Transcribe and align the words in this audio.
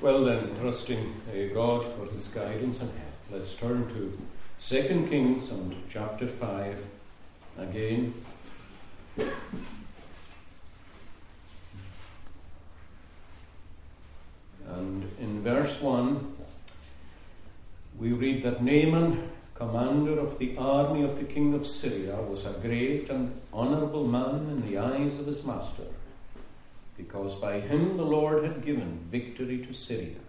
Well, 0.00 0.24
then, 0.26 0.54
trusting 0.60 1.22
uh, 1.28 1.52
God 1.52 1.84
for 1.84 2.06
his 2.14 2.28
guidance 2.28 2.80
and 2.80 2.88
help, 2.88 3.14
let's 3.32 3.56
turn 3.56 3.88
to 3.88 4.16
2 4.60 5.08
Kings 5.10 5.50
and 5.50 5.74
chapter 5.90 6.28
5 6.28 6.76
again. 7.58 8.14
And 14.68 15.10
in 15.18 15.42
verse 15.42 15.82
1, 15.82 16.36
we 17.98 18.12
read 18.12 18.44
that 18.44 18.62
Naaman, 18.62 19.32
commander 19.56 20.20
of 20.20 20.38
the 20.38 20.56
army 20.58 21.02
of 21.02 21.18
the 21.18 21.24
king 21.24 21.54
of 21.54 21.66
Syria, 21.66 22.14
was 22.20 22.46
a 22.46 22.52
great 22.52 23.10
and 23.10 23.40
honourable 23.52 24.06
man 24.06 24.48
in 24.48 24.70
the 24.70 24.78
eyes 24.78 25.18
of 25.18 25.26
his 25.26 25.44
master 25.44 25.86
because 26.98 27.36
by 27.36 27.60
him 27.60 27.96
the 27.96 28.04
Lord 28.04 28.44
had 28.44 28.62
given 28.62 29.06
victory 29.10 29.64
to 29.64 29.72
Syria. 29.72 30.20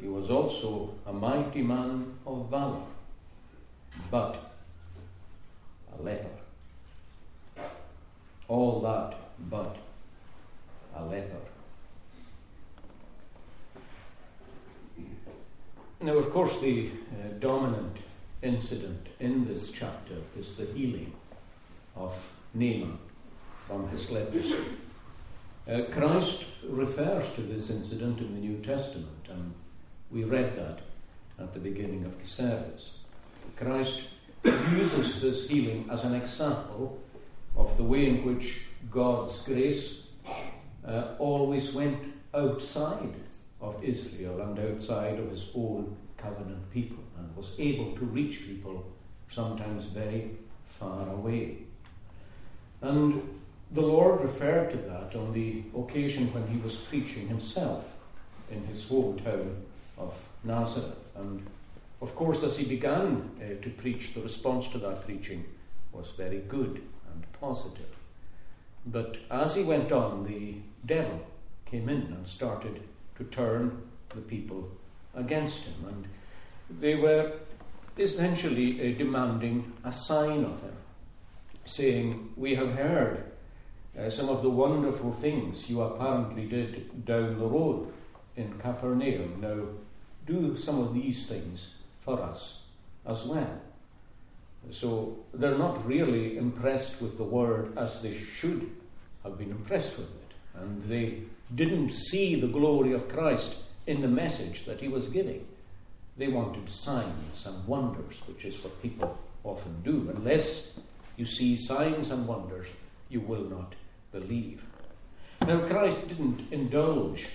He 0.00 0.06
was 0.06 0.30
also 0.30 0.94
a 1.04 1.12
mighty 1.12 1.60
man 1.60 2.14
of 2.26 2.48
valor, 2.48 2.86
but 4.10 4.38
a 5.98 6.02
leper. 6.02 6.28
All 8.48 8.80
that 8.80 9.16
but 9.50 9.76
a 10.94 11.04
leper. 11.04 11.42
Now, 16.00 16.12
of 16.12 16.30
course, 16.30 16.60
the 16.60 16.90
uh, 17.10 17.38
dominant 17.40 17.96
incident 18.42 19.08
in 19.18 19.46
this 19.46 19.72
chapter 19.72 20.14
is 20.38 20.56
the 20.56 20.66
healing 20.66 21.12
of 21.96 22.32
Naaman 22.54 22.98
from 23.66 23.88
his 23.88 24.10
leprosy. 24.10 24.56
Uh, 25.68 25.82
Christ 25.90 26.44
refers 26.68 27.32
to 27.32 27.40
this 27.40 27.70
incident 27.70 28.20
in 28.20 28.34
the 28.34 28.40
New 28.40 28.58
Testament, 28.58 29.26
and 29.28 29.52
we 30.12 30.22
read 30.22 30.56
that 30.56 30.78
at 31.42 31.54
the 31.54 31.58
beginning 31.58 32.04
of 32.04 32.20
the 32.20 32.26
service. 32.26 32.98
Christ 33.56 34.04
uses 34.44 35.20
this 35.20 35.48
healing 35.48 35.88
as 35.90 36.04
an 36.04 36.14
example 36.14 37.00
of 37.56 37.76
the 37.76 37.82
way 37.82 38.06
in 38.06 38.24
which 38.24 38.66
God's 38.92 39.40
grace 39.42 40.02
uh, 40.86 41.14
always 41.18 41.72
went 41.72 42.14
outside 42.32 43.14
of 43.60 43.82
Israel 43.82 44.40
and 44.42 44.58
outside 44.60 45.18
of 45.18 45.30
his 45.30 45.50
own 45.56 45.96
covenant 46.16 46.70
people 46.70 47.02
and 47.18 47.34
was 47.34 47.54
able 47.58 47.96
to 47.96 48.04
reach 48.04 48.46
people 48.46 48.86
sometimes 49.28 49.86
very 49.86 50.30
far 50.68 51.08
away. 51.08 51.58
And 52.82 53.35
the 53.70 53.82
Lord 53.82 54.20
referred 54.20 54.70
to 54.70 54.76
that 54.76 55.16
on 55.16 55.32
the 55.32 55.64
occasion 55.76 56.32
when 56.32 56.46
he 56.48 56.58
was 56.58 56.76
preaching 56.76 57.28
himself 57.28 57.92
in 58.50 58.64
his 58.66 58.88
hometown 58.88 59.56
of 59.98 60.28
Nazareth. 60.44 60.96
And 61.16 61.46
of 62.00 62.14
course, 62.14 62.42
as 62.42 62.58
he 62.58 62.64
began 62.64 63.30
uh, 63.40 63.62
to 63.62 63.70
preach, 63.70 64.14
the 64.14 64.22
response 64.22 64.68
to 64.68 64.78
that 64.78 65.04
preaching 65.04 65.44
was 65.92 66.12
very 66.12 66.38
good 66.38 66.82
and 67.12 67.26
positive. 67.40 67.96
But 68.86 69.18
as 69.30 69.56
he 69.56 69.64
went 69.64 69.90
on, 69.90 70.24
the 70.24 70.56
devil 70.84 71.26
came 71.64 71.88
in 71.88 72.02
and 72.02 72.28
started 72.28 72.82
to 73.16 73.24
turn 73.24 73.82
the 74.14 74.20
people 74.20 74.70
against 75.14 75.64
him. 75.64 75.74
And 75.88 76.04
they 76.80 76.94
were 76.94 77.32
essentially 77.98 78.80
uh, 78.80 78.98
demanding 78.98 79.72
a 79.82 79.90
sign 79.90 80.44
of 80.44 80.60
him, 80.62 80.76
saying, 81.64 82.32
We 82.36 82.54
have 82.54 82.74
heard 82.74 83.24
uh, 83.98 84.10
some 84.10 84.28
of 84.28 84.42
the 84.42 84.50
wonderful 84.50 85.12
things 85.12 85.70
you 85.70 85.80
apparently 85.80 86.46
did 86.46 87.04
down 87.04 87.38
the 87.38 87.46
road 87.46 87.92
in 88.36 88.58
Capernaum. 88.58 89.40
Now, 89.40 89.60
do 90.26 90.56
some 90.56 90.80
of 90.80 90.92
these 90.92 91.26
things 91.26 91.74
for 92.00 92.20
us 92.20 92.62
as 93.06 93.24
well. 93.24 93.60
So 94.70 95.16
they're 95.32 95.56
not 95.56 95.86
really 95.86 96.36
impressed 96.36 97.00
with 97.00 97.16
the 97.16 97.24
word 97.24 97.78
as 97.78 98.02
they 98.02 98.16
should 98.18 98.70
have 99.22 99.38
been 99.38 99.50
impressed 99.50 99.96
with 99.96 100.08
it. 100.08 100.60
And 100.60 100.82
they 100.84 101.22
didn't 101.54 101.90
see 101.90 102.40
the 102.40 102.48
glory 102.48 102.92
of 102.92 103.08
Christ 103.08 103.56
in 103.86 104.02
the 104.02 104.08
message 104.08 104.64
that 104.64 104.80
he 104.80 104.88
was 104.88 105.08
giving. 105.08 105.46
They 106.16 106.28
wanted 106.28 106.68
signs 106.68 107.46
and 107.46 107.66
wonders, 107.66 108.20
which 108.26 108.44
is 108.44 108.62
what 108.62 108.82
people 108.82 109.18
often 109.44 109.82
do. 109.82 110.12
Unless 110.14 110.72
you 111.16 111.24
see 111.24 111.56
signs 111.56 112.10
and 112.10 112.26
wonders, 112.26 112.66
you 113.08 113.20
will 113.20 113.44
not 113.44 113.74
believe. 114.12 114.64
Now, 115.46 115.60
Christ 115.60 116.08
didn't 116.08 116.50
indulge 116.50 117.28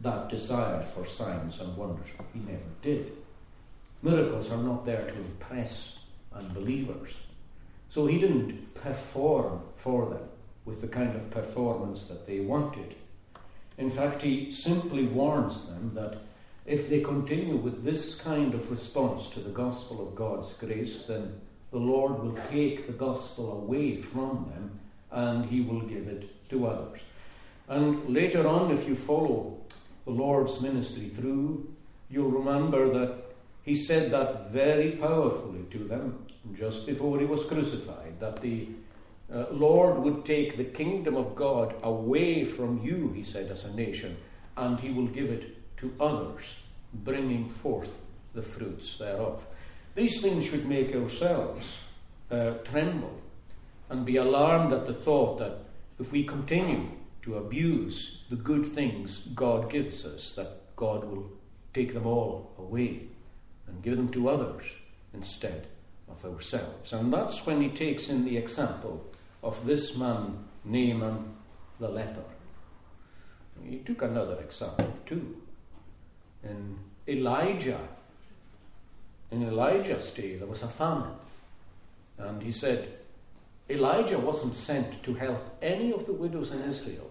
that 0.00 0.28
desire 0.28 0.82
for 0.82 1.04
signs 1.04 1.60
and 1.60 1.76
wonders. 1.76 2.08
He 2.32 2.40
never 2.40 2.62
did. 2.82 3.12
Miracles 4.02 4.50
are 4.50 4.62
not 4.62 4.86
there 4.86 5.06
to 5.06 5.14
impress 5.14 5.98
unbelievers. 6.32 7.14
So 7.90 8.06
he 8.06 8.18
didn't 8.18 8.74
perform 8.74 9.62
for 9.76 10.08
them 10.08 10.28
with 10.64 10.80
the 10.80 10.88
kind 10.88 11.14
of 11.16 11.30
performance 11.30 12.06
that 12.06 12.26
they 12.26 12.40
wanted. 12.40 12.94
In 13.76 13.90
fact, 13.90 14.22
he 14.22 14.52
simply 14.52 15.04
warns 15.04 15.66
them 15.66 15.92
that 15.94 16.18
if 16.66 16.88
they 16.88 17.00
continue 17.00 17.56
with 17.56 17.84
this 17.84 18.14
kind 18.20 18.54
of 18.54 18.70
response 18.70 19.28
to 19.30 19.40
the 19.40 19.50
gospel 19.50 20.06
of 20.06 20.14
God's 20.14 20.52
grace, 20.54 21.04
then 21.06 21.40
the 21.70 21.78
Lord 21.78 22.22
will 22.22 22.38
take 22.50 22.86
the 22.86 22.92
gospel 22.92 23.52
away 23.52 24.00
from 24.00 24.50
them 24.54 24.80
and 25.10 25.46
he 25.46 25.60
will 25.60 25.80
give 25.80 26.08
it 26.08 26.48
to 26.50 26.66
others. 26.66 27.00
And 27.68 28.08
later 28.08 28.46
on, 28.46 28.70
if 28.72 28.88
you 28.88 28.96
follow 28.96 29.58
the 30.04 30.10
Lord's 30.10 30.60
ministry 30.60 31.08
through, 31.08 31.72
you'll 32.10 32.30
remember 32.30 32.92
that 32.98 33.14
he 33.62 33.76
said 33.76 34.10
that 34.10 34.50
very 34.50 34.92
powerfully 34.92 35.64
to 35.70 35.78
them 35.78 36.26
just 36.58 36.86
before 36.86 37.18
he 37.20 37.26
was 37.26 37.44
crucified 37.44 38.18
that 38.18 38.40
the 38.40 38.68
uh, 39.32 39.46
Lord 39.52 40.00
would 40.00 40.24
take 40.24 40.56
the 40.56 40.64
kingdom 40.64 41.16
of 41.16 41.36
God 41.36 41.74
away 41.82 42.44
from 42.44 42.82
you, 42.82 43.12
he 43.14 43.22
said, 43.22 43.50
as 43.50 43.64
a 43.64 43.74
nation, 43.74 44.16
and 44.56 44.80
he 44.80 44.90
will 44.90 45.06
give 45.06 45.30
it 45.30 45.76
to 45.78 45.94
others, 46.00 46.62
bringing 46.92 47.48
forth 47.48 48.00
the 48.34 48.42
fruits 48.42 48.98
thereof. 48.98 49.46
These 49.94 50.20
things 50.20 50.46
should 50.46 50.66
make 50.66 50.94
ourselves 50.94 51.84
uh, 52.30 52.54
tremble 52.64 53.19
and 53.90 54.06
be 54.06 54.16
alarmed 54.16 54.72
at 54.72 54.86
the 54.86 54.94
thought 54.94 55.38
that 55.38 55.58
if 55.98 56.12
we 56.12 56.24
continue 56.24 56.88
to 57.22 57.36
abuse 57.36 58.24
the 58.30 58.36
good 58.36 58.72
things 58.72 59.26
God 59.34 59.68
gives 59.68 60.06
us, 60.06 60.32
that 60.34 60.74
God 60.76 61.04
will 61.04 61.30
take 61.74 61.92
them 61.92 62.06
all 62.06 62.52
away 62.58 63.02
and 63.66 63.82
give 63.82 63.96
them 63.96 64.08
to 64.12 64.28
others 64.28 64.64
instead 65.12 65.66
of 66.08 66.24
ourselves. 66.24 66.92
And 66.92 67.12
that's 67.12 67.44
when 67.44 67.60
he 67.60 67.68
takes 67.68 68.08
in 68.08 68.24
the 68.24 68.36
example 68.36 69.04
of 69.42 69.66
this 69.66 69.96
man, 69.96 70.44
Naaman 70.64 71.34
the 71.78 71.88
leper. 71.88 72.24
He 73.62 73.78
took 73.78 74.02
another 74.02 74.38
example 74.40 74.94
too. 75.04 75.42
In 76.42 76.78
Elijah, 77.06 77.80
in 79.30 79.42
Elijah's 79.42 80.12
day, 80.12 80.36
there 80.36 80.46
was 80.46 80.62
a 80.62 80.68
famine. 80.68 81.12
And 82.18 82.42
he 82.42 82.52
said, 82.52 82.99
Elijah 83.70 84.18
wasn't 84.18 84.54
sent 84.54 85.02
to 85.02 85.14
help 85.14 85.56
any 85.62 85.92
of 85.92 86.06
the 86.06 86.12
widows 86.12 86.50
in 86.52 86.62
Israel, 86.62 87.10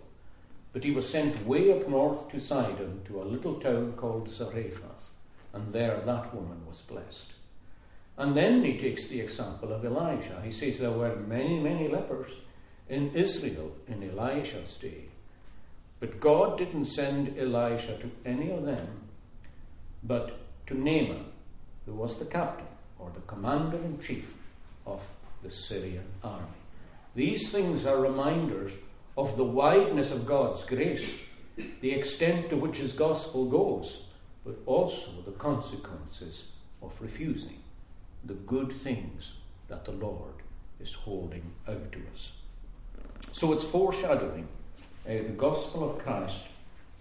but 0.74 0.84
he 0.84 0.92
was 0.92 1.08
sent 1.08 1.46
way 1.46 1.72
up 1.72 1.88
north 1.88 2.30
to 2.30 2.40
Sidon 2.40 3.02
to 3.06 3.22
a 3.22 3.24
little 3.24 3.56
town 3.56 3.94
called 3.94 4.30
Zarephath, 4.30 5.10
and 5.54 5.74
there 5.74 6.02
that 6.06 6.36
woman 6.36 6.66
was 6.68 6.82
blessed. 6.82 7.34
And 8.18 8.36
then 8.36 8.64
he 8.64 8.78
takes 8.78 9.06
the 9.06 9.22
example 9.22 9.72
of 9.72 9.86
Elisha. 9.86 10.42
He 10.44 10.52
says 10.52 10.78
there 10.78 10.92
were 10.92 11.16
many, 11.16 11.58
many 11.60 11.88
lepers 11.88 12.32
in 12.90 13.12
Israel 13.14 13.72
in 13.88 14.04
Elisha's 14.04 14.78
day. 14.78 15.06
But 16.00 16.20
God 16.20 16.58
didn't 16.58 16.86
send 16.86 17.38
Elisha 17.38 17.98
to 17.98 18.12
any 18.26 18.52
of 18.52 18.66
them, 18.66 18.88
but 20.04 20.38
to 20.68 20.74
Naaman, 20.74 21.26
who 21.86 21.94
was 21.94 22.20
the 22.20 22.26
captain 22.26 22.68
or 22.98 23.10
the 23.14 23.22
commander 23.22 23.78
in 23.78 24.00
chief 24.00 24.34
of 24.86 25.10
the 25.44 25.50
Syrian 25.50 26.06
army. 26.24 26.46
These 27.16 27.52
things 27.52 27.86
are 27.86 28.00
reminders 28.00 28.74
of 29.18 29.36
the 29.36 29.44
wideness 29.44 30.12
of 30.12 30.26
God's 30.26 30.64
grace, 30.64 31.18
the 31.82 31.92
extent 31.92 32.50
to 32.50 32.58
which 32.58 32.78
His 32.78 32.94
gospel 32.94 33.46
goes, 33.46 34.06
but 34.46 34.56
also 34.66 35.12
the 35.26 35.32
consequences 35.32 36.52
of 36.82 37.02
refusing 37.02 37.60
the 38.24 38.34
good 38.34 38.72
things 38.72 39.34
that 39.68 39.86
the 39.86 39.92
Lord 39.92 40.34
is 40.80 40.94
holding 40.94 41.54
out 41.68 41.92
to 41.92 42.00
us. 42.14 42.34
So 43.32 43.54
it's 43.54 43.66
foreshadowing 43.66 44.48
uh, 45.06 45.10
the 45.10 45.36
gospel 45.38 45.90
of 45.90 46.00
Christ 46.00 46.48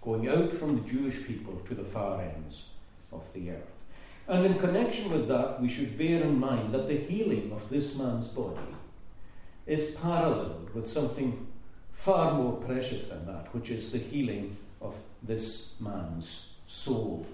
going 0.01 0.27
out 0.27 0.51
from 0.53 0.75
the 0.75 0.89
Jewish 0.89 1.25
people 1.25 1.61
to 1.67 1.75
the 1.75 1.83
far 1.83 2.21
ends 2.21 2.69
of 3.11 3.23
the 3.33 3.51
earth. 3.51 3.68
And 4.29 4.45
in 4.45 4.59
connection 4.59 5.11
with 5.11 5.27
that, 5.27 5.59
we 5.59 5.67
should 5.67 5.97
bear 5.97 6.21
in 6.21 6.39
mind 6.39 6.71
that 6.75 6.87
the 6.87 6.97
healing 6.97 7.51
of 7.51 7.67
this 7.67 7.97
man's 7.97 8.27
body 8.27 8.75
is 9.65 9.95
paralleled 9.95 10.69
with 10.75 10.87
something 10.87 11.47
far 11.91 12.35
more 12.35 12.53
precious 12.61 13.07
than 13.07 13.25
that, 13.25 13.51
which 13.55 13.71
is 13.71 13.91
the 13.91 13.97
healing 13.97 14.55
of 14.81 14.93
this 15.23 15.73
man's 15.79 16.53
soul. 16.67 17.25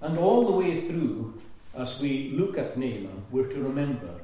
And 0.00 0.16
all 0.16 0.46
the 0.46 0.56
way 0.56 0.82
through, 0.82 1.42
as 1.74 2.00
we 2.00 2.30
look 2.30 2.56
at 2.56 2.78
Naaman, 2.78 3.24
we're 3.32 3.48
to 3.48 3.60
remember 3.60 4.20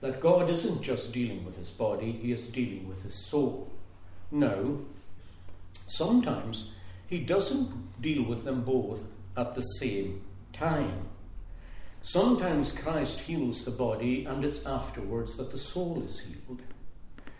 that 0.00 0.20
God 0.20 0.48
isn't 0.48 0.80
just 0.80 1.12
dealing 1.12 1.44
with 1.44 1.58
his 1.58 1.68
body, 1.68 2.12
he 2.12 2.32
is 2.32 2.46
dealing 2.46 2.88
with 2.88 3.02
his 3.02 3.26
soul. 3.26 3.70
No, 4.30 4.86
sometimes 5.86 6.72
he 7.06 7.18
doesn't 7.18 8.00
deal 8.00 8.22
with 8.22 8.44
them 8.44 8.62
both 8.62 9.02
at 9.36 9.54
the 9.54 9.60
same 9.60 10.22
time. 10.54 11.10
Sometimes 12.06 12.70
Christ 12.70 13.18
heals 13.18 13.64
the 13.64 13.72
body, 13.72 14.26
and 14.26 14.44
it's 14.44 14.64
afterwards 14.64 15.36
that 15.38 15.50
the 15.50 15.58
soul 15.58 16.04
is 16.04 16.20
healed. 16.20 16.62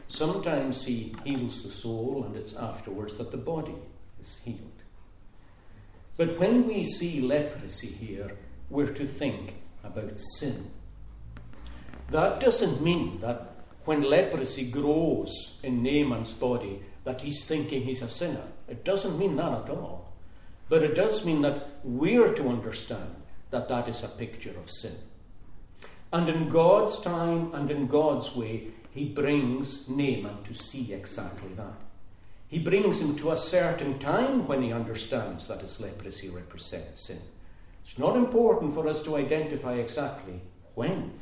Sometimes 0.08 0.84
he 0.84 1.14
heals 1.22 1.62
the 1.62 1.70
soul, 1.70 2.24
and 2.26 2.34
it's 2.34 2.56
afterwards 2.56 3.14
that 3.18 3.30
the 3.30 3.36
body 3.36 3.76
is 4.20 4.40
healed. 4.44 4.82
But 6.16 6.40
when 6.40 6.66
we 6.66 6.82
see 6.82 7.20
leprosy 7.20 7.86
here, 7.86 8.32
we're 8.68 8.92
to 8.92 9.06
think 9.06 9.54
about 9.84 10.18
sin. 10.40 10.72
That 12.10 12.40
doesn't 12.40 12.82
mean 12.82 13.20
that 13.20 13.52
when 13.84 14.02
leprosy 14.02 14.68
grows 14.68 15.60
in 15.62 15.84
Naaman's 15.84 16.32
body, 16.32 16.82
that 17.04 17.22
he's 17.22 17.44
thinking 17.44 17.82
he's 17.82 18.02
a 18.02 18.08
sinner. 18.08 18.48
It 18.66 18.84
doesn't 18.84 19.16
mean 19.16 19.36
that 19.36 19.62
at 19.62 19.70
all. 19.70 20.12
But 20.68 20.82
it 20.82 20.96
does 20.96 21.24
mean 21.24 21.42
that 21.42 21.68
we're 21.84 22.34
to 22.34 22.48
understand 22.48 23.14
that 23.50 23.68
that 23.68 23.88
is 23.88 24.02
a 24.02 24.08
picture 24.08 24.54
of 24.58 24.70
sin. 24.70 24.96
And 26.12 26.28
in 26.28 26.48
God's 26.48 27.00
time 27.00 27.54
and 27.54 27.70
in 27.70 27.86
God's 27.86 28.34
way, 28.34 28.68
he 28.92 29.06
brings 29.06 29.88
Naaman 29.88 30.42
to 30.44 30.54
see 30.54 30.92
exactly 30.92 31.52
that. 31.56 31.74
He 32.48 32.58
brings 32.58 33.00
him 33.00 33.16
to 33.16 33.32
a 33.32 33.36
certain 33.36 33.98
time 33.98 34.46
when 34.46 34.62
he 34.62 34.72
understands 34.72 35.48
that 35.48 35.60
his 35.60 35.80
leprosy 35.80 36.28
represents 36.28 37.06
sin. 37.06 37.20
It's 37.84 37.98
not 37.98 38.16
important 38.16 38.74
for 38.74 38.88
us 38.88 39.02
to 39.04 39.16
identify 39.16 39.74
exactly 39.74 40.40
when, 40.74 41.12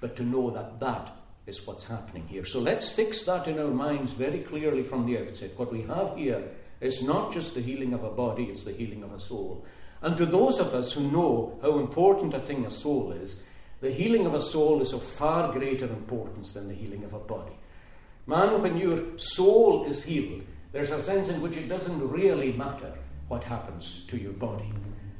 but 0.00 0.14
to 0.16 0.22
know 0.22 0.50
that 0.50 0.78
that 0.80 1.16
is 1.46 1.66
what's 1.66 1.86
happening 1.86 2.26
here. 2.28 2.44
So 2.44 2.60
let's 2.60 2.90
fix 2.90 3.22
that 3.24 3.46
in 3.46 3.58
our 3.58 3.70
minds 3.70 4.12
very 4.12 4.40
clearly 4.40 4.82
from 4.82 5.06
the 5.06 5.18
outset. 5.18 5.58
What 5.58 5.72
we 5.72 5.82
have 5.82 6.16
here 6.16 6.42
is 6.80 7.02
not 7.02 7.32
just 7.32 7.54
the 7.54 7.60
healing 7.62 7.94
of 7.94 8.04
a 8.04 8.10
body, 8.10 8.44
it's 8.44 8.64
the 8.64 8.72
healing 8.72 9.02
of 9.02 9.12
a 9.12 9.20
soul. 9.20 9.64
And 10.02 10.16
to 10.16 10.26
those 10.26 10.60
of 10.60 10.74
us 10.74 10.92
who 10.92 11.10
know 11.10 11.58
how 11.62 11.78
important 11.78 12.34
a 12.34 12.40
thing 12.40 12.64
a 12.64 12.70
soul 12.70 13.12
is, 13.12 13.42
the 13.80 13.90
healing 13.90 14.26
of 14.26 14.34
a 14.34 14.42
soul 14.42 14.80
is 14.82 14.92
of 14.92 15.02
far 15.02 15.52
greater 15.52 15.86
importance 15.86 16.52
than 16.52 16.68
the 16.68 16.74
healing 16.74 17.04
of 17.04 17.12
a 17.12 17.18
body. 17.18 17.52
Man, 18.26 18.62
when 18.62 18.76
your 18.76 19.18
soul 19.18 19.84
is 19.84 20.04
healed, 20.04 20.42
there's 20.72 20.90
a 20.90 21.00
sense 21.00 21.28
in 21.28 21.40
which 21.40 21.56
it 21.56 21.68
doesn't 21.68 22.10
really 22.10 22.52
matter 22.52 22.92
what 23.28 23.44
happens 23.44 24.04
to 24.08 24.16
your 24.16 24.32
body. 24.32 24.72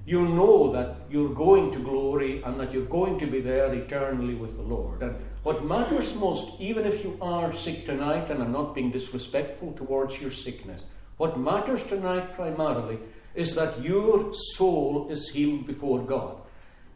You 0.05 0.28
know 0.28 0.73
that 0.73 0.96
you're 1.11 1.34
going 1.34 1.73
to 1.73 1.78
glory 1.81 2.43
and 2.43 2.58
that 2.61 2.73
you're 2.73 2.84
going 2.84 3.19
to 3.19 3.26
be 3.26 3.40
there 3.40 3.73
eternally 3.75 4.34
with 4.34 4.56
the 4.56 4.62
Lord. 4.62 5.02
And 5.02 5.17
what 5.43 5.64
matters 5.64 6.14
most, 6.14 6.61
even 6.61 6.87
if 6.87 7.02
you 7.02 7.19
are 7.20 7.52
sick 7.52 7.87
tonight, 7.87 8.31
and 8.31 8.43
I'm 8.43 8.52
not 8.52 8.75
being 8.75 8.90
disrespectful 8.90 9.73
towards 9.73 10.20
your 10.20 10.31
sickness, 10.31 10.84
what 11.17 11.38
matters 11.38 11.84
tonight 11.84 12.34
primarily 12.34 12.99
is 13.37 13.55
that 13.55 13.81
your 13.83 14.33
soul 14.33 15.09
is 15.11 15.29
healed 15.29 15.67
before 15.67 16.00
God 16.00 16.37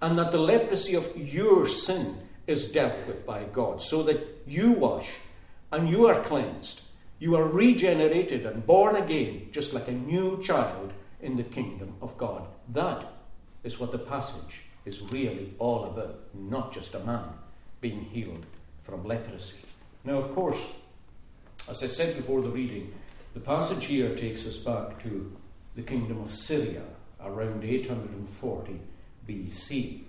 and 0.02 0.18
that 0.18 0.32
the 0.32 0.38
leprosy 0.38 0.94
of 0.94 1.14
your 1.16 1.68
sin 1.68 2.16
is 2.46 2.66
dealt 2.66 3.06
with 3.06 3.26
by 3.26 3.44
God 3.44 3.82
so 3.82 4.02
that 4.04 4.42
you 4.46 4.72
wash 4.72 5.08
and 5.70 5.88
you 5.88 6.06
are 6.06 6.20
cleansed. 6.22 6.80
You 7.18 7.36
are 7.36 7.46
regenerated 7.46 8.46
and 8.46 8.66
born 8.66 8.96
again, 8.96 9.50
just 9.52 9.74
like 9.74 9.88
a 9.88 9.92
new 9.92 10.42
child 10.42 10.92
in 11.20 11.36
the 11.36 11.44
kingdom 11.44 11.94
of 12.00 12.16
God. 12.16 12.48
That 12.70 13.06
is 13.62 13.78
what 13.78 13.92
the 13.92 13.98
passage 13.98 14.62
is 14.86 15.02
really 15.12 15.52
all 15.58 15.84
about, 15.84 16.20
not 16.32 16.72
just 16.72 16.94
a 16.94 17.00
man 17.00 17.24
being 17.82 18.04
healed 18.04 18.46
from 18.82 19.04
leprosy. 19.04 19.58
Now, 20.02 20.14
of 20.14 20.34
course, 20.34 20.72
as 21.68 21.82
I 21.82 21.86
said 21.86 22.16
before 22.16 22.40
the 22.40 22.48
reading, 22.48 22.94
the 23.34 23.40
passage 23.40 23.84
here 23.84 24.16
takes 24.16 24.46
us 24.46 24.56
back 24.56 25.00
to 25.02 25.30
the 25.74 25.82
kingdom 25.82 26.20
of 26.20 26.32
Syria 26.32 26.82
around 27.20 27.64
840 27.64 28.80
BC. 29.28 30.00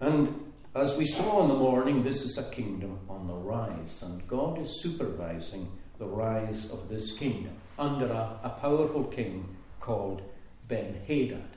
And 0.00 0.52
as 0.74 0.96
we 0.96 1.04
saw 1.04 1.42
in 1.42 1.48
the 1.48 1.54
morning, 1.54 2.02
this 2.02 2.22
is 2.22 2.38
a 2.38 2.50
kingdom 2.50 2.98
on 3.08 3.26
the 3.26 3.34
rise, 3.34 4.02
and 4.02 4.26
God 4.26 4.60
is 4.60 4.80
supervising 4.82 5.70
the 5.98 6.06
rise 6.06 6.70
of 6.70 6.88
this 6.88 7.12
kingdom 7.16 7.52
under 7.78 8.06
a, 8.06 8.40
a 8.42 8.50
powerful 8.60 9.04
king 9.04 9.56
called 9.80 10.22
Ben 10.68 11.00
Hadad. 11.06 11.56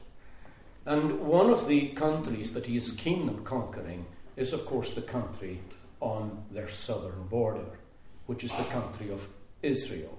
And 0.86 1.21
one 1.21 1.50
of 1.50 1.68
the 1.68 1.88
countries 1.89 2.53
that 2.53 2.65
he 2.65 2.77
is 2.77 2.91
keen 2.91 3.27
on 3.30 3.44
conquering 3.44 4.06
is, 4.36 4.53
of 4.53 4.65
course, 4.65 4.94
the 4.94 5.01
country 5.01 5.62
on 6.00 6.44
their 6.51 6.68
southern 6.68 7.27
border, 7.27 7.80
which 8.25 8.44
is 8.44 8.51
the 8.51 8.63
country 8.65 9.12
of 9.12 9.27
Israel. 9.62 10.18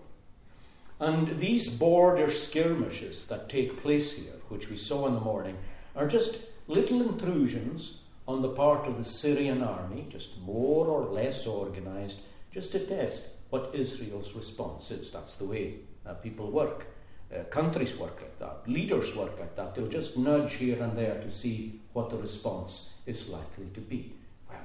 And 0.99 1.39
these 1.39 1.69
border 1.69 2.31
skirmishes 2.31 3.27
that 3.29 3.49
take 3.49 3.83
place 3.83 4.17
here, 4.17 4.41
which 4.49 4.71
we 4.71 4.77
saw 4.77 5.07
in 5.07 5.15
the 5.15 5.21
morning, 5.21 5.59
are 5.95 6.07
just 6.07 6.41
little 6.69 7.03
intrusions 7.03 7.99
on 8.27 8.43
the 8.43 8.49
part 8.49 8.87
of 8.87 8.99
the 8.99 9.05
Syrian 9.05 9.63
army, 9.63 10.07
just 10.09 10.41
more 10.41 10.87
or 10.87 11.05
less 11.05 11.47
organized, 11.47 12.21
just 12.53 12.73
to 12.73 12.81
test 12.81 13.27
what 13.51 13.71
Israel's 13.75 14.35
response 14.35 14.91
is. 14.91 15.11
That's 15.11 15.37
the 15.37 15.45
way 15.45 15.75
uh, 16.05 16.15
people 16.15 16.51
work. 16.51 16.87
Uh, 17.35 17.43
countries 17.45 17.97
work 17.99 18.21
like 18.21 18.39
that. 18.39 18.69
Leaders 18.71 19.15
work 19.15 19.39
like 19.39 19.55
that. 19.57 19.75
They'll 19.75 19.89
just 19.89 20.17
nudge 20.17 20.55
here 20.55 20.83
and 20.83 20.97
there 20.97 21.21
to 21.21 21.31
see 21.31 21.81
what 21.93 22.11
the 22.11 22.17
response 22.17 22.91
is 23.05 23.29
likely 23.29 23.67
to 23.75 23.81
be. 23.81 24.15
Well, 24.49 24.59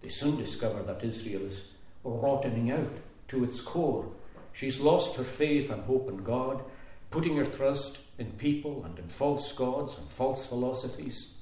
they 0.00 0.08
soon 0.08 0.36
discover 0.36 0.82
that 0.84 1.04
Israel 1.04 1.42
is 1.42 1.72
rotting 2.04 2.70
out 2.70 2.92
to 3.28 3.44
its 3.44 3.60
core. 3.60 4.06
She's 4.54 4.80
lost 4.80 5.16
her 5.16 5.24
faith 5.24 5.70
and 5.70 5.82
hope 5.82 6.08
in 6.08 6.18
God, 6.18 6.62
putting 7.10 7.36
her 7.36 7.44
trust 7.44 7.98
in 8.18 8.30
people 8.32 8.84
and 8.84 8.98
in 8.98 9.08
false 9.08 9.52
gods 9.52 9.98
and 9.98 10.08
false 10.08 10.46
philosophies. 10.46 11.34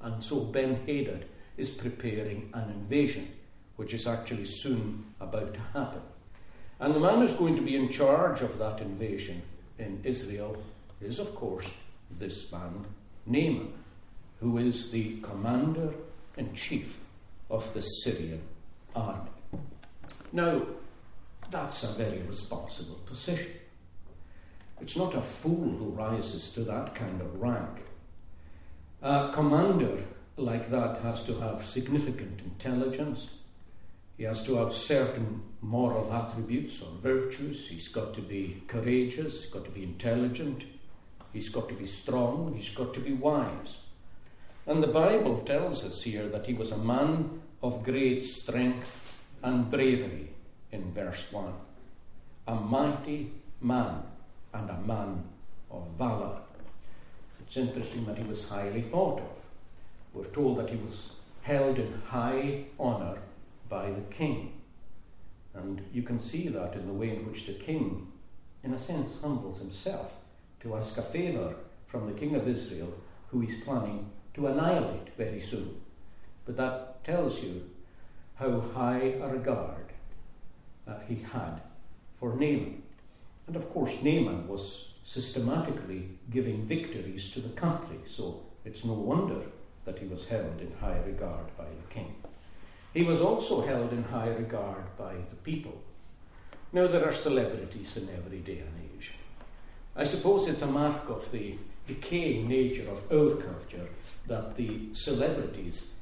And 0.00 0.24
so 0.24 0.40
Ben 0.40 0.80
Hadad 0.86 1.26
is 1.56 1.70
preparing 1.70 2.50
an 2.54 2.70
invasion, 2.70 3.28
which 3.76 3.94
is 3.94 4.06
actually 4.06 4.46
soon 4.46 5.04
about 5.20 5.54
to 5.54 5.60
happen. 5.72 6.00
And 6.80 6.94
the 6.94 7.00
man 7.00 7.18
who's 7.18 7.36
going 7.36 7.56
to 7.56 7.62
be 7.62 7.76
in 7.76 7.90
charge 7.90 8.40
of 8.40 8.58
that 8.58 8.80
invasion 8.80 9.42
in 9.78 10.00
Israel 10.02 10.62
is, 11.00 11.18
of 11.18 11.34
course, 11.34 11.70
this 12.18 12.50
man, 12.50 12.84
Naaman, 13.26 13.72
who 14.40 14.58
is 14.58 14.90
the 14.90 15.18
commander 15.20 15.92
in 16.36 16.54
chief 16.54 16.98
of 17.50 17.72
the 17.74 17.80
Syrian 17.80 18.42
army. 18.96 19.30
Now, 20.32 20.62
that's 21.54 21.84
a 21.84 21.92
very 21.92 22.18
responsible 22.22 22.98
position. 23.06 23.52
It's 24.80 24.96
not 24.96 25.14
a 25.14 25.22
fool 25.22 25.70
who 25.78 25.90
rises 25.90 26.50
to 26.54 26.62
that 26.62 26.96
kind 26.96 27.20
of 27.20 27.40
rank. 27.40 27.78
A 29.00 29.30
commander 29.32 30.02
like 30.36 30.68
that 30.72 31.00
has 31.02 31.22
to 31.26 31.38
have 31.38 31.64
significant 31.64 32.40
intelligence. 32.40 33.28
He 34.16 34.24
has 34.24 34.44
to 34.46 34.56
have 34.56 34.72
certain 34.72 35.42
moral 35.60 36.12
attributes 36.12 36.82
or 36.82 36.90
virtues. 37.00 37.68
He's 37.68 37.86
got 37.86 38.14
to 38.14 38.20
be 38.20 38.64
courageous, 38.66 39.44
he's 39.44 39.52
got 39.52 39.64
to 39.66 39.70
be 39.70 39.84
intelligent, 39.84 40.64
he's 41.32 41.50
got 41.50 41.68
to 41.68 41.74
be 41.76 41.86
strong, 41.86 42.54
he's 42.56 42.74
got 42.74 42.94
to 42.94 43.00
be 43.00 43.12
wise. 43.12 43.78
And 44.66 44.82
the 44.82 44.88
Bible 44.88 45.42
tells 45.46 45.84
us 45.84 46.02
here 46.02 46.28
that 46.30 46.46
he 46.46 46.54
was 46.54 46.72
a 46.72 46.78
man 46.78 47.42
of 47.62 47.84
great 47.84 48.24
strength 48.24 49.22
and 49.40 49.70
bravery 49.70 50.33
in 50.74 50.92
verse 50.92 51.32
1. 51.32 51.52
A 52.48 52.54
mighty 52.54 53.30
man 53.60 54.02
and 54.52 54.68
a 54.68 54.80
man 54.80 55.24
of 55.70 55.86
valour. 55.96 56.38
It's 57.40 57.56
interesting 57.56 58.04
that 58.06 58.18
he 58.18 58.24
was 58.24 58.48
highly 58.48 58.82
thought 58.82 59.20
of. 59.20 59.36
We're 60.12 60.24
told 60.24 60.58
that 60.58 60.70
he 60.70 60.76
was 60.76 61.12
held 61.42 61.78
in 61.78 62.02
high 62.06 62.64
honour 62.78 63.18
by 63.68 63.90
the 63.90 64.02
king. 64.10 64.52
And 65.54 65.82
you 65.92 66.02
can 66.02 66.20
see 66.20 66.48
that 66.48 66.74
in 66.74 66.86
the 66.86 66.92
way 66.92 67.10
in 67.10 67.26
which 67.30 67.46
the 67.46 67.52
king, 67.52 68.08
in 68.62 68.74
a 68.74 68.78
sense, 68.78 69.20
humbles 69.20 69.58
himself 69.58 70.14
to 70.60 70.76
ask 70.76 70.98
a 70.98 71.02
favour 71.02 71.54
from 71.86 72.06
the 72.06 72.18
king 72.18 72.34
of 72.34 72.48
Israel, 72.48 72.92
who 73.28 73.40
he's 73.40 73.62
planning 73.62 74.10
to 74.34 74.48
annihilate 74.48 75.14
very 75.16 75.40
soon. 75.40 75.80
But 76.44 76.56
that 76.56 77.04
tells 77.04 77.42
you 77.42 77.70
how 78.34 78.60
high 78.74 79.14
a 79.20 79.28
regard 79.28 79.83
uh, 80.86 80.94
he 81.08 81.16
had 81.32 81.60
for 82.18 82.30
Naaman. 82.30 82.82
And 83.46 83.56
of 83.56 83.72
course, 83.72 84.02
Naaman 84.02 84.48
was 84.48 84.88
systematically 85.04 86.08
giving 86.30 86.64
victories 86.64 87.30
to 87.32 87.40
the 87.40 87.50
country, 87.50 87.98
so 88.06 88.42
it's 88.64 88.84
no 88.84 88.94
wonder 88.94 89.42
that 89.84 89.98
he 89.98 90.06
was 90.06 90.28
held 90.28 90.60
in 90.60 90.72
high 90.80 90.98
regard 91.06 91.56
by 91.56 91.64
the 91.64 91.94
king. 91.94 92.14
He 92.94 93.02
was 93.02 93.20
also 93.20 93.66
held 93.66 93.92
in 93.92 94.04
high 94.04 94.28
regard 94.28 94.96
by 94.96 95.14
the 95.28 95.36
people. 95.36 95.82
Now, 96.72 96.86
there 96.86 97.06
are 97.06 97.12
celebrities 97.12 97.96
in 97.96 98.08
every 98.08 98.38
day 98.38 98.60
and 98.60 98.72
age. 98.96 99.12
I 99.94 100.04
suppose 100.04 100.48
it's 100.48 100.62
a 100.62 100.66
mark 100.66 101.08
of 101.08 101.30
the 101.30 101.56
decaying 101.86 102.48
nature 102.48 102.90
of 102.90 103.12
our 103.12 103.36
culture 103.36 103.88
that 104.26 104.56
the 104.56 104.94
celebrities 104.94 105.93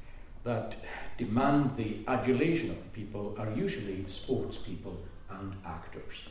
that 0.43 0.75
demand 1.17 1.77
the 1.77 1.99
adulation 2.07 2.69
of 2.69 2.77
the 2.77 2.89
people 2.89 3.35
are 3.37 3.51
usually 3.51 4.05
sports 4.07 4.57
people 4.57 4.97
and 5.29 5.53
actors. 5.65 6.29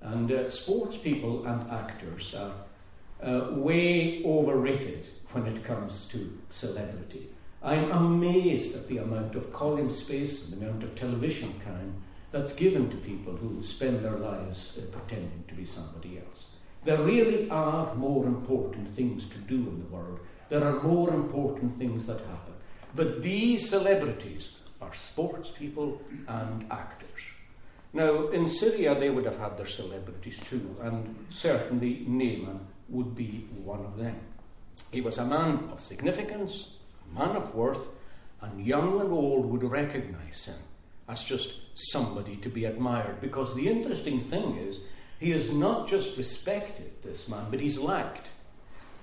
And 0.00 0.30
uh, 0.30 0.50
sports 0.50 0.96
people 0.96 1.46
and 1.46 1.70
actors 1.70 2.34
are 2.34 2.52
uh, 3.22 3.50
way 3.52 4.22
overrated 4.24 5.06
when 5.32 5.46
it 5.46 5.64
comes 5.64 6.06
to 6.06 6.38
celebrity. 6.50 7.28
I'm 7.62 7.90
amazed 7.90 8.76
at 8.76 8.88
the 8.88 8.98
amount 8.98 9.34
of 9.34 9.52
column 9.52 9.90
space 9.90 10.44
and 10.44 10.60
the 10.60 10.66
amount 10.66 10.84
of 10.84 10.94
television 10.94 11.60
time 11.60 12.02
that's 12.30 12.54
given 12.54 12.88
to 12.90 12.96
people 12.98 13.34
who 13.34 13.62
spend 13.62 14.04
their 14.04 14.16
lives 14.16 14.78
uh, 14.78 14.86
pretending 14.96 15.44
to 15.48 15.54
be 15.54 15.64
somebody 15.64 16.18
else. 16.18 16.46
There 16.84 17.02
really 17.02 17.50
are 17.50 17.94
more 17.94 18.26
important 18.26 18.88
things 18.88 19.28
to 19.30 19.38
do 19.38 19.56
in 19.56 19.80
the 19.80 19.94
world. 19.94 20.20
There 20.48 20.64
are 20.64 20.82
more 20.82 21.10
important 21.12 21.76
things 21.76 22.06
that 22.06 22.20
happen. 22.20 22.54
But 22.94 23.22
these 23.22 23.68
celebrities 23.68 24.52
are 24.80 24.94
sports 24.94 25.50
people 25.50 26.00
and 26.26 26.66
actors. 26.70 27.08
Now, 27.92 28.28
in 28.28 28.48
Syria, 28.50 28.94
they 28.94 29.10
would 29.10 29.24
have 29.24 29.38
had 29.38 29.56
their 29.56 29.66
celebrities 29.66 30.40
too, 30.48 30.76
and 30.82 31.26
certainly 31.30 32.04
Naaman 32.06 32.60
would 32.88 33.14
be 33.14 33.46
one 33.64 33.84
of 33.84 33.96
them. 33.96 34.16
He 34.90 35.00
was 35.00 35.18
a 35.18 35.26
man 35.26 35.68
of 35.72 35.80
significance, 35.80 36.74
a 37.10 37.18
man 37.18 37.36
of 37.36 37.54
worth, 37.54 37.88
and 38.40 38.64
young 38.64 39.00
and 39.00 39.12
old 39.12 39.46
would 39.46 39.64
recognize 39.64 40.44
him 40.44 40.58
as 41.08 41.24
just 41.24 41.60
somebody 41.74 42.36
to 42.36 42.48
be 42.48 42.66
admired. 42.66 43.20
Because 43.20 43.54
the 43.54 43.68
interesting 43.68 44.20
thing 44.20 44.56
is, 44.58 44.80
he 45.18 45.32
is 45.32 45.52
not 45.52 45.88
just 45.88 46.16
respected, 46.16 46.92
this 47.02 47.28
man, 47.28 47.46
but 47.50 47.60
he's 47.60 47.78
liked. 47.78 48.28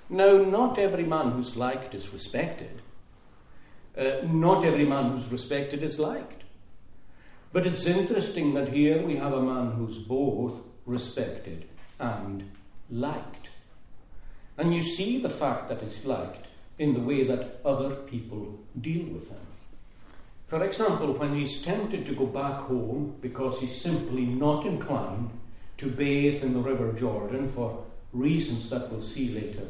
Now, 0.10 0.38
not 0.38 0.78
every 0.78 1.04
man 1.04 1.32
who's 1.32 1.58
liked 1.58 1.96
is 1.96 2.14
respected. 2.14 2.82
Uh, 3.98 4.26
not 4.26 4.66
every 4.66 4.86
man 4.86 5.12
who's 5.12 5.32
respected 5.32 5.82
is 5.82 6.00
liked. 6.00 6.44
But 7.54 7.66
it's 7.66 7.86
interesting 7.86 8.54
that 8.56 8.70
here 8.70 9.02
we 9.02 9.16
have 9.16 9.32
a 9.32 9.42
man 9.42 9.72
who's 9.72 9.98
both 9.98 10.62
respected 10.86 11.66
and 12.00 12.52
liked. 12.90 13.50
And 14.58 14.74
you 14.74 14.82
see 14.82 15.22
the 15.22 15.30
fact 15.30 15.70
that 15.70 15.82
he's 15.82 16.06
liked 16.06 16.48
in 16.78 16.94
the 16.94 17.00
way 17.00 17.24
that 17.24 17.62
other 17.64 17.96
people 17.96 18.60
deal 18.80 19.06
with 19.06 19.30
him. 19.30 19.38
For 20.48 20.64
example, 20.64 21.14
when 21.14 21.36
he's 21.36 21.62
tempted 21.64 22.06
to 22.06 22.16
go 22.16 22.26
back 22.26 22.62
home 22.62 23.16
because 23.22 23.62
he's 23.62 23.82
simply 23.82 24.26
not 24.26 24.66
inclined 24.66 25.32
to 25.78 25.90
bathe 25.90 26.44
in 26.44 26.54
the 26.54 26.60
River 26.60 26.94
Jordan 26.94 27.50
for 27.50 27.84
reasons 28.14 28.70
that 28.70 28.92
we'll 28.92 29.02
see 29.02 29.30
later, 29.30 29.64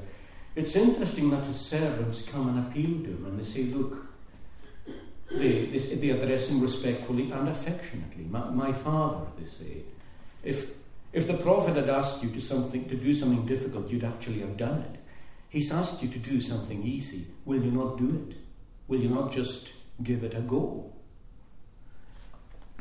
it's 0.55 0.75
interesting 0.75 1.29
that 1.29 1.45
his 1.45 1.59
servants 1.59 2.23
come 2.23 2.49
and 2.49 2.67
appeal 2.67 3.03
to 3.03 3.11
him 3.11 3.25
and 3.25 3.39
they 3.39 3.43
say, 3.43 3.63
Look, 3.63 4.05
they, 5.31 5.65
they, 5.65 5.77
they 5.77 6.09
address 6.09 6.49
him 6.49 6.61
respectfully 6.61 7.31
and 7.31 7.49
affectionately. 7.49 8.25
My, 8.25 8.49
my 8.49 8.73
father, 8.73 9.25
they 9.37 9.47
say. 9.47 9.83
If, 10.43 10.71
if 11.13 11.27
the 11.27 11.37
prophet 11.37 11.75
had 11.75 11.89
asked 11.89 12.23
you 12.23 12.29
to, 12.31 12.41
something, 12.41 12.87
to 12.89 12.95
do 12.95 13.13
something 13.13 13.45
difficult, 13.45 13.89
you'd 13.89 14.03
actually 14.03 14.39
have 14.39 14.57
done 14.57 14.81
it. 14.81 14.99
He's 15.49 15.71
asked 15.71 16.03
you 16.03 16.09
to 16.09 16.19
do 16.19 16.41
something 16.41 16.83
easy. 16.83 17.27
Will 17.45 17.63
you 17.63 17.71
not 17.71 17.97
do 17.97 18.27
it? 18.29 18.37
Will 18.87 18.99
you 18.99 19.09
not 19.09 19.31
just 19.31 19.71
give 20.03 20.23
it 20.23 20.35
a 20.35 20.41
go? 20.41 20.91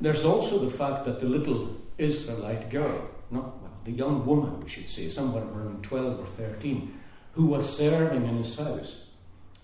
There's 0.01 0.25
also 0.25 0.59
the 0.59 0.77
fact 0.77 1.05
that 1.05 1.21
the 1.21 1.27
little 1.27 1.77
Israelite 1.99 2.71
girl, 2.71 3.09
not 3.31 3.63
well, 3.63 3.79
the 3.85 3.93
young 3.93 4.27
woman, 4.27 4.61
we 4.61 4.69
should 4.69 4.89
say, 4.89 5.09
somewhere 5.09 5.45
around 5.45 5.85
12 5.85 6.21
or 6.21 6.27
13, 6.27 7.01
who 7.33 7.47
was 7.47 7.77
serving 7.77 8.27
in 8.27 8.37
his 8.39 8.59
house 8.59 9.07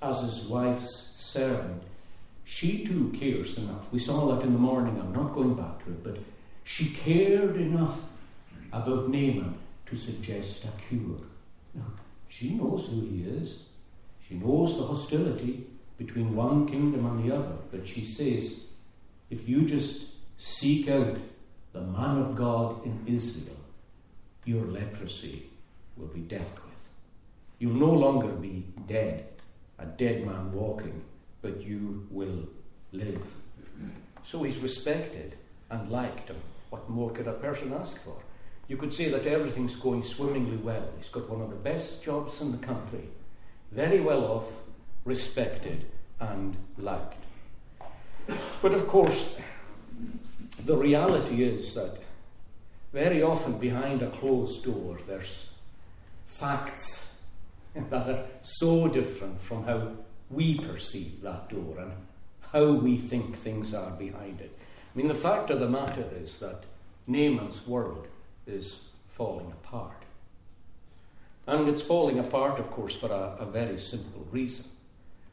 as 0.00 0.20
his 0.20 0.46
wife's 0.46 1.14
servant, 1.16 1.82
she 2.50 2.84
too 2.84 3.14
cares 3.16 3.56
enough. 3.58 3.92
We 3.92 4.00
saw 4.00 4.34
that 4.34 4.44
in 4.44 4.52
the 4.52 4.58
morning. 4.58 4.98
I'm 5.00 5.12
not 5.12 5.32
going 5.32 5.54
back 5.54 5.84
to 5.84 5.90
it, 5.92 6.02
but 6.02 6.18
she 6.64 6.86
cared 6.90 7.54
enough 7.54 8.02
about 8.72 9.08
Naaman 9.08 9.54
to 9.86 9.94
suggest 9.94 10.64
a 10.64 10.72
cure. 10.82 11.20
Now, 11.72 11.92
she 12.28 12.54
knows 12.54 12.88
who 12.88 13.02
he 13.02 13.22
is. 13.22 13.60
She 14.26 14.34
knows 14.34 14.76
the 14.76 14.84
hostility 14.84 15.64
between 15.96 16.34
one 16.34 16.66
kingdom 16.66 17.06
and 17.06 17.24
the 17.24 17.36
other. 17.36 17.54
But 17.70 17.86
she 17.86 18.04
says, 18.04 18.64
if 19.30 19.48
you 19.48 19.64
just 19.64 20.06
seek 20.36 20.88
out 20.88 21.18
the 21.72 21.82
man 21.82 22.18
of 22.18 22.34
God 22.34 22.84
in 22.84 23.04
Israel, 23.06 23.62
your 24.44 24.64
leprosy 24.64 25.46
will 25.96 26.08
be 26.08 26.20
dealt 26.20 26.56
with. 26.66 26.88
You'll 27.60 27.74
no 27.74 27.92
longer 27.92 28.32
be 28.32 28.66
dead, 28.88 29.28
a 29.78 29.86
dead 29.86 30.26
man 30.26 30.52
walking, 30.52 31.04
but 31.42 31.60
you 31.60 32.06
will 32.10 32.48
live. 32.92 33.22
So 34.24 34.42
he's 34.42 34.58
respected 34.58 35.36
and 35.70 35.90
liked, 35.90 36.30
and 36.30 36.40
what 36.70 36.88
more 36.88 37.10
could 37.10 37.26
a 37.26 37.32
person 37.32 37.72
ask 37.72 38.02
for? 38.02 38.16
You 38.68 38.76
could 38.76 38.94
say 38.94 39.10
that 39.10 39.26
everything's 39.26 39.76
going 39.76 40.02
swimmingly 40.02 40.56
well. 40.56 40.88
He's 40.96 41.08
got 41.08 41.28
one 41.28 41.40
of 41.40 41.50
the 41.50 41.56
best 41.56 42.02
jobs 42.02 42.40
in 42.40 42.52
the 42.52 42.58
country, 42.58 43.08
very 43.72 44.00
well 44.00 44.24
off, 44.24 44.52
respected, 45.04 45.86
and 46.20 46.56
liked. 46.78 47.24
But 48.62 48.74
of 48.74 48.86
course, 48.86 49.38
the 50.64 50.76
reality 50.76 51.42
is 51.42 51.74
that 51.74 51.96
very 52.92 53.22
often 53.22 53.58
behind 53.58 54.02
a 54.02 54.10
closed 54.10 54.64
door 54.64 54.98
there's 55.06 55.50
facts 56.26 57.20
that 57.74 58.08
are 58.08 58.24
so 58.42 58.88
different 58.88 59.40
from 59.40 59.64
how 59.64 59.92
we 60.30 60.58
perceive 60.58 61.22
that 61.22 61.48
door 61.48 61.78
and 61.78 61.92
how 62.52 62.72
we 62.72 62.96
think 62.96 63.36
things 63.36 63.74
are 63.74 63.90
behind 63.90 64.40
it. 64.40 64.56
I 64.94 64.98
mean, 64.98 65.08
the 65.08 65.14
fact 65.14 65.50
of 65.50 65.60
the 65.60 65.68
matter 65.68 66.04
is 66.22 66.38
that 66.38 66.64
Naaman's 67.06 67.66
world 67.66 68.06
is 68.46 68.88
falling 69.08 69.52
apart. 69.52 70.02
And 71.46 71.68
it's 71.68 71.82
falling 71.82 72.18
apart, 72.18 72.58
of 72.58 72.70
course, 72.70 72.96
for 72.96 73.10
a, 73.10 73.42
a 73.42 73.46
very 73.46 73.78
simple 73.78 74.26
reason. 74.30 74.66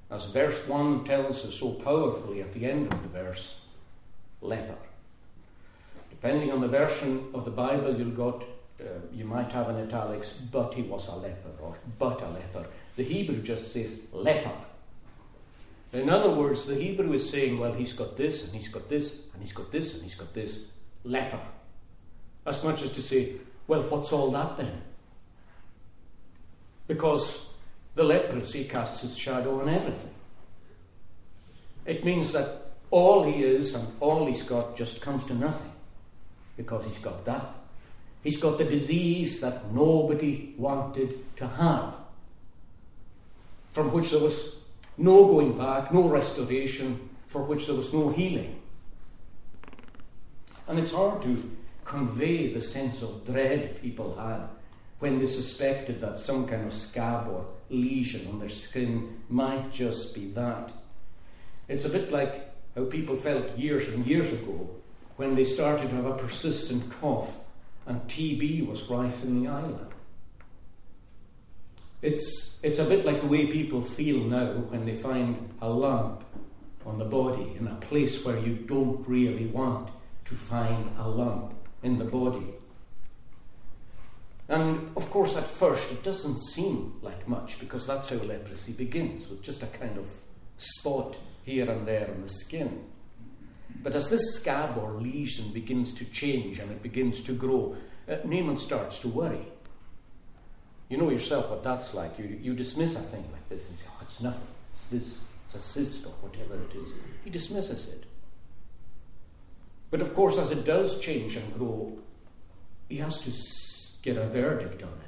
As 0.10 0.26
verse 0.28 0.68
1 0.68 1.04
tells 1.04 1.46
us 1.46 1.56
so 1.56 1.74
powerfully 1.74 2.42
at 2.42 2.54
the 2.54 2.66
end 2.66 2.92
of 2.92 3.02
the 3.02 3.10
verse, 3.10 3.60
leper. 4.42 4.78
Depending 6.10 6.52
on 6.52 6.62
the 6.62 6.68
version 6.68 7.28
of 7.34 7.46
the 7.46 7.52
Bible 7.52 7.96
you've 7.98 8.16
got, 8.16 8.44
uh, 8.80 8.86
you 9.14 9.26
might 9.26 9.52
have 9.52 9.70
an 9.70 9.88
italics, 9.88 10.34
but 10.34 10.74
he 10.74 10.84
was 10.84 11.08
a 11.08 11.16
leper, 11.16 11.50
or 11.62 11.76
but 12.00 12.22
a 12.22 12.30
leper. 12.30 12.66
The 12.96 13.04
Hebrew 13.04 13.42
just 13.42 13.72
says 13.72 14.02
leper. 14.12 14.52
In 15.94 16.10
other 16.10 16.30
words, 16.30 16.66
the 16.66 16.76
Hebrew 16.76 17.14
is 17.14 17.30
saying, 17.30 17.60
well, 17.60 17.74
he's 17.74 17.94
got 17.94 18.18
this, 18.18 18.44
and 18.44 18.54
he's 18.54 18.68
got 18.68 18.90
this, 18.90 19.22
and 19.34 19.42
he's 19.42 19.54
got 19.54 19.72
this, 19.72 19.94
and 19.94 20.04
he's 20.04 20.16
got 20.16 20.34
this. 20.34 20.66
Leper. 21.04 21.40
As 22.46 22.64
much 22.64 22.82
as 22.82 22.92
to 22.92 23.02
say, 23.02 23.34
well, 23.68 23.84
what's 23.84 24.12
all 24.12 24.32
that 24.32 24.58
then? 24.58 24.82
Because 26.88 27.48
the 27.96 28.04
leprosy 28.04 28.66
casts 28.66 29.04
its 29.04 29.16
shadow 29.16 29.60
on 29.60 29.70
everything. 29.70 30.14
It 31.86 32.04
means 32.04 32.34
that 32.34 32.72
all 32.92 33.24
he 33.24 33.44
is 33.44 33.76
and 33.76 33.88
all 34.00 34.26
he's 34.26 34.44
got 34.44 34.78
just 34.78 35.02
comes 35.02 35.24
to 35.26 35.34
nothing 35.34 35.72
because 36.56 36.86
he's 36.86 37.00
got 37.00 37.26
that. 37.26 37.56
He's 38.24 38.38
got 38.38 38.58
the 38.58 38.66
disease 38.66 39.40
that 39.40 39.72
nobody 39.72 40.54
wanted 40.58 41.36
to 41.38 41.48
have, 41.48 41.94
from 43.72 43.92
which 43.92 44.12
there 44.12 44.20
was 44.20 44.57
no 44.98 45.26
going 45.28 45.58
back, 45.58 45.94
no 45.94 46.08
restoration, 46.08 47.10
for 47.28 47.44
which 47.44 47.68
there 47.68 47.76
was 47.76 47.94
no 47.94 48.10
healing. 48.10 48.62
And 50.68 50.80
it's 50.80 50.94
hard 50.94 51.22
to 51.24 51.58
convey 51.86 52.52
the 52.52 52.62
sense 52.62 53.02
of 53.02 53.26
dread 53.26 53.82
people 53.82 54.16
had 54.16 54.50
when 55.00 55.20
they 55.20 55.26
suspected 55.26 56.02
that 56.02 56.20
some 56.20 56.48
kind 56.48 56.66
of 56.66 56.74
scab 56.74 57.28
or 57.28 57.46
lesion 57.70 58.28
on 58.28 58.40
their 58.40 58.50
skin 58.50 59.22
might 59.30 59.72
just 59.72 60.16
be 60.16 60.32
that. 60.32 60.72
It's 61.68 61.86
a 61.86 61.90
bit 61.90 62.12
like 62.12 62.54
how 62.76 62.86
people 62.86 63.16
felt 63.16 63.58
years 63.58 63.88
and 63.90 64.06
years 64.06 64.32
ago 64.32 64.70
when 65.18 65.36
they 65.36 65.44
started 65.44 65.90
to 65.90 65.96
have 65.96 66.06
a 66.06 66.18
persistent 66.18 66.92
cough 67.00 67.32
and 67.86 68.02
TB 68.04 68.68
was 68.68 68.90
rife 68.90 69.24
in 69.24 69.42
the 69.42 69.50
island. 69.50 69.87
It's, 72.02 72.60
it's 72.62 72.80
a 72.80 72.86
bit 72.86 73.06
like 73.06 73.22
the 73.22 73.28
way 73.28 73.48
people 73.48 73.82
feel 73.82 74.24
now 74.24 74.54
when 74.70 74.86
they 74.86 74.96
find 74.96 75.54
a 75.62 75.70
lump 75.70 76.24
on 76.86 77.00
the 77.00 77.06
body 77.06 77.56
in 77.60 77.68
a 77.68 77.76
place 77.76 78.24
where 78.24 78.38
you 78.38 78.56
don't 78.56 79.08
really 79.08 79.48
want 79.48 79.90
to 80.26 80.36
find 80.36 80.92
a 80.98 81.08
lump 81.08 81.54
in 81.82 81.98
the 81.98 82.06
body. 82.06 82.54
And 84.50 84.92
of 84.96 85.10
course, 85.10 85.36
at 85.36 85.46
first, 85.46 85.92
it 85.92 86.04
doesn't 86.04 86.40
seem 86.40 87.00
like 87.02 87.28
much 87.28 87.60
because 87.60 87.86
that's 87.86 88.10
how 88.10 88.16
leprosy 88.18 88.72
begins, 88.72 89.28
with 89.28 89.42
just 89.42 89.64
a 89.64 89.68
kind 89.68 89.98
of 89.98 90.08
spot 90.58 91.18
here 91.44 91.70
and 91.70 91.86
there 91.86 92.10
on 92.10 92.22
the 92.22 92.30
skin. 92.30 92.86
But 93.84 93.96
as 93.96 94.10
this 94.10 94.36
scab 94.36 94.78
or 94.78 94.94
lesion 94.94 95.52
begins 95.52 95.94
to 95.96 96.06
change 96.06 96.60
and 96.60 96.72
it 96.72 96.82
begins 96.82 97.22
to 97.24 97.34
grow, 97.34 97.76
uh, 98.08 98.58
starts 98.58 99.00
to 99.00 99.10
worry. 99.10 99.46
You 100.90 100.98
know 100.98 101.10
yourself 101.10 101.50
what 101.50 101.64
that's 101.64 101.94
like. 101.94 102.18
You, 102.18 102.40
you 102.42 102.54
dismiss 102.54 102.96
a 102.96 103.00
thing 103.00 103.26
like 103.32 103.50
this 103.50 103.68
and 103.70 103.78
say, 103.78 103.86
oh, 103.90 104.00
it's 104.02 104.22
nothing. 104.22 104.48
It's 104.74 104.88
this, 104.88 105.20
it's 105.46 105.56
a 105.56 105.60
cyst 105.60 106.06
or 106.06 106.14
whatever 106.22 106.56
it 106.56 106.76
is. 106.76 106.94
He 107.24 107.30
dismisses 107.30 107.88
it. 107.88 108.06
But 109.90 110.02
of 110.02 110.14
course, 110.14 110.38
as 110.38 110.52
it 110.52 110.66
does 110.66 111.00
change 111.00 111.36
and 111.36 111.54
grow, 111.58 111.98
he 112.90 112.98
has 112.98 113.20
to 113.20 113.32
get 114.02 114.18
a 114.18 114.28
verdict 114.28 114.84
on 114.84 114.90
it. 114.90 115.08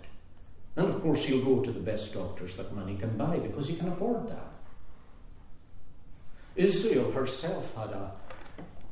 And 0.75 0.89
of 0.89 1.01
course, 1.01 1.25
he'll 1.25 1.43
go 1.43 1.61
to 1.61 1.71
the 1.71 1.79
best 1.79 2.13
doctors 2.13 2.55
that 2.55 2.75
money 2.75 2.95
can 2.97 3.17
buy 3.17 3.37
because 3.37 3.67
he 3.67 3.75
can 3.75 3.89
afford 3.89 4.29
that. 4.29 4.47
Israel 6.55 7.11
herself 7.11 7.73
had 7.75 7.89
a, 7.89 8.11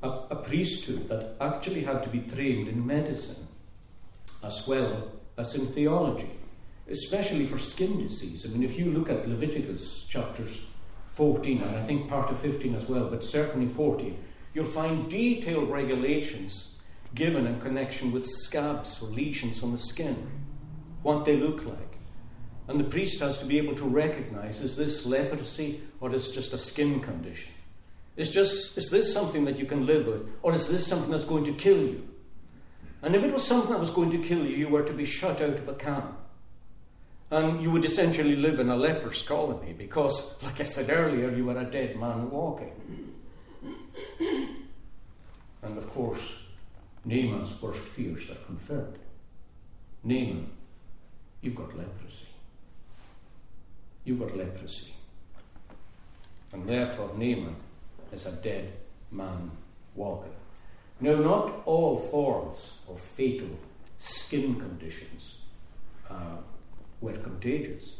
a, 0.04 0.10
a 0.32 0.36
priesthood 0.38 1.10
that 1.10 1.36
actually 1.42 1.84
had 1.84 2.04
to 2.04 2.10
be 2.10 2.20
trained 2.20 2.68
in 2.68 2.86
medicine 2.86 3.48
as 4.44 4.66
well 4.68 5.12
as 5.38 5.56
in 5.56 5.68
theology, 5.68 6.32
especially 6.90 7.46
for 7.46 7.58
skin 7.58 8.02
disease. 8.02 8.46
I 8.46 8.50
mean, 8.50 8.64
if 8.64 8.78
you 8.78 8.92
look 8.92 9.10
at 9.10 9.28
Leviticus 9.28 10.06
chapters 10.06 10.66
14, 11.10 11.62
and 11.62 11.76
I 11.76 11.82
think 11.82 12.10
part 12.10 12.30
of 12.30 12.40
15 12.40 12.76
as 12.76 12.88
well, 12.88 13.10
but 13.10 13.24
certainly 13.24 13.68
14, 13.68 14.18
you'll 14.54 14.66
find 14.66 15.10
detailed 15.10 15.70
regulations 15.70 16.76
given 17.16 17.48
in 17.48 17.60
connection 17.60 18.12
with 18.12 18.28
scabs 18.28 19.02
or 19.02 19.08
lesions 19.08 19.64
on 19.64 19.72
the 19.72 19.78
skin, 19.78 20.30
what 21.02 21.26
they 21.26 21.36
look 21.36 21.66
like. 21.66 21.98
And 22.68 22.80
the 22.80 22.84
priest 22.84 23.22
has 23.22 23.38
to 23.40 23.46
be 23.46 23.58
able 23.58 23.76
to 23.76 23.86
recognize 23.86 24.62
is 24.62 24.76
this 24.76 25.06
leprosy 25.06 25.82
or 26.02 26.14
is 26.14 26.32
just 26.32 26.54
a 26.54 26.58
skin 26.58 27.00
condition? 27.00 27.54
Is, 28.18 28.30
just, 28.30 28.78
is 28.78 28.90
this 28.90 29.14
something 29.14 29.46
that 29.46 29.58
you 29.58 29.66
can 29.66 29.86
live 29.86 30.08
with 30.08 30.28
or 30.42 30.54
is 30.54 30.68
this 30.68 30.86
something 30.86 31.12
that's 31.12 31.26
going 31.26 31.46
to 31.46 31.54
kill 31.54 31.80
you? 31.80 32.08
And 33.02 33.16
if 33.16 33.24
it 33.24 33.34
was 33.34 33.46
something 33.46 33.72
that 33.72 33.80
was 33.80 33.92
going 33.92 34.12
to 34.12 34.18
kill 34.18 34.46
you, 34.46 34.56
you 34.56 34.70
were 34.70 34.84
to 34.84 34.94
be 34.94 35.06
shut 35.06 35.42
out 35.42 35.50
of 35.50 35.70
a 35.70 35.76
camp. 35.76 36.18
And 37.30 37.62
you 37.62 37.72
would 37.72 37.84
essentially 37.84 38.36
live 38.38 38.60
in 38.60 38.70
a 38.70 38.76
leper's 38.76 39.22
colony 39.22 39.74
because, 39.74 40.42
like 40.44 40.62
I 40.62 40.64
said 40.64 40.90
earlier, 40.90 41.30
you 41.30 41.46
were 41.46 41.58
a 41.58 41.66
dead 41.66 42.00
man 42.00 42.30
walking. 42.32 42.72
And 45.62 45.78
of 45.78 45.90
course, 45.90 46.44
Naaman's 47.04 47.62
worst 47.62 47.80
fears 47.80 48.30
are 48.30 48.46
confirmed. 48.46 49.00
Naaman, 50.04 50.50
you've 51.42 51.56
got 51.56 51.76
leprosy. 51.76 52.28
You've 54.06 54.20
got 54.20 54.38
leprosy. 54.38 54.94
And 56.54 56.68
therefore, 56.68 57.10
Naaman 57.18 57.58
is 58.14 58.26
a 58.26 58.32
dead 58.32 58.72
man 59.12 59.52
walking. 59.96 60.32
Now, 61.02 61.16
not 61.16 61.62
all 61.66 62.00
forms 62.00 62.74
of 62.88 63.02
fatal 63.02 63.50
skin 63.98 64.56
conditions 64.56 65.36
uh, 66.10 66.38
were 67.02 67.14
contagious. 67.14 67.96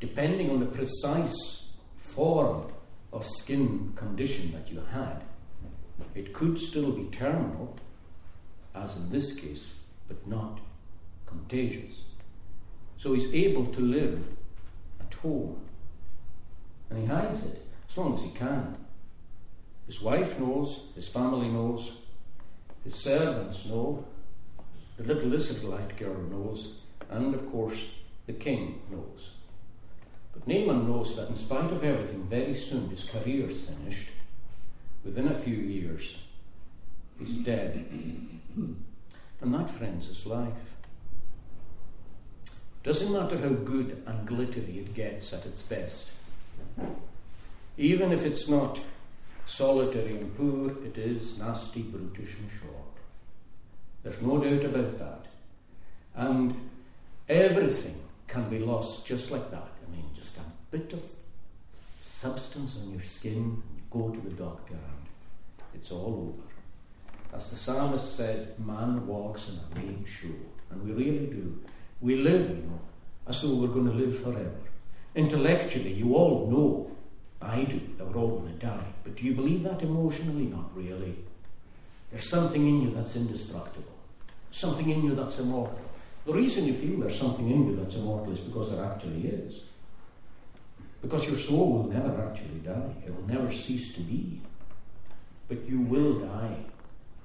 Depending 0.00 0.50
on 0.50 0.60
the 0.60 0.66
precise 0.66 1.72
form 1.96 2.72
of 3.12 3.26
skin 3.26 3.92
condition 3.96 4.52
that 4.52 4.70
you 4.70 4.82
had, 4.92 5.24
it 6.14 6.32
could 6.32 6.58
still 6.58 6.92
be 6.92 7.04
terminal, 7.04 7.76
as 8.74 8.96
in 8.96 9.10
this 9.10 9.34
case, 9.34 9.68
but 10.08 10.26
not 10.26 10.60
contagious. 11.26 11.94
So 12.96 13.14
he's 13.14 13.32
able 13.34 13.66
to 13.66 13.80
live 13.80 14.22
at 15.00 15.14
home. 15.14 15.60
And 16.90 16.98
he 17.00 17.06
hides 17.06 17.44
it 17.44 17.66
as 17.88 17.96
long 17.96 18.14
as 18.14 18.22
he 18.22 18.30
can. 18.30 18.76
His 19.86 20.00
wife 20.00 20.38
knows, 20.38 20.88
his 20.94 21.08
family 21.08 21.48
knows, 21.48 21.98
his 22.84 22.94
servants 22.94 23.66
know, 23.66 24.04
the 24.96 25.04
little 25.04 25.32
Israelite 25.32 25.96
girl 25.98 26.20
knows, 26.30 26.78
and 27.14 27.34
of 27.34 27.50
course 27.50 27.94
the 28.26 28.32
king 28.32 28.80
knows. 28.90 29.30
But 30.32 30.48
Naaman 30.48 30.88
knows 30.88 31.16
that 31.16 31.28
in 31.28 31.36
spite 31.36 31.70
of 31.70 31.84
everything, 31.84 32.24
very 32.24 32.54
soon 32.54 32.88
his 32.90 33.04
career 33.04 33.48
is 33.48 33.62
finished 33.62 34.08
within 35.04 35.28
a 35.28 35.34
few 35.34 35.56
years, 35.56 36.24
he's 37.18 37.36
dead. 37.38 37.84
and 38.56 39.54
that, 39.54 39.70
friends, 39.70 40.08
is 40.08 40.26
life. 40.26 40.76
Doesn't 42.82 43.12
matter 43.12 43.38
how 43.38 43.48
good 43.48 44.02
and 44.06 44.26
glittery 44.26 44.78
it 44.78 44.94
gets 44.94 45.32
at 45.32 45.46
its 45.46 45.62
best. 45.62 46.10
Even 47.76 48.12
if 48.12 48.24
it's 48.24 48.48
not 48.48 48.80
solitary 49.46 50.16
and 50.16 50.36
poor, 50.36 50.70
it 50.84 50.98
is 50.98 51.38
nasty, 51.38 51.82
brutish, 51.82 52.34
and 52.38 52.50
short. 52.60 52.94
There's 54.02 54.20
no 54.20 54.38
doubt 54.38 54.64
about 54.64 54.98
that. 54.98 55.26
And 56.14 56.70
everything 57.28 58.00
can 58.26 58.48
be 58.48 58.58
lost 58.58 59.06
just 59.06 59.30
like 59.30 59.50
that. 59.50 59.68
I 59.86 59.90
mean, 59.94 60.04
just 60.14 60.36
a 60.38 60.42
bit 60.70 60.92
of 60.92 61.02
substance 62.02 62.76
on 62.80 62.90
your 62.90 63.02
skin, 63.02 63.62
you 63.76 63.82
go 63.90 64.10
to 64.10 64.20
the 64.20 64.34
doctor, 64.34 64.74
and 64.74 65.08
it's 65.74 65.90
all 65.90 66.34
over. 66.34 67.36
As 67.36 67.50
the 67.50 67.56
psalmist 67.56 68.16
said, 68.16 68.58
man 68.58 69.06
walks 69.06 69.48
in 69.48 69.58
a 69.58 69.80
lame 69.80 70.04
shoe. 70.06 70.36
And 70.70 70.82
we 70.82 70.92
really 70.92 71.26
do. 71.26 71.62
We 72.00 72.16
live, 72.16 72.48
you 72.48 72.62
know, 72.62 72.80
as 73.26 73.40
though 73.42 73.54
we're 73.54 73.68
going 73.68 73.86
to 73.86 73.92
live 73.92 74.16
forever. 74.18 74.56
Intellectually, 75.14 75.92
you 75.92 76.14
all 76.14 76.48
know, 76.50 76.90
I 77.40 77.64
do, 77.64 77.80
that 77.98 78.06
we're 78.06 78.20
all 78.20 78.38
going 78.38 78.58
to 78.58 78.66
die. 78.66 78.86
But 79.02 79.16
do 79.16 79.24
you 79.24 79.34
believe 79.34 79.62
that 79.64 79.82
emotionally? 79.82 80.46
Not 80.46 80.76
really. 80.76 81.16
There's 82.10 82.28
something 82.28 82.66
in 82.66 82.82
you 82.82 82.90
that's 82.94 83.16
indestructible, 83.16 83.92
something 84.50 84.88
in 84.88 85.04
you 85.04 85.14
that's 85.14 85.38
immortal. 85.38 85.83
The 86.26 86.32
reason 86.32 86.66
you 86.66 86.74
feel 86.74 87.00
there's 87.00 87.18
something 87.18 87.50
in 87.50 87.66
you 87.66 87.76
that's 87.76 87.96
immortal 87.96 88.32
is 88.32 88.40
because 88.40 88.70
there 88.70 88.84
actually 88.84 89.28
is. 89.28 89.60
Because 91.02 91.28
your 91.28 91.38
soul 91.38 91.72
will 91.72 91.88
never 91.92 92.26
actually 92.26 92.60
die, 92.60 92.94
it 93.06 93.14
will 93.14 93.26
never 93.26 93.52
cease 93.52 93.94
to 93.94 94.00
be 94.00 94.40
but 95.48 95.68
you 95.68 95.80
will 95.80 96.20
die 96.20 96.56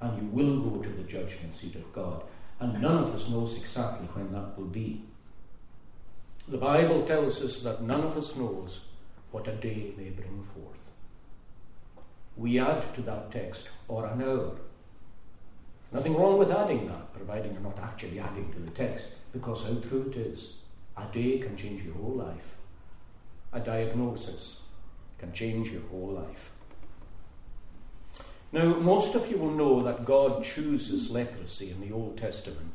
and 0.00 0.22
you 0.22 0.28
will 0.28 0.60
go 0.60 0.82
to 0.82 0.88
the 0.88 1.02
judgment 1.02 1.56
seat 1.56 1.74
of 1.74 1.92
God. 1.92 2.22
And 2.58 2.80
none 2.80 2.98
of 2.98 3.14
us 3.14 3.28
knows 3.28 3.56
exactly 3.56 4.06
when 4.08 4.32
that 4.32 4.58
will 4.58 4.66
be. 4.66 5.04
The 6.48 6.58
Bible 6.58 7.06
tells 7.06 7.42
us 7.42 7.62
that 7.62 7.82
none 7.82 8.02
of 8.02 8.16
us 8.16 8.36
knows 8.36 8.80
what 9.30 9.48
a 9.48 9.52
day 9.52 9.92
may 9.96 10.10
bring 10.10 10.42
forth. 10.54 10.90
We 12.36 12.58
add 12.58 12.94
to 12.94 13.02
that 13.02 13.30
text, 13.30 13.70
or 13.88 14.06
an 14.06 14.22
hour. 14.22 14.52
Nothing 15.92 16.16
wrong 16.16 16.38
with 16.38 16.52
adding 16.52 16.86
that, 16.86 17.12
providing 17.12 17.52
you're 17.52 17.62
not 17.62 17.78
actually 17.78 18.20
adding 18.20 18.52
to 18.52 18.60
the 18.60 18.70
text, 18.70 19.08
because 19.32 19.64
how 19.64 19.74
true 19.74 20.10
it 20.10 20.16
is. 20.16 20.58
A 20.96 21.04
day 21.12 21.38
can 21.38 21.56
change 21.56 21.82
your 21.82 21.94
whole 21.94 22.14
life. 22.14 22.56
A 23.52 23.60
diagnosis 23.60 24.58
can 25.18 25.32
change 25.32 25.70
your 25.70 25.82
whole 25.90 26.08
life. 26.08 26.50
Now, 28.52 28.74
most 28.78 29.14
of 29.14 29.30
you 29.30 29.38
will 29.38 29.52
know 29.52 29.82
that 29.82 30.04
God 30.04 30.42
chooses 30.42 31.10
leprosy 31.10 31.70
in 31.70 31.80
the 31.80 31.92
Old 31.92 32.18
Testament 32.18 32.74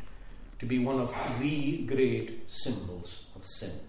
to 0.60 0.66
be 0.66 0.80
one 0.80 1.00
of 1.00 1.14
the 1.40 1.86
great 1.86 2.50
symbols 2.50 3.26
of 3.36 3.46
sin. 3.46 3.80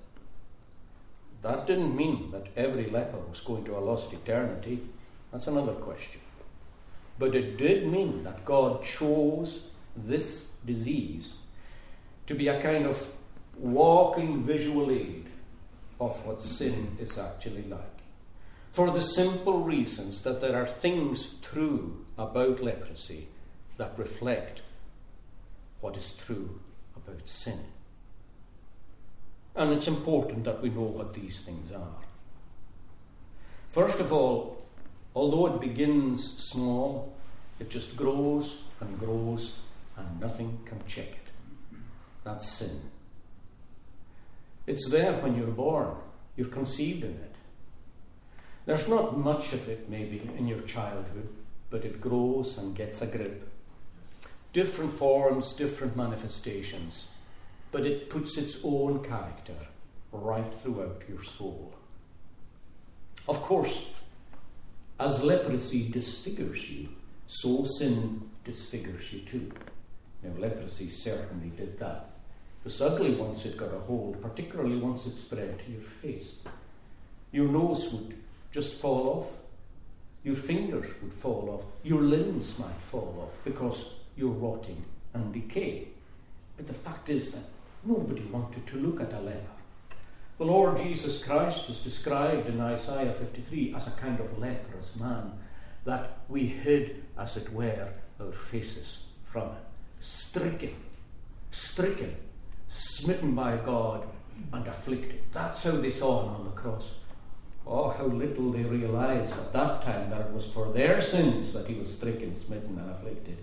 That 1.42 1.66
didn't 1.66 1.94
mean 1.94 2.32
that 2.32 2.48
every 2.56 2.90
leper 2.90 3.18
was 3.18 3.40
going 3.40 3.64
to 3.66 3.76
a 3.76 3.78
lost 3.78 4.12
eternity. 4.12 4.80
That's 5.32 5.46
another 5.46 5.74
question. 5.74 6.20
But 7.18 7.34
it 7.34 7.56
did 7.56 7.86
mean 7.86 8.24
that 8.24 8.44
God 8.44 8.84
chose 8.84 9.68
this 9.96 10.52
disease 10.64 11.36
to 12.26 12.34
be 12.34 12.48
a 12.48 12.60
kind 12.60 12.86
of 12.86 13.08
walking 13.56 14.42
visual 14.42 14.90
aid 14.90 15.26
of 15.98 16.24
what 16.26 16.42
sin 16.42 16.96
is 17.00 17.16
actually 17.16 17.64
like 17.64 17.96
for 18.76 18.90
the 18.90 19.00
simple 19.00 19.60
reasons 19.60 20.20
that 20.20 20.42
there 20.42 20.54
are 20.54 20.66
things 20.66 21.36
true 21.40 22.04
about 22.18 22.62
leprosy 22.62 23.26
that 23.78 23.98
reflect 23.98 24.60
what 25.80 25.96
is 25.96 26.12
true 26.26 26.60
about 26.94 27.26
sin. 27.26 27.60
And 29.54 29.72
it's 29.72 29.88
important 29.88 30.44
that 30.44 30.60
we 30.60 30.68
know 30.68 30.82
what 30.82 31.14
these 31.14 31.40
things 31.40 31.72
are. 31.72 32.04
First 33.70 33.98
of 33.98 34.12
all, 34.12 34.55
although 35.16 35.46
it 35.46 35.60
begins 35.60 36.22
small, 36.50 37.16
it 37.58 37.70
just 37.70 37.96
grows 37.96 38.58
and 38.80 38.98
grows 38.98 39.56
and 39.96 40.20
nothing 40.20 40.58
can 40.66 40.78
check 40.86 41.08
it. 41.08 41.78
That's 42.22 42.52
sin. 42.52 42.82
It's 44.66 44.90
there 44.90 45.14
when 45.14 45.34
you're 45.36 45.46
born, 45.46 45.96
you're 46.36 46.48
conceived 46.48 47.02
in 47.02 47.12
it. 47.12 47.34
There's 48.66 48.88
not 48.88 49.16
much 49.16 49.54
of 49.54 49.68
it, 49.68 49.88
maybe, 49.88 50.20
in 50.36 50.46
your 50.46 50.60
childhood, 50.62 51.28
but 51.70 51.84
it 51.84 52.00
grows 52.00 52.58
and 52.58 52.76
gets 52.76 53.00
a 53.00 53.06
grip. 53.06 53.48
Different 54.52 54.92
forms, 54.92 55.52
different 55.54 55.96
manifestations, 55.96 57.08
but 57.72 57.86
it 57.86 58.10
puts 58.10 58.36
its 58.36 58.58
own 58.64 59.02
character 59.02 59.68
right 60.12 60.54
throughout 60.54 61.02
your 61.08 61.22
soul. 61.22 61.74
Of 63.28 63.40
course, 63.40 63.88
as 64.98 65.22
leprosy 65.22 65.88
disfigures 65.88 66.70
you, 66.70 66.88
so 67.26 67.64
sin 67.78 68.30
disfigures 68.44 69.12
you 69.12 69.20
too. 69.20 69.52
Now, 70.22 70.30
leprosy 70.38 70.88
certainly 70.88 71.50
did 71.50 71.78
that. 71.78 72.10
It's 72.64 72.80
ugly 72.80 73.14
once 73.14 73.44
it 73.44 73.56
got 73.56 73.74
a 73.74 73.78
hold, 73.78 74.20
particularly 74.20 74.76
once 74.78 75.06
it 75.06 75.16
spread 75.16 75.58
to 75.60 75.70
your 75.70 75.82
face. 75.82 76.36
Your 77.30 77.48
nose 77.48 77.92
would 77.92 78.16
just 78.50 78.80
fall 78.80 79.08
off. 79.08 79.30
Your 80.24 80.34
fingers 80.34 80.88
would 81.00 81.12
fall 81.12 81.50
off. 81.50 81.64
Your 81.84 82.00
limbs 82.00 82.58
might 82.58 82.80
fall 82.80 83.28
off 83.28 83.38
because 83.44 83.90
you're 84.16 84.30
rotting 84.30 84.82
and 85.14 85.32
decay. 85.32 85.88
But 86.56 86.66
the 86.66 86.74
fact 86.74 87.08
is 87.08 87.32
that 87.32 87.44
nobody 87.84 88.22
wanted 88.22 88.66
to 88.66 88.78
look 88.78 89.00
at 89.00 89.12
a 89.12 89.20
leper. 89.20 89.55
The 90.38 90.44
Lord 90.44 90.76
Jesus 90.82 91.24
Christ 91.24 91.70
is 91.70 91.80
described 91.80 92.46
in 92.46 92.60
Isaiah 92.60 93.14
53 93.14 93.74
as 93.74 93.86
a 93.86 93.92
kind 93.92 94.20
of 94.20 94.38
leprous 94.38 94.94
man 94.96 95.32
that 95.86 96.18
we 96.28 96.46
hid, 96.46 97.04
as 97.16 97.38
it 97.38 97.50
were, 97.54 97.88
our 98.20 98.32
faces 98.32 98.98
from 99.24 99.44
him. 99.44 99.64
Stricken, 100.02 100.74
stricken, 101.50 102.16
smitten 102.68 103.34
by 103.34 103.56
God 103.56 104.06
and 104.52 104.66
afflicted. 104.66 105.22
That's 105.32 105.62
how 105.62 105.70
they 105.70 105.90
saw 105.90 106.24
him 106.24 106.34
on 106.34 106.44
the 106.44 106.50
cross. 106.50 106.96
Oh, 107.66 107.88
how 107.88 108.04
little 108.04 108.52
they 108.52 108.62
realized 108.62 109.32
at 109.32 109.54
that 109.54 109.84
time 109.84 110.10
that 110.10 110.20
it 110.20 110.32
was 110.32 110.46
for 110.46 110.70
their 110.70 111.00
sins 111.00 111.54
that 111.54 111.66
he 111.66 111.76
was 111.76 111.96
stricken, 111.96 112.38
smitten, 112.44 112.78
and 112.78 112.90
afflicted. 112.90 113.38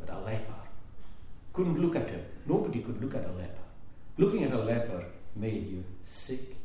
But 0.00 0.12
a 0.12 0.18
leper 0.18 0.54
couldn't 1.52 1.80
look 1.80 1.94
at 1.94 2.10
him. 2.10 2.24
Nobody 2.46 2.80
could 2.80 3.00
look 3.00 3.14
at 3.14 3.28
a 3.28 3.32
leper. 3.32 3.62
Looking 4.18 4.42
at 4.42 4.52
a 4.52 4.58
leper 4.58 5.04
made 5.34 5.68
you 5.68 5.84
sick. 6.02 6.56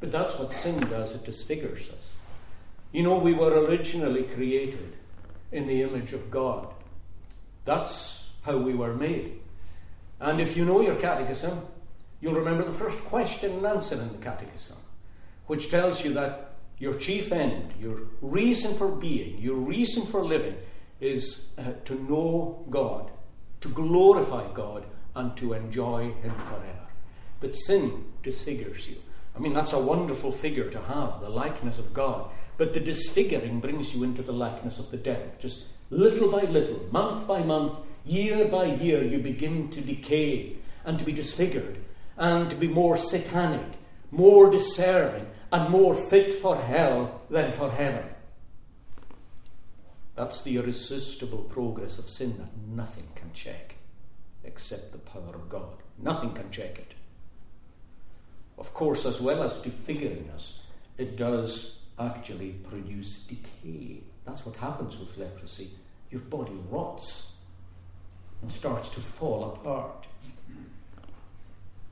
But 0.00 0.12
that's 0.12 0.38
what 0.38 0.52
sin 0.52 0.80
does, 0.80 1.14
it 1.14 1.24
disfigures 1.24 1.88
us. 1.88 2.10
You 2.92 3.02
know, 3.02 3.18
we 3.18 3.32
were 3.32 3.64
originally 3.64 4.24
created 4.24 4.96
in 5.52 5.66
the 5.66 5.82
image 5.82 6.12
of 6.12 6.30
God. 6.30 6.68
That's 7.64 8.30
how 8.42 8.58
we 8.58 8.74
were 8.74 8.94
made. 8.94 9.40
And 10.20 10.40
if 10.40 10.56
you 10.56 10.64
know 10.64 10.80
your 10.80 10.96
catechism, 10.96 11.60
you'll 12.20 12.34
remember 12.34 12.64
the 12.64 12.72
first 12.72 12.98
question 13.04 13.52
and 13.52 13.66
answer 13.66 14.00
in 14.00 14.12
the 14.12 14.18
catechism, 14.18 14.76
which 15.46 15.70
tells 15.70 16.04
you 16.04 16.12
that 16.14 16.52
your 16.78 16.94
chief 16.94 17.32
end, 17.32 17.72
your 17.80 18.00
reason 18.20 18.74
for 18.74 18.90
being, 18.90 19.38
your 19.38 19.56
reason 19.56 20.04
for 20.04 20.24
living 20.24 20.56
is 21.00 21.48
uh, 21.58 21.72
to 21.84 21.94
know 22.04 22.64
God, 22.70 23.10
to 23.60 23.68
glorify 23.68 24.50
God, 24.52 24.84
and 25.14 25.36
to 25.38 25.54
enjoy 25.54 26.12
Him 26.22 26.34
forever. 26.44 26.85
But 27.40 27.54
sin 27.54 28.04
disfigures 28.22 28.88
you. 28.88 28.96
I 29.34 29.38
mean, 29.38 29.52
that's 29.52 29.72
a 29.72 29.78
wonderful 29.78 30.32
figure 30.32 30.70
to 30.70 30.80
have, 30.80 31.20
the 31.20 31.28
likeness 31.28 31.78
of 31.78 31.92
God. 31.92 32.30
But 32.56 32.72
the 32.72 32.80
disfiguring 32.80 33.60
brings 33.60 33.94
you 33.94 34.02
into 34.02 34.22
the 34.22 34.32
likeness 34.32 34.78
of 34.78 34.90
the 34.90 34.96
dead. 34.96 35.38
Just 35.40 35.64
little 35.90 36.30
by 36.30 36.42
little, 36.42 36.80
month 36.90 37.26
by 37.26 37.42
month, 37.42 37.78
year 38.04 38.46
by 38.48 38.64
year, 38.64 39.02
you 39.02 39.18
begin 39.18 39.68
to 39.70 39.80
decay 39.80 40.56
and 40.84 40.98
to 40.98 41.04
be 41.04 41.12
disfigured 41.12 41.78
and 42.16 42.50
to 42.50 42.56
be 42.56 42.68
more 42.68 42.96
satanic, 42.96 43.76
more 44.10 44.50
deserving, 44.50 45.26
and 45.52 45.70
more 45.70 45.94
fit 45.94 46.34
for 46.34 46.56
hell 46.56 47.20
than 47.28 47.52
for 47.52 47.70
heaven. 47.70 48.04
That's 50.14 50.42
the 50.42 50.56
irresistible 50.56 51.44
progress 51.44 51.98
of 51.98 52.08
sin 52.08 52.38
that 52.38 52.56
nothing 52.74 53.08
can 53.14 53.32
check 53.34 53.74
except 54.44 54.92
the 54.92 54.98
power 54.98 55.34
of 55.34 55.50
God. 55.50 55.76
Nothing 55.98 56.32
can 56.32 56.50
check 56.50 56.78
it. 56.78 56.95
Of 58.58 58.72
course, 58.72 59.04
as 59.04 59.20
well 59.20 59.42
as 59.42 59.56
disfiguring 59.56 60.30
us, 60.34 60.60
it 60.98 61.16
does 61.16 61.78
actually 61.98 62.52
produce 62.52 63.22
decay. 63.22 64.00
That's 64.24 64.44
what 64.44 64.56
happens 64.56 64.98
with 64.98 65.16
leprosy. 65.18 65.70
Your 66.10 66.22
body 66.22 66.58
rots 66.70 67.32
and 68.42 68.50
starts 68.52 68.88
to 68.90 69.00
fall 69.00 69.44
apart. 69.44 70.06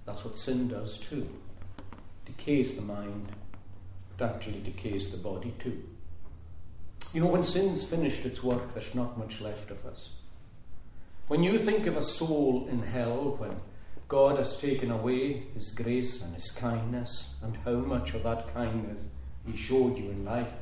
That's 0.05 0.25
what 0.25 0.37
sin 0.37 0.69
does 0.69 0.99
too. 0.99 1.29
Decays 2.27 2.77
the 2.77 2.83
mind, 2.83 3.33
it 4.19 4.23
actually 4.23 4.61
decays 4.61 5.11
the 5.11 5.17
body 5.17 5.55
too. 5.59 5.83
You 7.13 7.21
know, 7.21 7.29
when 7.29 7.43
sin's 7.43 7.85
finished 7.85 8.25
its 8.25 8.43
work, 8.43 8.75
there's 8.75 8.95
not 8.95 9.19
much 9.19 9.41
left 9.41 9.71
of 9.71 9.85
us. 9.87 10.11
When 11.29 11.43
you 11.43 11.59
think 11.59 11.87
of 11.87 11.97
a 11.97 12.03
soul 12.03 12.67
in 12.71 12.83
hell, 12.83 13.37
when 13.39 13.57
God 14.09 14.39
has 14.39 14.59
taken 14.59 14.91
away 14.91 15.45
His 15.55 15.71
grace 15.71 16.23
and 16.23 16.35
His 16.35 16.51
kindness, 16.51 17.35
and 17.43 17.57
how 17.65 17.77
much 17.77 18.15
of 18.15 18.23
that 18.25 18.53
kindness 18.55 19.07
He 19.47 19.57
showed 19.57 19.99
you 19.99 20.11
in 20.11 20.25
life, 20.25 20.53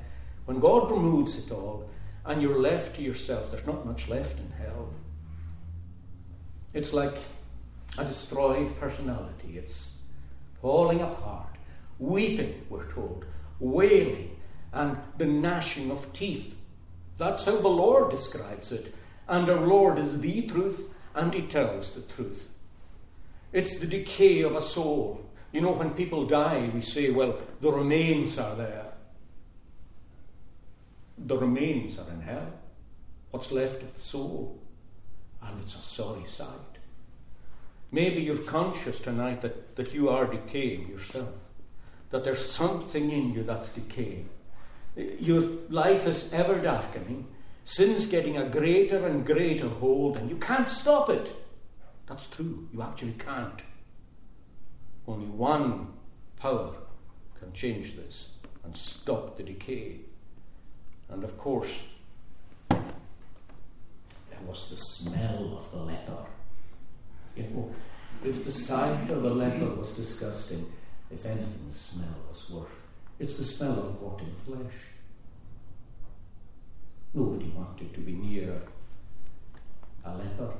when 0.44 0.60
God 0.60 0.90
removes 0.90 1.38
it 1.38 1.50
all 1.52 1.88
and 2.24 2.40
you're 2.40 2.58
left 2.58 2.96
to 2.96 3.02
yourself, 3.02 3.50
there's 3.50 3.66
not 3.66 3.86
much 3.86 4.08
left 4.08 4.38
in 4.38 4.50
hell. 4.58 4.92
It's 6.72 6.92
like 6.92 7.16
a 7.98 8.04
destroyed 8.04 8.78
personality. 8.78 9.58
It's 9.58 9.90
falling 10.60 11.00
apart, 11.00 11.56
weeping, 11.98 12.64
we're 12.70 12.90
told, 12.90 13.24
wailing, 13.58 14.36
and 14.72 14.96
the 15.18 15.26
gnashing 15.26 15.90
of 15.90 16.12
teeth. 16.12 16.56
That's 17.18 17.44
how 17.44 17.60
the 17.60 17.68
Lord 17.68 18.10
describes 18.10 18.72
it. 18.72 18.94
And 19.28 19.50
our 19.50 19.66
Lord 19.66 19.98
is 19.98 20.20
the 20.20 20.42
truth, 20.42 20.88
and 21.14 21.34
He 21.34 21.42
tells 21.42 21.92
the 21.92 22.00
truth. 22.02 22.48
It's 23.52 23.78
the 23.78 23.86
decay 23.86 24.42
of 24.42 24.56
a 24.56 24.62
soul. 24.62 25.24
You 25.52 25.60
know, 25.60 25.72
when 25.72 25.90
people 25.90 26.26
die, 26.26 26.70
we 26.74 26.80
say, 26.80 27.10
well, 27.10 27.38
the 27.60 27.70
remains 27.70 28.38
are 28.38 28.56
there. 28.56 28.86
The 31.18 31.36
remains 31.36 31.98
are 31.98 32.10
in 32.10 32.22
hell. 32.22 32.52
What's 33.30 33.52
left 33.52 33.82
of 33.82 33.94
the 33.94 34.00
soul? 34.00 34.58
And 35.42 35.60
it's 35.62 35.74
a 35.74 35.82
sorry 35.82 36.24
sight. 36.26 36.48
Maybe 37.90 38.22
you're 38.22 38.38
conscious 38.38 39.00
tonight 39.00 39.42
that, 39.42 39.76
that 39.76 39.92
you 39.92 40.08
are 40.08 40.26
decaying 40.26 40.88
yourself, 40.88 41.28
that 42.10 42.24
there's 42.24 42.50
something 42.50 43.10
in 43.10 43.34
you 43.34 43.42
that's 43.42 43.68
decaying. 43.68 44.30
Your 44.96 45.42
life 45.68 46.06
is 46.06 46.32
ever 46.32 46.58
darkening, 46.58 47.26
sin's 47.64 48.06
getting 48.06 48.38
a 48.38 48.48
greater 48.48 49.06
and 49.06 49.26
greater 49.26 49.68
hold, 49.68 50.16
and 50.16 50.30
you 50.30 50.36
can't 50.36 50.70
stop 50.70 51.10
it. 51.10 51.32
That's 52.12 52.28
true. 52.28 52.68
You 52.74 52.82
actually 52.82 53.14
can't. 53.14 53.62
Only 55.08 55.28
one 55.28 55.94
power 56.38 56.74
can 57.40 57.54
change 57.54 57.96
this 57.96 58.32
and 58.62 58.76
stop 58.76 59.38
the 59.38 59.42
decay. 59.42 60.00
And 61.08 61.24
of 61.24 61.38
course, 61.38 61.84
there 62.68 62.82
was 64.46 64.68
the 64.68 64.76
smell 64.76 65.56
of 65.56 65.70
the 65.72 65.78
leper. 65.78 66.26
You 67.34 67.44
know, 67.44 67.74
if 68.22 68.44
the 68.44 68.52
sight 68.52 69.08
of 69.08 69.22
the 69.22 69.30
leper 69.30 69.74
was 69.74 69.94
disgusting, 69.94 70.70
if 71.10 71.24
anything, 71.24 71.66
the 71.70 71.78
smell 71.78 72.14
was 72.30 72.50
worse. 72.50 72.68
It's 73.20 73.38
the 73.38 73.44
smell 73.44 73.78
of 73.78 74.02
rotting 74.02 74.34
flesh. 74.44 74.74
Nobody 77.14 77.48
wanted 77.56 77.94
to 77.94 78.00
be 78.00 78.12
near 78.12 78.60
a 80.04 80.14
leper. 80.14 80.52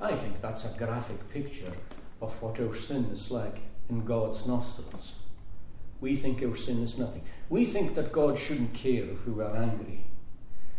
I 0.00 0.14
think 0.14 0.33
that's 0.44 0.66
a 0.66 0.76
graphic 0.76 1.30
picture 1.30 1.72
of 2.20 2.30
what 2.42 2.60
our 2.60 2.74
sin 2.74 3.06
is 3.10 3.30
like 3.30 3.60
in 3.88 4.04
God's 4.04 4.46
nostrils. 4.46 5.14
We 6.02 6.16
think 6.16 6.42
our 6.42 6.54
sin 6.54 6.82
is 6.82 6.98
nothing. 6.98 7.22
We 7.48 7.64
think 7.64 7.94
that 7.94 8.12
God 8.12 8.38
shouldn't 8.38 8.74
care 8.74 9.04
if 9.04 9.26
we 9.26 9.32
were 9.32 9.56
angry. 9.56 10.04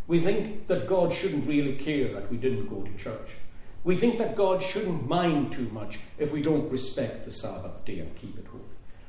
We 0.05 0.19
think 0.19 0.67
that 0.67 0.85
God 0.85 1.11
shouldn't 1.11 1.47
really 1.47 1.77
care 1.77 2.13
that 2.13 2.29
we 2.29 2.37
didn't 2.37 2.67
go 2.67 2.83
to 2.83 2.95
church. 2.95 3.31
We 3.83 3.95
think 3.95 4.19
that 4.19 4.35
God 4.35 4.61
shouldn't 4.61 5.09
mind 5.09 5.51
too 5.51 5.67
much 5.71 5.97
if 6.19 6.31
we 6.31 6.43
don't 6.43 6.71
respect 6.71 7.25
the 7.25 7.31
Sabbath 7.31 7.83
day 7.85 8.01
and 8.01 8.15
keep 8.15 8.37
it 8.37 8.45
holy. 8.45 8.63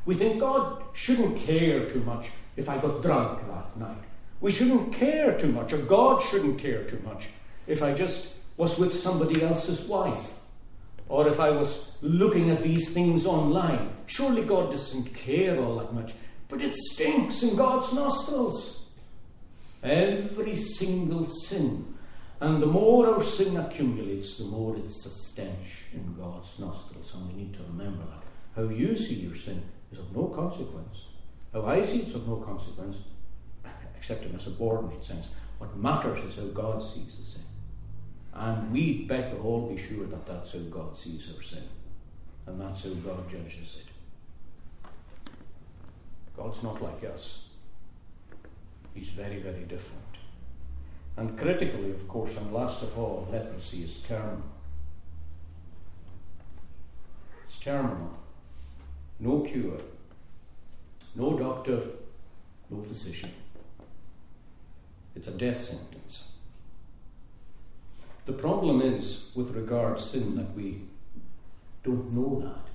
We 0.07 0.15
think 0.15 0.41
God 0.41 0.85
shouldn't 0.95 1.37
care 1.37 1.87
too 1.87 2.01
much 2.01 2.29
if 2.57 2.71
I 2.71 2.79
got 2.79 3.03
drunk 3.03 3.47
that 3.47 3.77
night. 3.77 4.05
We 4.41 4.53
shouldn't 4.53 4.95
care 4.95 5.39
too 5.39 5.53
much, 5.53 5.75
or 5.75 5.79
God 5.79 6.23
shouldn't 6.23 6.59
care 6.59 6.85
too 6.85 7.03
much 7.05 7.27
if 7.67 7.83
I 7.83 7.93
just 7.93 8.31
was 8.57 8.79
with 8.79 8.95
somebody 8.95 9.43
else's 9.43 9.87
wife, 9.87 10.33
or 11.09 11.29
if 11.29 11.39
I 11.41 11.51
was 11.51 11.93
looking 12.03 12.51
at 12.51 12.63
these 12.63 12.93
things 12.93 13.27
online. 13.27 13.91
Surely 14.07 14.43
God 14.43 14.71
doesn't 14.71 15.15
care 15.15 15.63
all 15.63 15.77
that 15.77 15.95
much, 15.95 16.13
but 16.49 16.63
it 16.63 16.75
stinks 16.75 17.43
in 17.43 17.57
God's 17.57 17.93
nostrils. 17.93 18.87
Every 19.83 20.57
single 20.57 21.27
sin. 21.27 21.95
And 22.41 22.63
the 22.63 22.67
more 22.67 23.15
our 23.15 23.23
sin 23.23 23.57
accumulates, 23.57 24.37
the 24.37 24.45
more 24.45 24.77
it's 24.77 25.07
a 25.07 25.11
stench 25.11 25.85
in 25.93 26.15
God's 26.19 26.59
nostrils. 26.59 27.15
And 27.15 27.29
we 27.29 27.35
need 27.35 27.55
to 27.55 27.63
remember 27.63 28.05
that. 28.05 28.23
How 28.61 28.69
you 28.69 28.97
see 28.97 29.15
your 29.15 29.35
sin 29.35 29.63
is 29.93 29.99
of 29.99 30.15
no 30.15 30.27
consequence. 30.27 31.05
How 31.53 31.65
I 31.65 31.83
see 31.83 32.01
it's 32.01 32.15
of 32.15 32.29
no 32.29 32.37
consequence, 32.37 32.99
except 33.97 34.25
in 34.25 34.35
a 34.35 34.41
subordinate 34.41 35.05
sense. 35.05 35.29
What 35.59 35.77
matters 35.77 36.23
is 36.25 36.37
how 36.37 36.49
God 36.49 36.83
sees 36.83 37.17
the 37.17 37.25
sin. 37.25 37.46
And 38.39 38.71
we'd 38.71 39.09
better 39.09 39.39
all 39.39 39.67
be 39.67 39.79
sure 39.81 40.07
that 40.07 40.27
that's 40.27 40.53
how 40.53 40.59
God 40.59 40.97
sees 40.97 41.27
our 41.35 41.43
sin. 41.43 41.63
And 42.47 42.61
that's 42.61 42.85
how 42.85 42.91
God 42.91 43.29
judges 43.31 43.79
it. 43.81 44.91
God's 46.37 46.63
not 46.63 46.83
like 46.83 47.03
us. 47.05 47.47
He's 48.95 49.09
very, 49.09 49.39
very 49.41 49.65
different. 49.65 50.03
And 51.17 51.39
critically, 51.39 51.91
of 51.91 52.07
course, 52.07 52.37
and 52.37 52.53
last 52.53 52.83
of 52.83 52.99
all, 52.99 53.27
leprosy 53.33 53.85
is 53.85 54.03
terminal. 54.03 54.43
It's 57.49 57.59
terminal. 57.59 58.19
No 59.19 59.41
cure. 59.41 59.81
No 61.15 61.39
doctor, 61.39 61.81
no 62.69 62.83
physician. 62.83 63.31
It's 65.15 65.29
a 65.29 65.31
death 65.31 65.59
sentence. 65.59 66.25
The 68.27 68.33
problem 68.33 68.83
is, 68.83 69.31
with 69.35 69.55
regard 69.55 70.01
sin, 70.01 70.37
that 70.37 70.55
we 70.55 70.83
don't 71.85 72.13
know 72.13 72.41
that. 72.45 72.67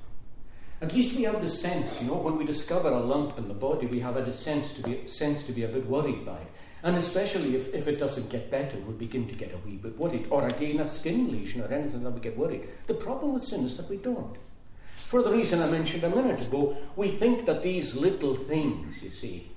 At 0.85 0.95
least 0.95 1.15
we 1.15 1.23
have 1.23 1.41
the 1.41 1.49
sense, 1.49 2.01
you 2.01 2.07
know, 2.07 2.15
when 2.15 2.37
we 2.37 2.45
discover 2.45 2.89
a 2.89 2.99
lump 2.99 3.37
in 3.37 3.47
the 3.47 3.53
body, 3.53 3.85
we 3.85 3.99
have 3.99 4.17
a 4.17 4.33
sense 4.33 4.73
to 4.73 4.81
be, 4.81 5.07
sense 5.07 5.45
to 5.45 5.51
be 5.51 5.63
a 5.63 5.67
bit 5.67 5.85
worried 5.85 6.25
by 6.25 6.37
it. 6.37 6.47
And 6.83 6.95
especially 6.95 7.55
if, 7.55 7.71
if 7.75 7.87
it 7.87 7.99
doesn't 7.99 8.31
get 8.31 8.49
better, 8.49 8.77
we 8.79 8.93
begin 8.93 9.27
to 9.27 9.35
get 9.35 9.53
a 9.53 9.57
wee 9.67 9.75
bit 9.75 9.97
worried. 9.97 10.25
Or 10.31 10.47
again, 10.47 10.79
a 10.79 10.87
skin 10.87 11.31
lesion 11.31 11.61
or 11.61 11.67
anything 11.67 12.01
that 12.03 12.11
we 12.11 12.19
get 12.19 12.37
worried. 12.37 12.67
The 12.87 12.95
problem 12.95 13.33
with 13.33 13.43
sin 13.43 13.65
is 13.65 13.77
that 13.77 13.89
we 13.89 13.97
don't. 13.97 14.37
For 14.85 15.21
the 15.21 15.31
reason 15.31 15.61
I 15.61 15.67
mentioned 15.67 16.03
a 16.03 16.09
minute 16.09 16.47
ago, 16.47 16.77
we 16.95 17.09
think 17.09 17.45
that 17.45 17.61
these 17.61 17.95
little 17.95 18.33
things, 18.33 19.03
you 19.03 19.11
see, 19.11 19.51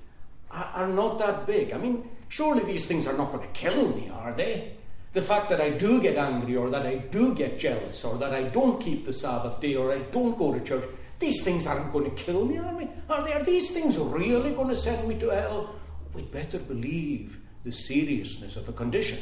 are, 0.51 0.69
are 0.75 0.87
not 0.87 1.17
that 1.19 1.47
big. 1.47 1.73
I 1.73 1.77
mean, 1.77 2.07
surely 2.29 2.63
these 2.63 2.85
things 2.85 3.07
are 3.07 3.17
not 3.17 3.31
going 3.31 3.47
to 3.47 3.53
kill 3.53 3.95
me, 3.95 4.09
are 4.09 4.33
they? 4.33 4.73
The 5.15 5.21
fact 5.21 5.47
that 5.47 5.61
I 5.61 5.69
do 5.69 6.01
get 6.01 6.17
angry, 6.17 6.57
or 6.57 6.69
that 6.69 6.85
I 6.85 6.95
do 6.95 7.33
get 7.33 7.57
jealous, 7.57 8.03
or 8.03 8.17
that 8.17 8.35
I 8.35 8.43
don't 8.43 8.81
keep 8.81 9.05
the 9.05 9.13
Sabbath 9.13 9.61
day, 9.61 9.75
or 9.75 9.93
I 9.93 9.99
don't 10.11 10.37
go 10.37 10.53
to 10.53 10.59
church, 10.59 10.83
these 11.19 11.41
things 11.41 11.65
aren't 11.65 11.93
going 11.93 12.03
to 12.03 12.23
kill 12.23 12.43
me, 12.43 12.57
are 12.57 12.75
they? 12.77 12.89
Are, 13.09 13.23
they, 13.23 13.31
are 13.31 13.43
these 13.45 13.71
things 13.71 13.97
really 13.97 14.51
going 14.51 14.67
to 14.67 14.75
send 14.75 15.07
me 15.07 15.17
to 15.19 15.29
hell? 15.29 15.73
We'd 16.13 16.33
better 16.33 16.59
believe 16.59 17.39
the 17.63 17.71
seriousness 17.71 18.57
of 18.57 18.65
the 18.65 18.73
condition. 18.73 19.19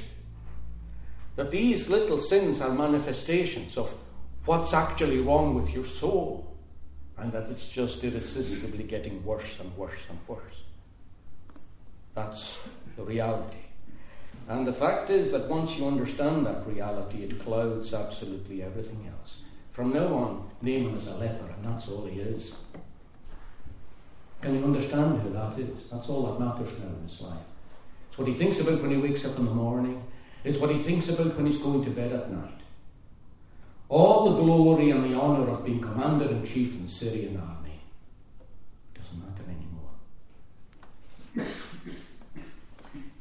That 1.36 1.52
these 1.52 1.88
little 1.90 2.20
sins 2.20 2.60
are 2.60 2.72
manifestations 2.72 3.78
of 3.78 3.94
what's 4.46 4.74
actually 4.74 5.20
wrong 5.20 5.54
with 5.54 5.76
your 5.76 5.86
soul, 5.86 6.58
and 7.18 7.32
that 7.34 7.52
it's 7.52 7.70
just 7.70 8.04
irresistibly 8.04 8.86
getting 8.86 9.24
worse 9.24 9.60
and 9.60 9.78
worse 9.78 10.02
and 10.10 10.18
worse. 10.28 10.64
That's 12.16 12.58
the 12.96 13.04
reality. 13.04 13.60
And 14.48 14.68
the 14.68 14.74
fact 14.74 15.10
is 15.10 15.32
that 15.32 15.50
once 15.50 15.78
you 15.78 15.88
understand 15.88 16.46
that 16.46 16.68
reality, 16.68 17.24
it 17.24 17.44
clouds 17.44 17.94
absolutely 17.94 18.62
everything 18.62 19.08
else. 19.08 19.40
From 19.72 19.94
now 19.94 20.14
on, 20.14 20.50
Naaman 20.62 20.96
is 20.96 21.08
a 21.08 21.16
leper, 21.16 21.46
and 21.46 21.66
that's 21.66 21.88
all 21.88 22.06
he 22.06 22.20
is. 22.20 22.58
Can 24.42 24.56
you 24.56 24.66
understand 24.66 25.22
who 25.22 25.32
that 25.32 25.58
is? 25.58 25.90
That's 25.90 26.10
all 26.10 26.28
that 26.28 26.40
matters 26.40 26.78
now 26.80 26.94
in 26.98 27.08
his 27.08 27.22
life. 27.22 27.46
It's 28.10 28.18
what 28.18 28.28
he 28.28 28.34
thinks 28.34 28.60
about 28.60 28.82
when 28.82 28.92
he 28.92 28.98
wakes 28.98 29.26
up 29.26 29.40
in 29.40 29.46
the 29.46 29.52
morning, 29.52 30.04
it's 30.44 30.60
what 30.60 30.70
he 30.70 30.78
thinks 30.78 31.10
about 31.10 31.36
when 31.36 31.46
he's 31.46 31.58
going 31.58 31.86
to 31.86 31.92
bed 31.92 32.12
at 32.12 32.30
night. 32.30 32.60
All 33.90 34.30
the 34.30 34.42
glory 34.42 34.90
and 34.90 35.04
the 35.04 35.20
honour 35.20 35.50
of 35.50 35.66
being 35.66 35.80
commander 35.80 36.30
in 36.30 36.46
chief 36.46 36.76
in 36.76 36.86
the 36.86 36.92
Syrian 36.92 37.38
army 37.38 37.80
doesn't 38.94 39.20
matter 39.20 39.44
anymore. 39.50 39.92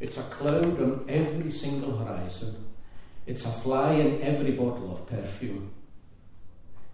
It's 0.02 0.18
a 0.18 0.22
cloud 0.22 0.82
on 0.82 1.04
every 1.08 1.52
single 1.52 1.96
horizon. 1.96 2.56
It's 3.24 3.46
a 3.46 3.50
fly 3.50 3.92
in 3.92 4.20
every 4.20 4.50
bottle 4.50 4.90
of 4.90 5.06
perfume. 5.06 5.70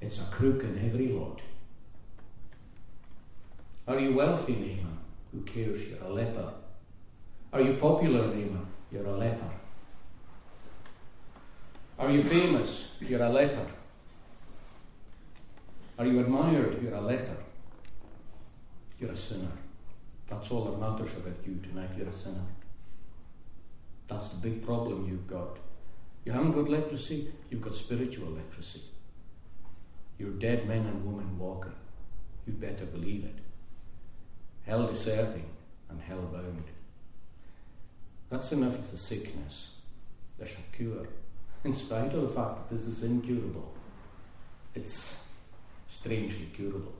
It's 0.03 0.19
a 0.21 0.25
crook 0.25 0.63
in 0.63 0.79
every 0.85 1.09
lot. 1.09 1.41
Are 3.87 3.99
you 3.99 4.13
wealthy, 4.15 4.53
Naaman? 4.53 4.99
Who 5.33 5.41
cares? 5.41 5.89
You're 5.89 6.05
a 6.05 6.11
leper. 6.11 6.53
Are 7.51 7.63
you 7.63 7.73
popular, 7.79 8.27
Naaman? 8.27 8.67
You're 8.93 9.07
a 9.07 9.17
leper. 9.17 9.53
Are 11.99 12.11
you 12.11 12.23
famous? 12.23 12.91
You're 13.01 13.23
a 13.23 13.31
leper. 13.31 13.67
Are 15.99 16.05
you 16.05 16.21
admired? 16.21 16.83
You're 16.83 16.95
a 16.95 17.01
leper. 17.01 17.39
You're 19.01 19.13
a 19.13 19.17
sinner. 19.17 19.57
That's 20.29 20.51
all 20.51 20.67
that 20.67 20.79
matters 20.79 21.17
about 21.17 21.39
you 21.47 21.59
tonight. 21.63 21.89
You're 21.97 22.11
a 22.11 22.13
sinner. 22.13 22.45
That's 24.09 24.29
the 24.29 24.37
big 24.37 24.65
problem 24.65 25.07
you've 25.09 25.27
got. 25.27 25.59
You 26.25 26.33
haven't 26.33 26.53
got 26.53 26.69
leprosy, 26.69 27.33
you've 27.51 27.63
got 27.63 27.75
spiritual 27.75 28.31
leprosy. 28.31 28.83
You're 30.19 30.31
dead 30.31 30.67
men 30.67 30.87
and 30.87 31.07
women 31.07 31.39
walking. 31.39 31.75
You 32.47 32.55
better 32.55 32.87
believe 32.87 33.25
it. 33.25 33.37
Hell 34.67 34.87
deserving 34.87 35.49
and 35.89 36.01
hell 36.01 36.23
bound. 36.33 36.65
That's 38.31 38.53
enough 38.53 38.79
of 38.79 38.91
the 38.91 38.99
sickness. 38.99 39.69
There's 40.39 40.53
a 40.53 40.77
cure. 40.77 41.07
In 41.65 41.75
spite 41.75 42.13
of 42.13 42.23
the 42.23 42.29
fact 42.29 42.69
that 42.69 42.77
this 42.77 42.87
is 42.87 43.03
incurable, 43.03 43.73
it's 44.75 45.17
strangely 45.89 46.49
curable. 46.55 46.93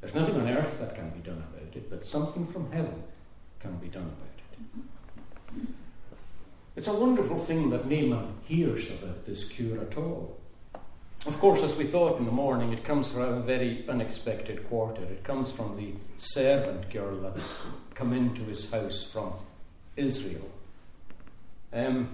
There's 0.00 0.14
nothing 0.14 0.40
on 0.40 0.48
earth 0.48 0.78
that 0.80 0.94
can 0.94 1.10
be 1.10 1.20
done 1.20 1.42
about 1.52 1.74
it, 1.74 1.88
but 1.88 2.04
something 2.04 2.46
from 2.46 2.70
heaven 2.70 3.04
can 3.58 3.76
be 3.76 3.88
done 3.88 4.02
about 4.02 4.38
it. 4.38 4.62
Mm-hmm. 4.62 4.80
It's 6.76 6.88
a 6.88 6.92
wonderful 6.92 7.38
thing 7.38 7.70
that 7.70 7.86
Naaman 7.86 8.34
hears 8.46 8.90
about 8.90 9.26
this 9.26 9.44
cure 9.44 9.80
at 9.80 9.96
all. 9.96 10.36
Of 11.24 11.38
course, 11.38 11.62
as 11.62 11.76
we 11.76 11.84
thought 11.84 12.18
in 12.18 12.26
the 12.26 12.32
morning, 12.32 12.72
it 12.72 12.84
comes 12.84 13.12
from 13.12 13.22
a 13.22 13.40
very 13.40 13.88
unexpected 13.88 14.68
quarter. 14.68 15.02
It 15.04 15.22
comes 15.22 15.52
from 15.52 15.76
the 15.76 15.92
servant 16.18 16.90
girl 16.90 17.16
that's 17.20 17.64
come 17.94 18.12
into 18.12 18.42
his 18.42 18.70
house 18.70 19.04
from 19.04 19.32
Israel. 19.96 20.50
Um, 21.72 22.08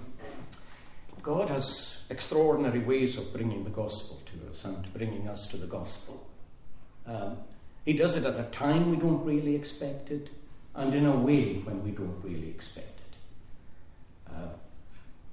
God 1.23 1.49
has 1.49 2.03
extraordinary 2.09 2.79
ways 2.79 3.17
of 3.17 3.33
bringing 3.33 3.63
the 3.63 3.69
gospel 3.71 4.21
to 4.27 4.51
us 4.51 4.63
and 4.63 4.93
bringing 4.93 5.27
us 5.27 5.47
to 5.47 5.57
the 5.57 5.67
gospel. 5.67 6.27
Um, 7.07 7.37
he 7.83 7.93
does 7.93 8.15
it 8.15 8.25
at 8.25 8.39
a 8.39 8.43
time 8.51 8.91
we 8.91 8.97
don't 8.97 9.25
really 9.25 9.55
expect 9.55 10.11
it, 10.11 10.29
and 10.75 10.93
in 10.93 11.05
a 11.05 11.15
way 11.15 11.55
when 11.55 11.83
we 11.83 11.91
don't 11.91 12.21
really 12.23 12.49
expect 12.49 12.87
it. 12.87 12.90
Uh, 14.33 14.47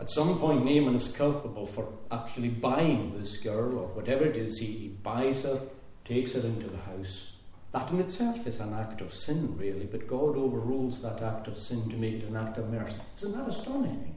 at 0.00 0.10
some 0.10 0.38
point, 0.38 0.64
Naaman 0.64 0.94
is 0.94 1.16
culpable 1.16 1.66
for 1.66 1.88
actually 2.10 2.48
buying 2.48 3.12
this 3.12 3.36
girl, 3.38 3.78
or 3.78 3.88
whatever 3.88 4.24
it 4.24 4.36
is. 4.36 4.58
He, 4.58 4.66
he 4.66 4.88
buys 4.88 5.42
her, 5.42 5.60
takes 6.04 6.34
her 6.34 6.40
into 6.40 6.68
the 6.68 6.78
house. 6.78 7.32
That 7.72 7.90
in 7.90 8.00
itself 8.00 8.46
is 8.46 8.60
an 8.60 8.72
act 8.72 9.00
of 9.00 9.12
sin, 9.12 9.56
really, 9.58 9.86
but 9.86 10.06
God 10.06 10.36
overrules 10.36 11.02
that 11.02 11.20
act 11.20 11.48
of 11.48 11.58
sin 11.58 11.90
to 11.90 11.96
make 11.96 12.14
it 12.14 12.28
an 12.28 12.36
act 12.36 12.58
of 12.58 12.70
mercy. 12.70 12.96
Isn't 13.16 13.36
that 13.36 13.48
astonishing? 13.48 14.14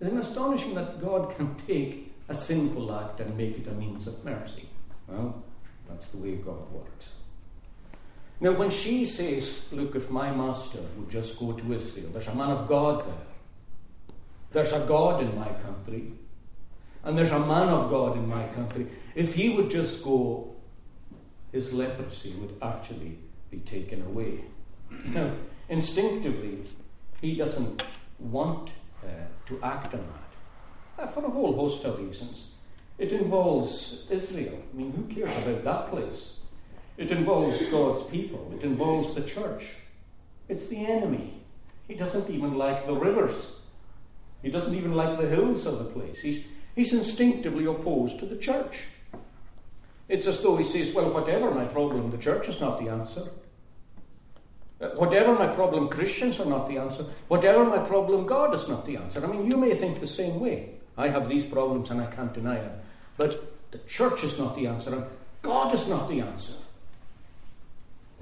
Isn't 0.00 0.16
it 0.16 0.20
astonishing 0.20 0.74
that 0.74 1.00
God 1.00 1.36
can 1.36 1.54
take 1.54 2.12
a 2.28 2.34
sinful 2.34 2.92
act 2.94 3.20
and 3.20 3.36
make 3.36 3.58
it 3.58 3.68
a 3.68 3.72
means 3.72 4.06
of 4.06 4.24
mercy? 4.24 4.68
Well, 5.06 5.42
that's 5.88 6.08
the 6.08 6.18
way 6.18 6.36
God 6.36 6.70
works. 6.72 7.12
Now, 8.40 8.52
when 8.52 8.70
she 8.70 9.06
says, 9.06 9.68
Look, 9.72 9.96
if 9.96 10.10
my 10.10 10.30
master 10.30 10.78
would 10.96 11.10
just 11.10 11.38
go 11.38 11.52
to 11.52 11.72
Israel, 11.72 12.10
there's 12.12 12.28
a 12.28 12.34
man 12.34 12.50
of 12.50 12.66
God 12.66 13.04
there 13.04 13.27
there's 14.52 14.72
a 14.72 14.80
God 14.80 15.22
in 15.22 15.36
my 15.38 15.48
country, 15.48 16.12
and 17.04 17.18
there's 17.18 17.32
a 17.32 17.38
man 17.38 17.68
of 17.68 17.90
God 17.90 18.16
in 18.16 18.28
my 18.28 18.46
country. 18.48 18.86
If 19.14 19.34
he 19.34 19.50
would 19.50 19.70
just 19.70 20.02
go, 20.02 20.56
his 21.52 21.72
leprosy 21.72 22.32
would 22.34 22.54
actually 22.62 23.18
be 23.50 23.58
taken 23.58 24.02
away. 24.02 24.44
Now, 25.06 25.32
instinctively, 25.68 26.64
he 27.20 27.36
doesn't 27.36 27.82
want 28.18 28.70
uh, 29.04 29.08
to 29.46 29.60
act 29.62 29.94
on 29.94 30.00
that 30.96 31.04
uh, 31.04 31.06
for 31.06 31.24
a 31.24 31.30
whole 31.30 31.54
host 31.54 31.84
of 31.84 31.98
reasons. 31.98 32.52
It 32.98 33.12
involves 33.12 34.06
Israel. 34.10 34.58
I 34.72 34.76
mean, 34.76 34.92
who 34.92 35.14
cares 35.14 35.36
about 35.36 35.64
that 35.64 35.90
place? 35.90 36.34
It 36.96 37.12
involves 37.12 37.64
God's 37.66 38.02
people, 38.04 38.52
it 38.58 38.64
involves 38.64 39.14
the 39.14 39.22
church. 39.22 39.74
It's 40.48 40.66
the 40.66 40.84
enemy. 40.84 41.42
He 41.86 41.94
doesn't 41.94 42.28
even 42.28 42.54
like 42.54 42.86
the 42.86 42.94
rivers 42.94 43.58
he 44.42 44.50
doesn't 44.50 44.74
even 44.74 44.94
like 44.94 45.18
the 45.18 45.26
hills 45.26 45.66
of 45.66 45.78
the 45.78 45.84
place. 45.84 46.20
He's, 46.20 46.44
he's 46.74 46.92
instinctively 46.92 47.66
opposed 47.66 48.18
to 48.20 48.26
the 48.26 48.36
church. 48.36 48.84
It's 50.08 50.26
as 50.26 50.40
though 50.40 50.56
he 50.56 50.64
says, 50.64 50.94
Well, 50.94 51.12
whatever 51.12 51.50
my 51.50 51.64
problem, 51.64 52.10
the 52.10 52.18
church 52.18 52.48
is 52.48 52.60
not 52.60 52.80
the 52.80 52.88
answer. 52.88 53.28
Uh, 54.80 54.90
whatever 54.90 55.34
my 55.34 55.48
problem, 55.48 55.88
Christians 55.88 56.38
are 56.38 56.46
not 56.46 56.68
the 56.68 56.78
answer. 56.78 57.04
Whatever 57.26 57.64
my 57.64 57.78
problem, 57.78 58.26
God 58.26 58.54
is 58.54 58.68
not 58.68 58.86
the 58.86 58.96
answer. 58.96 59.24
I 59.24 59.26
mean, 59.26 59.46
you 59.46 59.56
may 59.56 59.74
think 59.74 60.00
the 60.00 60.06
same 60.06 60.38
way. 60.38 60.70
I 60.96 61.08
have 61.08 61.28
these 61.28 61.44
problems 61.44 61.90
and 61.90 62.00
I 62.00 62.06
can't 62.06 62.32
deny 62.32 62.56
it. 62.56 62.72
But 63.16 63.52
the 63.72 63.78
church 63.78 64.22
is 64.24 64.38
not 64.38 64.56
the 64.56 64.68
answer, 64.68 64.94
and 64.94 65.04
God 65.42 65.74
is 65.74 65.88
not 65.88 66.08
the 66.08 66.20
answer. 66.20 66.54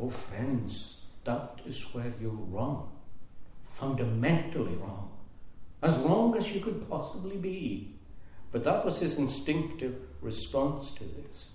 Oh, 0.01 0.11
friends, 0.11 0.97
that 1.25 1.61
is 1.67 1.83
where 1.95 2.13
you're 2.21 2.31
wrong. 2.31 2.91
Fundamentally 3.65 4.75
wrong 4.77 5.11
as 5.87 5.97
wrong 5.99 6.37
as 6.37 6.53
you 6.53 6.61
could 6.61 6.89
possibly 6.91 7.37
be. 7.37 7.95
But 8.51 8.65
that 8.65 8.85
was 8.85 8.99
his 8.99 9.19
instinctive 9.19 9.95
response 10.21 10.91
to 10.93 11.05
this, 11.05 11.53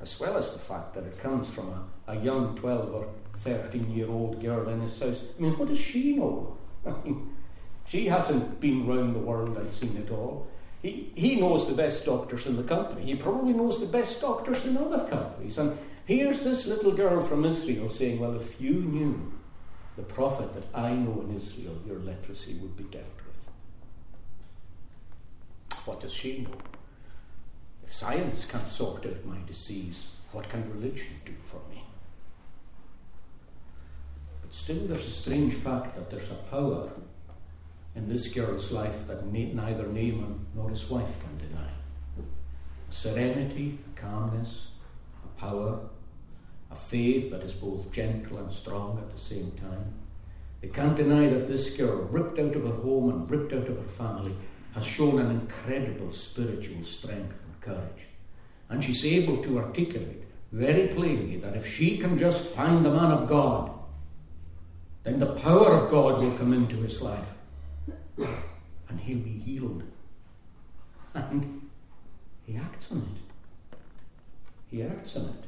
as 0.00 0.18
well 0.20 0.36
as 0.36 0.50
the 0.50 0.58
fact 0.58 0.94
that 0.94 1.04
it 1.04 1.18
comes 1.18 1.48
from 1.48 1.68
a, 1.68 2.12
a 2.12 2.20
young 2.20 2.56
12 2.56 2.94
or 2.94 3.08
13 3.38 3.90
year 3.90 4.08
old 4.08 4.42
girl 4.42 4.68
in 4.68 4.80
his 4.80 4.98
house. 4.98 5.18
I 5.38 5.42
mean, 5.42 5.56
what 5.58 5.68
does 5.68 5.78
she 5.78 6.16
know? 6.16 6.56
I 6.86 6.92
mean, 7.04 7.34
she 7.86 8.06
hasn't 8.06 8.60
been 8.60 8.86
round 8.86 9.14
the 9.14 9.20
world 9.20 9.56
and 9.56 9.72
seen 9.72 9.96
it 9.96 10.10
all. 10.10 10.48
He, 10.82 11.12
he 11.14 11.40
knows 11.40 11.68
the 11.68 11.74
best 11.74 12.04
doctors 12.04 12.46
in 12.46 12.56
the 12.56 12.62
country. 12.62 13.02
He 13.02 13.14
probably 13.14 13.52
knows 13.52 13.80
the 13.80 13.86
best 13.86 14.20
doctors 14.20 14.66
in 14.66 14.76
other 14.76 15.08
countries. 15.08 15.56
And 15.58 15.78
here's 16.04 16.42
this 16.42 16.66
little 16.66 16.92
girl 16.92 17.22
from 17.22 17.44
Israel 17.44 17.88
saying, 17.88 18.18
Well, 18.18 18.36
if 18.36 18.60
you 18.60 18.74
knew 18.74 19.32
the 19.96 20.02
prophet 20.02 20.52
that 20.54 20.78
I 20.78 20.94
know 20.94 21.22
in 21.22 21.34
Israel, 21.34 21.78
your 21.86 21.98
leprosy 21.98 22.54
would 22.60 22.76
be 22.76 22.84
dealt 22.84 23.04
with. 23.26 23.48
What 25.86 26.00
does 26.00 26.12
she 26.12 26.40
know? 26.42 26.58
If 27.84 27.92
science 27.92 28.44
can't 28.44 28.68
sort 28.68 29.06
out 29.06 29.24
my 29.24 29.38
disease, 29.46 30.08
what 30.32 30.48
can 30.48 30.70
religion 30.70 31.20
do 31.24 31.32
for 31.42 31.60
me? 31.70 31.84
But 34.42 34.52
still, 34.52 34.86
there's 34.86 35.06
a 35.06 35.10
strange 35.10 35.54
fact 35.54 35.94
that 35.94 36.10
there's 36.10 36.30
a 36.30 36.34
power 36.50 36.90
in 37.94 38.08
this 38.08 38.28
girl's 38.28 38.70
life 38.70 39.06
that 39.06 39.26
neither 39.26 39.86
Naaman 39.86 40.46
nor 40.54 40.68
his 40.68 40.90
wife 40.90 41.18
can 41.20 41.38
deny. 41.38 41.70
Serenity, 42.90 43.78
calmness, 43.94 44.68
a 45.24 45.40
power, 45.40 45.80
faith 46.76 47.30
that 47.30 47.42
is 47.42 47.54
both 47.54 47.90
gentle 47.90 48.38
and 48.38 48.52
strong 48.52 48.98
at 48.98 49.10
the 49.10 49.20
same 49.20 49.50
time. 49.52 49.94
They 50.60 50.68
can't 50.68 50.96
deny 50.96 51.28
that 51.28 51.48
this 51.48 51.76
girl, 51.76 52.02
ripped 52.10 52.38
out 52.38 52.56
of 52.56 52.64
her 52.64 52.82
home 52.82 53.10
and 53.10 53.30
ripped 53.30 53.52
out 53.52 53.68
of 53.68 53.76
her 53.76 53.88
family, 53.88 54.34
has 54.74 54.86
shown 54.86 55.18
an 55.18 55.30
incredible 55.30 56.12
spiritual 56.12 56.84
strength 56.84 57.34
and 57.44 57.60
courage. 57.60 58.06
And 58.68 58.82
she's 58.82 59.04
able 59.04 59.42
to 59.42 59.58
articulate 59.58 60.24
very 60.52 60.88
plainly 60.88 61.36
that 61.38 61.56
if 61.56 61.66
she 61.66 61.98
can 61.98 62.18
just 62.18 62.44
find 62.44 62.84
the 62.84 62.90
man 62.90 63.10
of 63.10 63.28
God, 63.28 63.70
then 65.04 65.18
the 65.18 65.34
power 65.34 65.68
of 65.68 65.90
God 65.90 66.20
will 66.20 66.36
come 66.36 66.52
into 66.52 66.76
his 66.76 67.00
life 67.00 67.28
and 68.88 69.00
he'll 69.00 69.18
be 69.18 69.38
healed. 69.38 69.82
And 71.14 71.68
he 72.44 72.56
acts 72.56 72.90
on 72.92 72.98
it. 72.98 73.78
He 74.70 74.82
acts 74.82 75.16
on 75.16 75.26
it. 75.26 75.44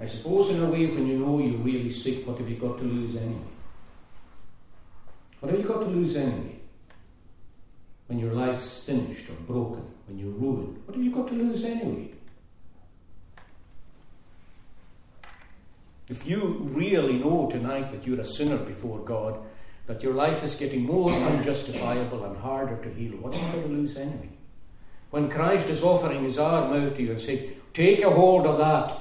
I 0.00 0.06
suppose, 0.06 0.50
in 0.50 0.62
a 0.62 0.66
way, 0.66 0.86
when 0.86 1.06
you 1.06 1.18
know 1.18 1.38
you're 1.38 1.58
really 1.58 1.90
sick, 1.90 2.26
what 2.26 2.38
have 2.38 2.48
you 2.48 2.56
got 2.56 2.78
to 2.78 2.84
lose 2.84 3.16
anyway? 3.16 3.50
What 5.40 5.52
have 5.52 5.60
you 5.60 5.66
got 5.66 5.80
to 5.80 5.86
lose 5.86 6.16
anyway? 6.16 6.56
When 8.06 8.18
your 8.18 8.32
life's 8.32 8.84
finished 8.84 9.28
or 9.28 9.34
broken, 9.46 9.84
when 10.06 10.18
you're 10.18 10.32
ruined, 10.32 10.82
what 10.86 10.96
have 10.96 11.04
you 11.04 11.10
got 11.10 11.28
to 11.28 11.34
lose 11.34 11.64
anyway? 11.64 12.10
If 16.08 16.26
you 16.26 16.68
really 16.72 17.18
know 17.18 17.48
tonight 17.50 17.92
that 17.92 18.06
you're 18.06 18.20
a 18.20 18.24
sinner 18.24 18.56
before 18.56 18.98
God, 19.00 19.38
that 19.86 20.02
your 20.02 20.14
life 20.14 20.42
is 20.42 20.54
getting 20.54 20.82
more 20.82 21.12
unjustifiable 21.12 22.24
and 22.24 22.36
harder 22.38 22.76
to 22.82 22.94
heal, 22.94 23.12
what 23.12 23.34
are 23.34 23.36
you 23.36 23.52
going 23.52 23.62
to 23.62 23.68
lose 23.68 23.96
anyway? 23.96 24.30
When 25.10 25.28
Christ 25.28 25.68
is 25.68 25.82
offering 25.82 26.24
his 26.24 26.38
arm 26.38 26.72
out 26.72 26.96
to 26.96 27.02
you 27.02 27.12
and 27.12 27.20
saying, 27.20 27.52
Take 27.74 28.02
a 28.02 28.10
hold 28.10 28.46
of 28.46 28.58
that, 28.58 29.00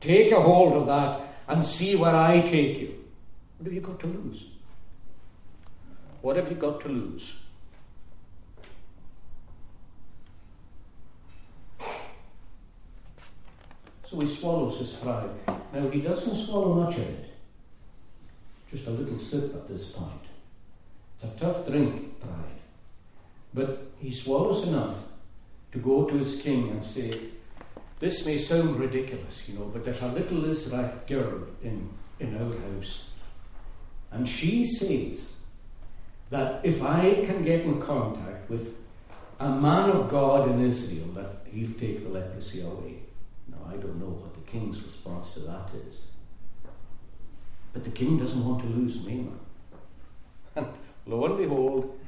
take 0.00 0.32
a 0.32 0.40
hold 0.40 0.74
of 0.74 0.86
that, 0.86 1.20
and 1.48 1.64
see 1.64 1.96
where 1.96 2.14
I 2.14 2.40
take 2.40 2.80
you, 2.80 3.04
what 3.58 3.66
have 3.66 3.74
you 3.74 3.80
got 3.80 4.00
to 4.00 4.06
lose? 4.06 4.46
What 6.22 6.36
have 6.36 6.48
you 6.48 6.56
got 6.56 6.80
to 6.82 6.88
lose? 6.88 7.40
So 14.04 14.18
he 14.18 14.26
swallows 14.26 14.78
his 14.78 14.90
pride. 14.90 15.30
Now, 15.72 15.88
he 15.88 16.00
doesn't 16.00 16.36
swallow 16.36 16.74
much 16.74 16.96
of 16.96 17.08
it 17.08 17.30
just 18.70 18.86
a 18.86 18.90
little 18.90 19.18
sip 19.18 19.54
at 19.54 19.68
this 19.68 19.90
point. 19.90 20.10
It's 21.16 21.24
a 21.24 21.38
tough 21.38 21.66
drink, 21.66 22.20
pride. 22.20 22.60
But 23.52 23.90
he 23.98 24.12
swallows 24.12 24.66
enough 24.68 24.96
to 25.72 25.78
go 25.78 26.06
to 26.06 26.14
his 26.16 26.40
king 26.40 26.70
and 26.70 26.84
say, 26.84 27.10
This 28.00 28.24
may 28.24 28.38
sound 28.38 28.80
ridiculous, 28.80 29.46
you 29.46 29.58
know, 29.58 29.66
but 29.66 29.84
there's 29.84 30.00
a 30.00 30.08
little 30.08 30.46
Israelite 30.46 31.06
girl 31.06 31.42
in, 31.62 31.90
in 32.18 32.34
our 32.34 32.74
house. 32.74 33.10
And 34.10 34.26
she 34.26 34.64
says 34.64 35.34
that 36.30 36.64
if 36.64 36.82
I 36.82 37.26
can 37.26 37.44
get 37.44 37.60
in 37.60 37.80
contact 37.80 38.48
with 38.48 38.78
a 39.38 39.50
man 39.50 39.90
of 39.90 40.08
God 40.08 40.50
in 40.50 40.64
Israel, 40.64 41.08
that 41.08 41.46
he'll 41.52 41.78
take 41.78 42.02
the 42.02 42.10
leprosy 42.10 42.62
away. 42.62 43.00
Now, 43.48 43.68
I 43.68 43.76
don't 43.76 44.00
know 44.00 44.06
what 44.06 44.32
the 44.32 44.50
king's 44.50 44.82
response 44.82 45.32
to 45.32 45.40
that 45.40 45.68
is. 45.86 46.00
But 47.74 47.84
the 47.84 47.90
king 47.90 48.18
doesn't 48.18 48.44
want 48.44 48.62
to 48.62 48.68
lose 48.68 49.04
Naaman. 49.04 49.40
And 50.56 50.66
lo 51.06 51.26
and 51.26 51.36
behold, 51.36 51.98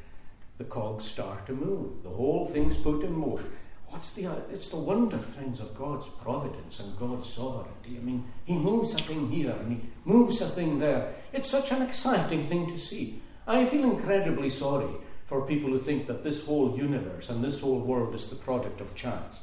the 0.57 0.65
cogs 0.65 1.05
start 1.05 1.47
to 1.47 1.53
move. 1.53 2.03
The 2.03 2.09
whole 2.09 2.47
thing's 2.47 2.79
put 2.79 3.05
in 3.05 3.13
motion. 3.13 3.53
What's 3.93 4.15
the? 4.15 4.25
It's 4.51 4.71
the 4.71 4.79
wonder, 4.79 5.19
friends, 5.19 5.61
of 5.61 5.77
God's 5.77 6.09
providence 6.23 6.81
and 6.81 6.99
God's 6.99 7.29
sovereignty. 7.29 7.99
I 7.99 8.01
mean, 8.01 8.25
He 8.47 8.57
moves 8.57 8.95
a 8.95 8.99
thing 8.99 9.31
here 9.31 9.51
and 9.51 9.73
He 9.73 9.89
moves 10.07 10.41
a 10.41 10.49
thing 10.49 10.79
there. 10.79 11.15
It's 11.35 11.51
such 11.51 11.71
an 11.73 11.83
exciting 11.83 12.47
thing 12.47 12.67
to 12.69 12.79
see. 12.79 13.21
I 13.47 13.67
feel 13.67 13.85
incredibly 13.85 14.49
sorry 14.49 14.95
for 15.27 15.47
people 15.47 15.69
who 15.69 15.79
think 15.79 16.07
that 16.07 16.25
this 16.25 16.47
whole 16.47 16.75
universe 16.75 17.29
and 17.29 17.45
this 17.45 17.61
whole 17.61 17.81
world 17.81 18.15
is 18.15 18.29
the 18.29 18.37
product 18.37 18.81
of 18.81 18.95
chance. 18.95 19.43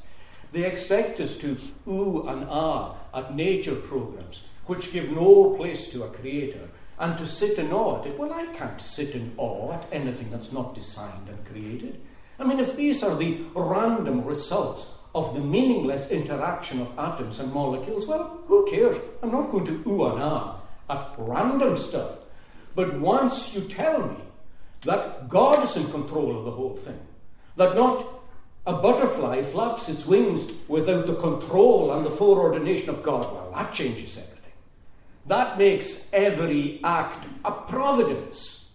They 0.51 0.65
expect 0.65 1.19
us 1.19 1.37
to 1.37 1.55
ooh 1.87 2.27
and 2.27 2.47
ah 2.49 2.95
at 3.13 3.35
nature 3.35 3.75
programs 3.75 4.41
which 4.65 4.91
give 4.91 5.11
no 5.11 5.51
place 5.57 5.91
to 5.91 6.03
a 6.03 6.09
creator, 6.09 6.69
and 6.99 7.17
to 7.17 7.25
sit 7.25 7.57
in 7.57 7.71
awe 7.71 7.99
at 7.99 8.07
it. 8.07 8.19
Well, 8.19 8.33
I 8.33 8.45
can't 8.55 8.79
sit 8.81 9.15
in 9.15 9.33
awe 9.37 9.73
at 9.73 9.87
anything 9.91 10.29
that's 10.31 10.51
not 10.51 10.75
designed 10.75 11.27
and 11.27 11.45
created. 11.45 12.01
I 12.39 12.45
mean, 12.45 12.59
if 12.59 12.75
these 12.75 13.03
are 13.03 13.15
the 13.15 13.41
random 13.53 14.23
results 14.23 14.87
of 15.13 15.33
the 15.33 15.41
meaningless 15.41 16.11
interaction 16.11 16.81
of 16.81 16.97
atoms 16.97 17.39
and 17.39 17.51
molecules, 17.53 18.07
well, 18.07 18.39
who 18.47 18.69
cares? 18.69 18.97
I'm 19.21 19.31
not 19.31 19.51
going 19.51 19.65
to 19.65 19.83
ooh 19.87 20.05
and 20.05 20.23
ah 20.23 20.59
at 20.89 21.13
random 21.17 21.77
stuff. 21.77 22.17
But 22.75 22.99
once 22.99 23.53
you 23.53 23.61
tell 23.61 24.07
me 24.07 24.17
that 24.83 25.27
God 25.27 25.63
is 25.63 25.75
in 25.75 25.91
control 25.91 26.37
of 26.37 26.45
the 26.45 26.51
whole 26.51 26.77
thing, 26.77 26.99
that 27.57 27.75
not 27.75 28.05
a 28.65 28.73
butterfly 28.73 29.41
flaps 29.41 29.89
its 29.89 30.05
wings 30.05 30.51
without 30.67 31.07
the 31.07 31.15
control 31.15 31.91
and 31.91 32.05
the 32.05 32.11
foreordination 32.11 32.89
of 32.89 33.03
God, 33.03 33.31
well, 33.33 33.51
that 33.53 33.73
changes 33.73 34.17
everything. 34.17 34.53
That 35.25 35.57
makes 35.57 36.07
every 36.13 36.79
act 36.83 37.27
a 37.43 37.51
providence, 37.51 38.67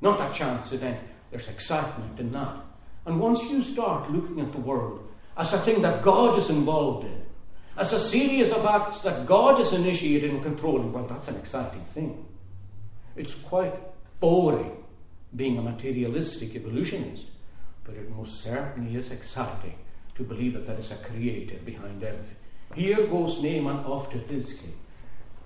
not 0.00 0.20
a 0.20 0.34
chance 0.34 0.72
event. 0.72 0.98
There's 1.30 1.48
excitement 1.48 2.18
in 2.18 2.32
that. 2.32 2.56
And 3.06 3.20
once 3.20 3.42
you 3.44 3.62
start 3.62 4.10
looking 4.10 4.40
at 4.40 4.52
the 4.52 4.60
world 4.60 5.06
as 5.36 5.52
a 5.52 5.58
thing 5.58 5.82
that 5.82 6.02
God 6.02 6.38
is 6.38 6.50
involved 6.50 7.06
in, 7.06 7.22
as 7.76 7.92
a 7.92 8.00
series 8.00 8.52
of 8.52 8.64
acts 8.66 9.02
that 9.02 9.26
God 9.26 9.60
is 9.60 9.72
initiating 9.72 10.30
and 10.32 10.42
controlling, 10.42 10.92
well, 10.92 11.06
that's 11.06 11.28
an 11.28 11.36
exciting 11.36 11.84
thing. 11.84 12.26
It's 13.16 13.34
quite 13.34 13.74
boring 14.20 14.84
being 15.34 15.56
a 15.58 15.62
materialistic 15.62 16.54
evolutionist, 16.56 17.26
but 17.84 17.94
it 17.94 18.10
most 18.10 18.42
certainly 18.42 18.96
is 18.96 19.10
exciting 19.10 19.78
to 20.14 20.22
believe 20.22 20.52
that 20.54 20.66
there 20.66 20.78
is 20.78 20.90
a 20.90 20.96
creator 20.96 21.56
behind 21.64 22.02
everything. 22.02 22.36
Here 22.74 23.06
goes 23.06 23.42
Naaman 23.42 23.84
after 23.86 24.18
to 24.18 24.34
his 24.34 24.54
king. 24.54 24.74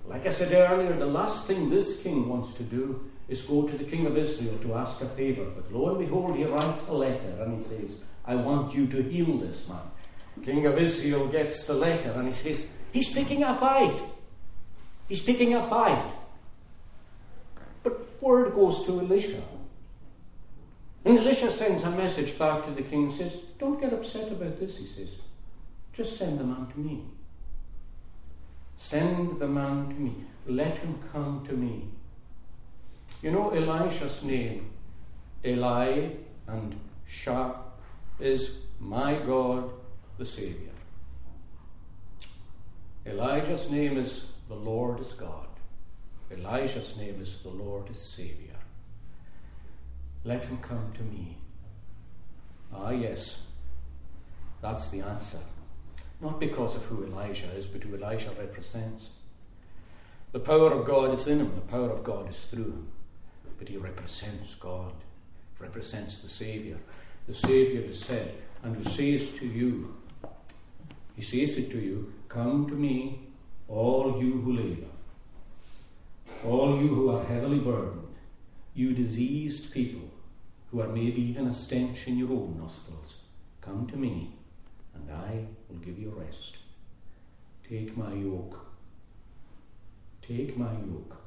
Like 0.05 0.27
I 0.27 0.31
said 0.31 0.51
earlier, 0.51 0.93
the 0.93 1.05
last 1.05 1.47
thing 1.47 1.69
this 1.69 2.03
king 2.03 2.27
wants 2.27 2.53
to 2.55 2.63
do 2.63 3.09
is 3.27 3.41
go 3.41 3.67
to 3.67 3.77
the 3.77 3.83
king 3.83 4.05
of 4.05 4.17
Israel 4.17 4.57
to 4.59 4.75
ask 4.75 5.01
a 5.01 5.05
favour. 5.05 5.45
But 5.45 5.71
lo 5.71 5.89
and 5.89 5.99
behold, 5.99 6.35
he 6.35 6.45
writes 6.45 6.87
a 6.87 6.93
letter 6.93 7.41
and 7.41 7.59
he 7.59 7.63
says, 7.63 7.99
I 8.25 8.35
want 8.35 8.73
you 8.73 8.87
to 8.87 9.01
heal 9.01 9.37
this 9.37 9.67
man. 9.67 9.79
King 10.43 10.65
of 10.65 10.77
Israel 10.77 11.27
gets 11.27 11.65
the 11.65 11.73
letter 11.73 12.11
and 12.11 12.27
he 12.27 12.33
says, 12.33 12.71
He's 12.91 13.13
picking 13.13 13.43
a 13.43 13.55
fight. 13.55 13.99
He's 15.07 15.21
picking 15.21 15.53
a 15.53 15.65
fight. 15.65 16.11
But 17.83 18.21
word 18.21 18.53
goes 18.53 18.85
to 18.85 18.99
Elisha. 18.99 19.41
And 21.03 21.19
Elisha 21.19 21.51
sends 21.51 21.83
a 21.83 21.91
message 21.91 22.37
back 22.37 22.65
to 22.65 22.71
the 22.71 22.81
king 22.81 23.03
and 23.03 23.13
says, 23.13 23.35
Don't 23.59 23.79
get 23.79 23.93
upset 23.93 24.31
about 24.31 24.59
this, 24.59 24.77
he 24.77 24.87
says. 24.87 25.09
Just 25.93 26.17
send 26.17 26.39
the 26.39 26.43
man 26.43 26.67
to 26.73 26.79
me. 26.79 27.03
Send 28.77 29.39
the 29.39 29.47
man 29.47 29.89
to 29.89 29.95
me. 29.95 30.15
Let 30.47 30.77
him 30.77 30.99
come 31.11 31.45
to 31.47 31.53
me. 31.53 31.89
You 33.25 33.31
know 33.31 33.49
Elisha's 33.49 34.21
name, 34.21 34.69
Eli 35.43 36.09
and 36.45 36.79
Shah, 37.07 37.55
is 38.19 38.59
my 38.79 39.15
God 39.15 39.71
the 40.19 40.27
Saviour. 40.27 40.75
Elijah's 43.03 43.71
name 43.71 43.97
is 43.97 44.27
the 44.47 44.53
Lord 44.53 44.99
is 44.99 45.07
God. 45.13 45.47
Elijah's 46.31 46.97
name 46.97 47.19
is 47.19 47.39
the 47.41 47.49
Lord 47.49 47.89
is 47.89 47.99
Saviour. 47.99 48.59
Let 50.23 50.43
him 50.43 50.59
come 50.59 50.93
to 50.93 51.01
me. 51.01 51.37
Ah, 52.71 52.91
yes, 52.91 53.41
that's 54.61 54.89
the 54.89 55.01
answer. 55.01 55.41
Not 56.21 56.39
because 56.39 56.75
of 56.75 56.85
who 56.85 57.03
Elijah 57.03 57.51
is, 57.57 57.65
but 57.65 57.81
who 57.81 57.95
Elijah 57.95 58.29
represents. 58.37 59.09
The 60.31 60.39
power 60.39 60.71
of 60.71 60.85
God 60.85 61.11
is 61.17 61.25
in 61.25 61.39
him, 61.39 61.55
the 61.55 61.61
power 61.61 61.89
of 61.89 62.03
God 62.03 62.29
is 62.29 62.37
through 62.37 62.65
him. 62.65 62.87
But 63.57 63.69
he 63.69 63.77
represents 63.77 64.55
God, 64.55 64.93
represents 65.59 66.19
the 66.19 66.29
Saviour. 66.29 66.77
the 67.27 67.35
Saviour 67.35 67.83
has 67.87 67.99
said, 67.99 68.33
and 68.63 68.75
who 68.75 68.83
says 68.83 69.31
to 69.39 69.45
you, 69.45 69.95
He 71.15 71.21
says 71.21 71.57
it 71.57 71.71
to 71.71 71.79
you, 71.79 72.13
Come 72.27 72.67
to 72.67 72.75
me, 72.75 73.27
all 73.67 74.21
you 74.21 74.33
who 74.41 74.53
labour, 74.53 74.91
all 76.45 76.81
you 76.81 76.89
who 76.89 77.09
are 77.09 77.23
heavily 77.23 77.59
burdened, 77.59 78.15
you 78.73 78.93
diseased 78.93 79.71
people 79.71 80.09
who 80.69 80.81
are 80.81 80.89
maybe 80.89 81.21
even 81.21 81.47
a 81.47 81.53
stench 81.53 82.07
in 82.07 82.17
your 82.17 82.31
own 82.31 82.57
nostrils. 82.59 83.15
Come 83.61 83.87
to 83.87 83.97
me, 83.97 84.33
and 84.93 85.09
I 85.09 85.45
will 85.69 85.77
give 85.77 85.97
you 85.97 86.09
rest. 86.09 86.57
Take 87.67 87.95
my 87.97 88.13
yoke. 88.13 88.59
Take 90.21 90.57
my 90.57 90.71
yoke. 90.73 91.24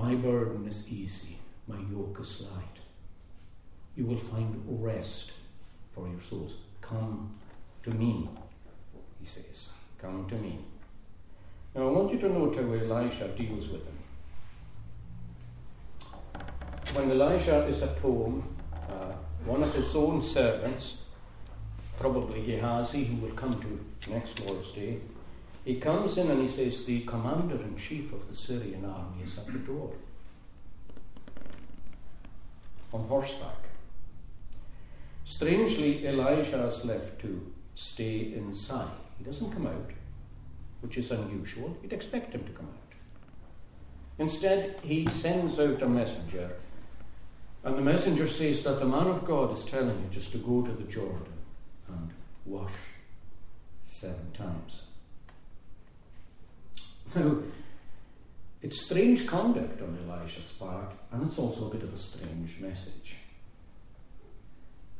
My 0.00 0.14
burden 0.14 0.66
is 0.66 0.88
easy, 0.88 1.36
my 1.68 1.76
yoke 1.92 2.18
is 2.22 2.40
light. 2.40 2.78
You 3.94 4.06
will 4.06 4.16
find 4.16 4.64
rest 4.66 5.32
for 5.94 6.08
your 6.08 6.22
souls. 6.22 6.54
Come 6.80 7.34
to 7.82 7.90
me, 7.90 8.30
he 9.18 9.26
says. 9.26 9.68
Come 10.00 10.26
to 10.28 10.36
me. 10.36 10.58
Now, 11.74 11.88
I 11.88 11.90
want 11.90 12.12
you 12.12 12.18
to 12.20 12.28
note 12.30 12.56
how 12.56 12.62
Elisha 12.62 13.28
deals 13.36 13.68
with 13.68 13.84
him. 13.84 13.98
When 16.94 17.10
Elisha 17.10 17.66
is 17.66 17.82
at 17.82 17.98
home, 17.98 18.56
uh, 18.72 19.12
one 19.44 19.62
of 19.62 19.74
his 19.74 19.94
own 19.94 20.22
servants, 20.22 21.02
probably 21.98 22.40
Gehazi, 22.46 23.04
who 23.04 23.16
will 23.16 23.34
come 23.34 23.60
to 23.60 24.10
next 24.10 24.40
Lord's 24.40 24.72
Day, 24.72 25.00
he 25.70 25.78
comes 25.78 26.18
in 26.18 26.28
and 26.28 26.42
he 26.42 26.48
says, 26.48 26.84
The 26.84 27.02
commander 27.02 27.54
in 27.54 27.76
chief 27.76 28.12
of 28.12 28.28
the 28.28 28.34
Syrian 28.34 28.84
army 28.84 29.22
is 29.22 29.38
at 29.38 29.46
the 29.46 29.60
door 29.60 29.92
on 32.92 33.06
horseback. 33.06 33.68
Strangely, 35.24 36.04
Elijah 36.08 36.66
is 36.66 36.84
left 36.84 37.20
to 37.20 37.52
stay 37.76 38.32
inside. 38.34 38.98
He 39.16 39.22
doesn't 39.22 39.52
come 39.52 39.68
out, 39.68 39.92
which 40.80 40.98
is 40.98 41.12
unusual. 41.12 41.76
You'd 41.84 41.92
expect 41.92 42.34
him 42.34 42.42
to 42.42 42.52
come 42.52 42.66
out. 42.66 42.94
Instead, 44.18 44.74
he 44.82 45.06
sends 45.06 45.60
out 45.60 45.80
a 45.82 45.88
messenger, 45.88 46.50
and 47.62 47.78
the 47.78 47.82
messenger 47.82 48.26
says 48.26 48.64
that 48.64 48.80
the 48.80 48.86
man 48.86 49.06
of 49.06 49.24
God 49.24 49.56
is 49.56 49.64
telling 49.64 50.02
you 50.02 50.08
just 50.10 50.32
to 50.32 50.38
go 50.38 50.62
to 50.62 50.72
the 50.72 50.90
Jordan 50.90 51.32
and 51.86 52.10
wash 52.44 52.72
seven 53.84 54.32
times. 54.32 54.89
Now, 57.14 57.38
it's 58.62 58.84
strange 58.84 59.26
conduct 59.26 59.82
on 59.82 59.98
Elisha's 60.06 60.52
part, 60.52 60.92
and 61.10 61.26
it's 61.26 61.38
also 61.38 61.66
a 61.66 61.70
bit 61.70 61.82
of 61.82 61.92
a 61.92 61.98
strange 61.98 62.60
message. 62.60 63.16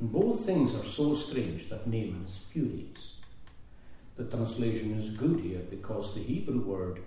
And 0.00 0.10
both 0.10 0.44
things 0.44 0.74
are 0.74 0.84
so 0.84 1.14
strange 1.14 1.68
that 1.68 1.86
Naaman 1.86 2.24
is 2.26 2.44
furious. 2.50 3.16
The 4.16 4.24
translation 4.24 4.98
is 4.98 5.10
good 5.10 5.40
here 5.40 5.60
because 5.70 6.14
the 6.14 6.22
Hebrew 6.22 6.60
word, 6.60 7.00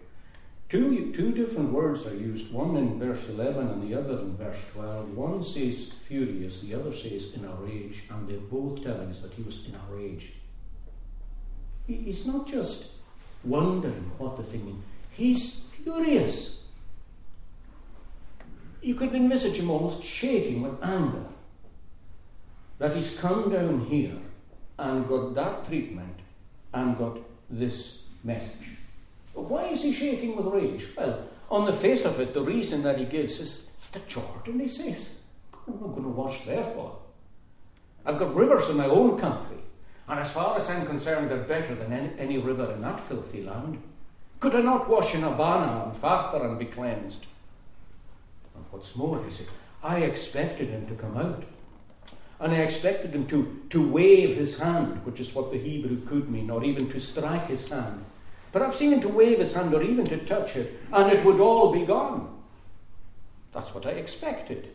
two, 0.69 1.11
two 1.11 1.31
different 1.33 1.73
words 1.73 2.05
are 2.05 2.15
used, 2.15 2.53
one 2.53 2.77
in 2.77 2.99
verse 2.99 3.27
11 3.29 3.67
and 3.67 3.89
the 3.89 3.99
other 3.99 4.19
in 4.19 4.37
verse 4.37 4.59
12. 4.73 5.17
One 5.17 5.43
says 5.43 5.91
furious, 6.07 6.61
the 6.61 6.75
other 6.75 6.93
says 6.93 7.33
in 7.33 7.45
a 7.45 7.55
rage, 7.55 8.03
and 8.09 8.27
they're 8.27 8.37
both 8.37 8.83
telling 8.83 9.09
us 9.09 9.19
that 9.21 9.33
he 9.33 9.41
was 9.41 9.65
in 9.65 9.75
a 9.75 9.93
rage. 9.93 10.33
He's 11.87 12.25
not 12.25 12.47
just 12.47 12.91
wondering 13.43 14.11
what 14.17 14.37
the 14.37 14.43
thing 14.43 14.65
means, 14.65 14.83
he's 15.13 15.61
furious. 15.83 16.63
You 18.81 18.95
could 18.95 19.13
envisage 19.13 19.59
him 19.59 19.69
almost 19.69 20.03
shaking 20.03 20.61
with 20.61 20.83
anger 20.83 21.25
that 22.79 22.95
he's 22.95 23.17
come 23.17 23.49
down 23.51 23.85
here 23.85 24.17
and 24.77 25.07
got 25.07 25.33
that 25.35 25.67
treatment 25.67 26.19
and 26.73 26.97
got 26.97 27.17
this 27.49 28.03
message. 28.23 28.77
Why 29.33 29.65
is 29.65 29.83
he 29.83 29.93
shaking 29.93 30.35
with 30.35 30.47
rage? 30.47 30.87
Well, 30.97 31.27
on 31.49 31.65
the 31.65 31.73
face 31.73 32.05
of 32.05 32.19
it, 32.19 32.33
the 32.33 32.41
reason 32.41 32.83
that 32.83 32.99
he 32.99 33.05
gives 33.05 33.39
is 33.39 33.67
the 33.91 33.99
Jordan, 33.99 34.59
he 34.59 34.67
says. 34.67 35.15
I'm 35.67 35.79
not 35.79 35.91
going 35.91 36.03
to 36.03 36.09
wash 36.09 36.45
there 36.45 36.63
for. 36.63 36.97
I've 38.05 38.17
got 38.17 38.35
rivers 38.35 38.69
in 38.69 38.77
my 38.77 38.87
own 38.87 39.17
country, 39.17 39.57
and 40.07 40.19
as 40.19 40.33
far 40.33 40.57
as 40.57 40.69
I'm 40.69 40.85
concerned, 40.85 41.31
they're 41.31 41.37
better 41.37 41.73
than 41.73 41.93
any, 41.93 42.11
any 42.19 42.37
river 42.37 42.73
in 42.73 42.81
that 42.81 42.99
filthy 42.99 43.43
land. 43.43 43.81
Could 44.43 44.55
I 44.55 44.61
not 44.61 44.89
wash 44.89 45.15
in 45.15 45.23
Abana 45.23 45.85
and 45.85 45.93
Pharpar 45.93 46.43
and 46.43 46.59
be 46.59 46.65
cleansed? 46.65 47.27
And 48.53 48.65
what's 48.71 48.93
more, 48.93 49.23
he 49.23 49.31
said, 49.31 49.47
I 49.81 49.99
expected 49.99 50.67
him 50.67 50.85
to 50.87 50.95
come 50.95 51.15
out. 51.15 51.45
And 52.41 52.51
I 52.51 52.57
expected 52.57 53.15
him 53.15 53.25
to, 53.27 53.61
to 53.69 53.89
wave 53.89 54.35
his 54.35 54.59
hand, 54.59 55.05
which 55.05 55.21
is 55.21 55.33
what 55.33 55.53
the 55.53 55.57
Hebrew 55.57 56.05
could 56.05 56.29
mean, 56.29 56.49
or 56.49 56.61
even 56.61 56.89
to 56.89 56.99
strike 56.99 57.47
his 57.47 57.69
hand. 57.69 58.03
Perhaps 58.51 58.81
even 58.81 58.99
to 58.99 59.07
wave 59.07 59.39
his 59.39 59.53
hand 59.53 59.73
or 59.73 59.81
even 59.81 60.03
to 60.07 60.17
touch 60.17 60.57
it, 60.57 60.77
and 60.91 61.09
it 61.09 61.23
would 61.23 61.39
all 61.39 61.71
be 61.71 61.85
gone. 61.85 62.43
That's 63.53 63.73
what 63.73 63.85
I 63.85 63.91
expected. 63.91 64.67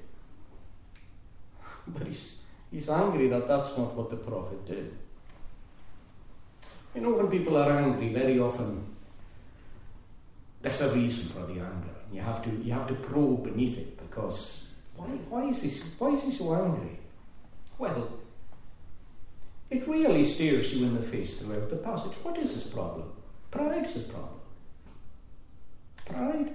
But 1.86 2.06
he's, 2.06 2.36
he's 2.70 2.88
angry 2.88 3.28
that 3.28 3.46
that's 3.46 3.76
not 3.76 3.92
what 3.92 4.08
the 4.08 4.16
prophet 4.16 4.64
did. 4.66 4.94
You 6.94 7.02
know, 7.02 7.12
when 7.12 7.28
people 7.28 7.58
are 7.58 7.70
angry, 7.70 8.14
very 8.14 8.40
often 8.40 8.96
there's 10.60 10.80
a 10.80 10.92
reason 10.92 11.28
for 11.28 11.40
the 11.40 11.60
anger. 11.60 11.94
You 12.12 12.20
have 12.20 12.42
to, 12.44 12.50
you 12.50 12.72
have 12.72 12.88
to 12.88 12.94
probe 12.94 13.44
beneath 13.44 13.78
it 13.78 13.98
because 13.98 14.68
why, 14.96 15.06
why, 15.06 15.44
is 15.44 15.62
he, 15.62 15.70
why 15.98 16.10
is 16.10 16.22
he 16.22 16.32
so 16.32 16.54
angry? 16.54 16.98
Well, 17.78 18.18
it 19.70 19.86
really 19.86 20.24
stares 20.24 20.74
you 20.74 20.86
in 20.86 20.94
the 20.94 21.02
face 21.02 21.38
throughout 21.38 21.70
the 21.70 21.76
passage. 21.76 22.14
What 22.22 22.38
is 22.38 22.54
his 22.54 22.64
problem? 22.64 23.12
Pride 23.50 23.86
is 23.86 23.94
his 23.94 24.02
problem. 24.04 24.40
Pride. 26.06 26.54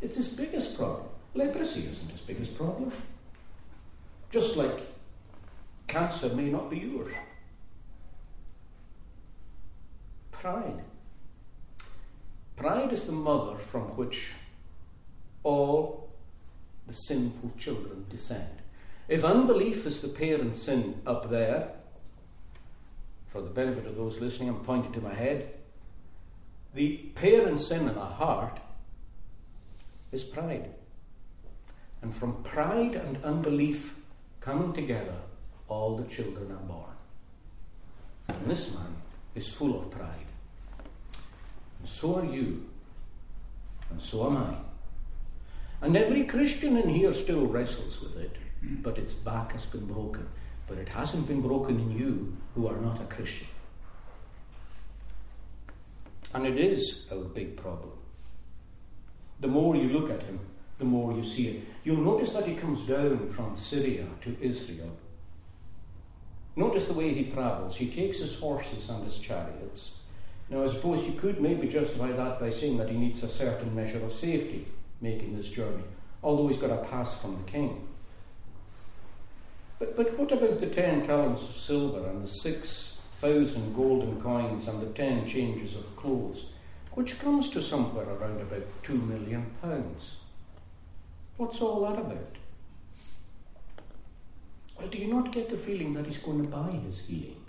It's 0.00 0.16
his 0.16 0.28
biggest 0.28 0.76
problem. 0.76 1.06
Leprosy 1.34 1.86
isn't 1.86 2.10
his 2.10 2.20
biggest 2.20 2.56
problem. 2.56 2.92
Just 4.30 4.56
like 4.56 4.80
cancer 5.86 6.28
may 6.30 6.50
not 6.50 6.68
be 6.68 6.78
yours. 6.78 7.12
Pride. 10.32 10.82
Pride 12.56 12.92
is 12.92 13.04
the 13.04 13.12
mother 13.12 13.58
from 13.58 13.96
which 13.96 14.32
all 15.42 16.10
the 16.86 16.92
sinful 16.92 17.52
children 17.58 18.06
descend. 18.10 18.62
If 19.08 19.24
unbelief 19.24 19.86
is 19.86 20.00
the 20.00 20.08
parent 20.08 20.56
sin 20.56 21.00
up 21.06 21.30
there, 21.30 21.70
for 23.28 23.40
the 23.40 23.50
benefit 23.50 23.86
of 23.86 23.96
those 23.96 24.20
listening, 24.20 24.50
I'm 24.50 24.60
pointing 24.60 24.92
to 24.92 25.00
my 25.00 25.14
head. 25.14 25.54
The 26.74 26.98
parent 27.14 27.60
sin 27.60 27.88
in 27.88 27.94
the 27.94 28.04
heart 28.04 28.60
is 30.12 30.22
pride. 30.22 30.70
And 32.02 32.14
from 32.14 32.42
pride 32.42 32.94
and 32.94 33.24
unbelief 33.24 33.94
coming 34.40 34.72
together, 34.72 35.16
all 35.68 35.96
the 35.96 36.04
children 36.04 36.50
are 36.52 36.56
born. 36.56 36.92
And 38.28 38.50
this 38.50 38.74
man 38.74 38.96
is 39.34 39.48
full 39.48 39.78
of 39.78 39.90
pride. 39.90 40.26
So 41.84 42.16
are 42.16 42.24
you. 42.24 42.68
And 43.90 44.02
so 44.02 44.26
am 44.26 44.36
I. 44.36 44.54
And 45.82 45.96
every 45.96 46.24
Christian 46.24 46.76
in 46.76 46.88
here 46.88 47.12
still 47.12 47.46
wrestles 47.46 48.00
with 48.00 48.16
it, 48.16 48.36
but 48.62 48.98
its 48.98 49.14
back 49.14 49.52
has 49.52 49.66
been 49.66 49.86
broken. 49.86 50.28
But 50.68 50.78
it 50.78 50.88
hasn't 50.88 51.26
been 51.26 51.42
broken 51.42 51.78
in 51.78 51.98
you 51.98 52.36
who 52.54 52.68
are 52.68 52.76
not 52.76 53.00
a 53.00 53.04
Christian. 53.04 53.48
And 56.34 56.46
it 56.46 56.56
is 56.56 57.06
a 57.10 57.16
big 57.16 57.56
problem. 57.56 57.92
The 59.40 59.48
more 59.48 59.74
you 59.76 59.88
look 59.88 60.10
at 60.10 60.22
him, 60.22 60.38
the 60.78 60.84
more 60.84 61.12
you 61.12 61.24
see 61.24 61.48
it. 61.48 61.64
You'll 61.84 61.96
notice 61.96 62.32
that 62.32 62.46
he 62.46 62.54
comes 62.54 62.86
down 62.86 63.28
from 63.28 63.58
Syria 63.58 64.06
to 64.22 64.36
Israel. 64.40 64.96
Notice 66.54 66.86
the 66.86 66.94
way 66.94 67.12
he 67.12 67.30
travels. 67.30 67.76
He 67.76 67.90
takes 67.90 68.18
his 68.18 68.38
horses 68.38 68.88
and 68.88 69.04
his 69.04 69.18
chariots. 69.18 69.98
Now, 70.52 70.64
I 70.64 70.68
suppose 70.68 71.06
you 71.06 71.14
could 71.14 71.40
maybe 71.40 71.66
justify 71.66 72.12
that 72.12 72.38
by 72.38 72.50
saying 72.50 72.76
that 72.76 72.90
he 72.90 72.98
needs 72.98 73.22
a 73.22 73.28
certain 73.28 73.74
measure 73.74 74.04
of 74.04 74.12
safety 74.12 74.66
making 75.00 75.34
this 75.34 75.48
journey, 75.48 75.82
although 76.22 76.46
he's 76.46 76.60
got 76.60 76.70
a 76.70 76.84
pass 76.84 77.18
from 77.18 77.42
the 77.42 77.50
king. 77.50 77.88
But, 79.78 79.96
but 79.96 80.18
what 80.18 80.30
about 80.30 80.60
the 80.60 80.66
ten 80.66 81.06
talents 81.06 81.42
of 81.42 81.56
silver 81.56 82.06
and 82.06 82.22
the 82.22 82.28
six 82.28 83.00
thousand 83.18 83.74
golden 83.74 84.20
coins 84.20 84.68
and 84.68 84.82
the 84.82 84.92
ten 84.92 85.26
changes 85.26 85.74
of 85.74 85.96
clothes, 85.96 86.50
which 86.92 87.18
comes 87.18 87.48
to 87.48 87.62
somewhere 87.62 88.06
around 88.10 88.42
about 88.42 88.66
two 88.82 88.98
million 88.98 89.46
pounds? 89.62 90.16
What's 91.38 91.62
all 91.62 91.80
that 91.80 91.98
about? 91.98 92.36
Well, 94.78 94.88
do 94.88 94.98
you 94.98 95.06
not 95.06 95.32
get 95.32 95.48
the 95.48 95.56
feeling 95.56 95.94
that 95.94 96.04
he's 96.04 96.18
going 96.18 96.42
to 96.42 96.48
buy 96.48 96.72
his 96.72 97.06
healing? 97.06 97.41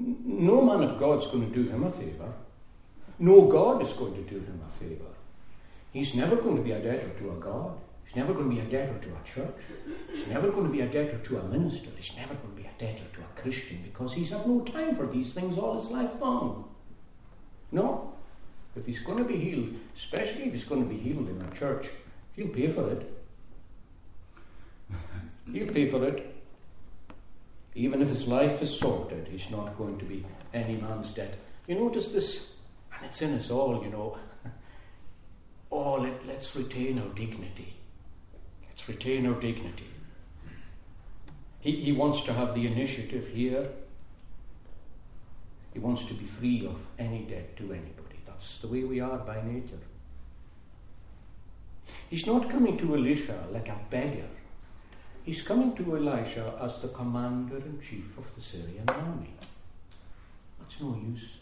No 0.00 0.62
man 0.62 0.82
of 0.88 0.98
God's 0.98 1.26
going 1.26 1.50
to 1.50 1.62
do 1.62 1.68
him 1.68 1.84
a 1.84 1.90
favour. 1.90 2.32
No 3.18 3.46
God 3.46 3.82
is 3.82 3.92
going 3.92 4.14
to 4.14 4.22
do 4.22 4.36
him 4.36 4.60
a 4.66 4.70
favour. 4.70 5.12
He's 5.92 6.14
never 6.14 6.36
going 6.36 6.56
to 6.56 6.62
be 6.62 6.72
a 6.72 6.80
debtor 6.80 7.10
to 7.18 7.32
a 7.32 7.34
God. 7.34 7.72
He's 8.04 8.16
never 8.16 8.32
going 8.32 8.48
to 8.48 8.54
be 8.54 8.60
a 8.60 8.64
debtor 8.64 8.98
to 8.98 9.08
a 9.08 9.22
church. 9.24 9.54
He's 10.12 10.26
never 10.26 10.50
going 10.50 10.66
to 10.66 10.72
be 10.72 10.80
a 10.80 10.86
debtor 10.86 11.18
to 11.18 11.38
a 11.38 11.44
minister. 11.44 11.90
He's 11.96 12.16
never 12.16 12.34
going 12.34 12.56
to 12.56 12.62
be 12.62 12.66
a 12.66 12.78
debtor 12.78 13.04
to 13.12 13.20
a 13.20 13.40
Christian 13.40 13.82
because 13.84 14.14
he's 14.14 14.30
had 14.30 14.46
no 14.46 14.60
time 14.62 14.96
for 14.96 15.06
these 15.06 15.34
things 15.34 15.58
all 15.58 15.78
his 15.80 15.90
life 15.90 16.10
long. 16.20 16.68
No. 17.70 18.14
If 18.74 18.86
he's 18.86 19.00
going 19.00 19.18
to 19.18 19.24
be 19.24 19.36
healed, 19.36 19.74
especially 19.94 20.44
if 20.44 20.52
he's 20.52 20.64
going 20.64 20.82
to 20.82 20.88
be 20.88 20.96
healed 20.98 21.28
in 21.28 21.42
a 21.42 21.54
church, 21.54 21.88
he'll 22.34 22.48
pay 22.48 22.68
for 22.68 22.90
it. 22.90 23.12
He'll 25.52 25.72
pay 25.72 25.88
for 25.88 26.04
it. 26.04 26.29
Even 27.80 28.02
if 28.02 28.08
his 28.08 28.28
life 28.28 28.60
is 28.60 28.78
sorted, 28.78 29.26
he's 29.28 29.50
not 29.50 29.78
going 29.78 29.98
to 29.98 30.04
be 30.04 30.22
any 30.52 30.76
man's 30.76 31.12
debt. 31.12 31.38
You 31.66 31.76
notice 31.76 32.08
this, 32.08 32.50
and 32.92 33.06
it's 33.06 33.22
in 33.22 33.32
us 33.38 33.50
all, 33.50 33.82
you 33.82 33.90
know. 33.90 34.18
Oh, 35.72 35.94
let, 35.94 36.26
let's 36.26 36.56
retain 36.56 36.98
our 36.98 37.08
dignity. 37.14 37.74
Let's 38.68 38.88
retain 38.88 39.24
our 39.24 39.40
dignity. 39.40 39.86
He, 41.60 41.76
he 41.76 41.92
wants 41.92 42.24
to 42.24 42.32
have 42.32 42.56
the 42.56 42.66
initiative 42.66 43.28
here. 43.28 43.68
He 45.72 45.78
wants 45.78 46.06
to 46.06 46.14
be 46.14 46.24
free 46.24 46.66
of 46.66 46.80
any 46.98 47.20
debt 47.20 47.56
to 47.58 47.72
anybody. 47.72 48.18
That's 48.26 48.58
the 48.58 48.66
way 48.66 48.82
we 48.82 48.98
are 48.98 49.18
by 49.18 49.42
nature. 49.42 49.78
He's 52.10 52.26
not 52.26 52.50
coming 52.50 52.76
to 52.78 52.96
Elisha 52.96 53.44
like 53.52 53.68
a 53.68 53.78
beggar. 53.88 54.28
He's 55.24 55.42
coming 55.42 55.74
to 55.76 55.96
Elisha 55.96 56.54
as 56.60 56.78
the 56.78 56.88
commander 56.88 57.56
in 57.58 57.80
chief 57.80 58.16
of 58.16 58.34
the 58.34 58.40
Syrian 58.40 58.88
army. 58.88 59.34
That's 60.58 60.80
no 60.80 60.98
use. 61.06 61.38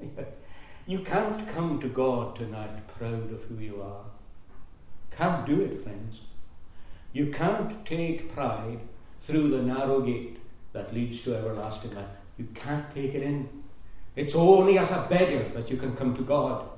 you 0.86 0.98
can't 1.00 1.48
come 1.48 1.80
to 1.80 1.88
God 1.88 2.36
tonight 2.36 2.86
proud 2.98 3.32
of 3.32 3.44
who 3.44 3.58
you 3.62 3.80
are. 3.82 4.04
Can't 5.10 5.46
do 5.46 5.60
it, 5.62 5.82
friends. 5.82 6.20
You 7.12 7.28
can't 7.32 7.86
take 7.86 8.34
pride 8.34 8.80
through 9.22 9.48
the 9.48 9.62
narrow 9.62 10.00
gate 10.00 10.38
that 10.72 10.92
leads 10.92 11.22
to 11.22 11.34
everlasting 11.34 11.94
life. 11.94 12.04
You 12.36 12.48
can't 12.54 12.92
take 12.94 13.14
it 13.14 13.22
in. 13.22 13.48
It's 14.14 14.34
only 14.34 14.78
as 14.78 14.90
a 14.90 15.06
beggar 15.08 15.48
that 15.54 15.70
you 15.70 15.76
can 15.76 15.96
come 15.96 16.14
to 16.16 16.22
God. 16.22 16.68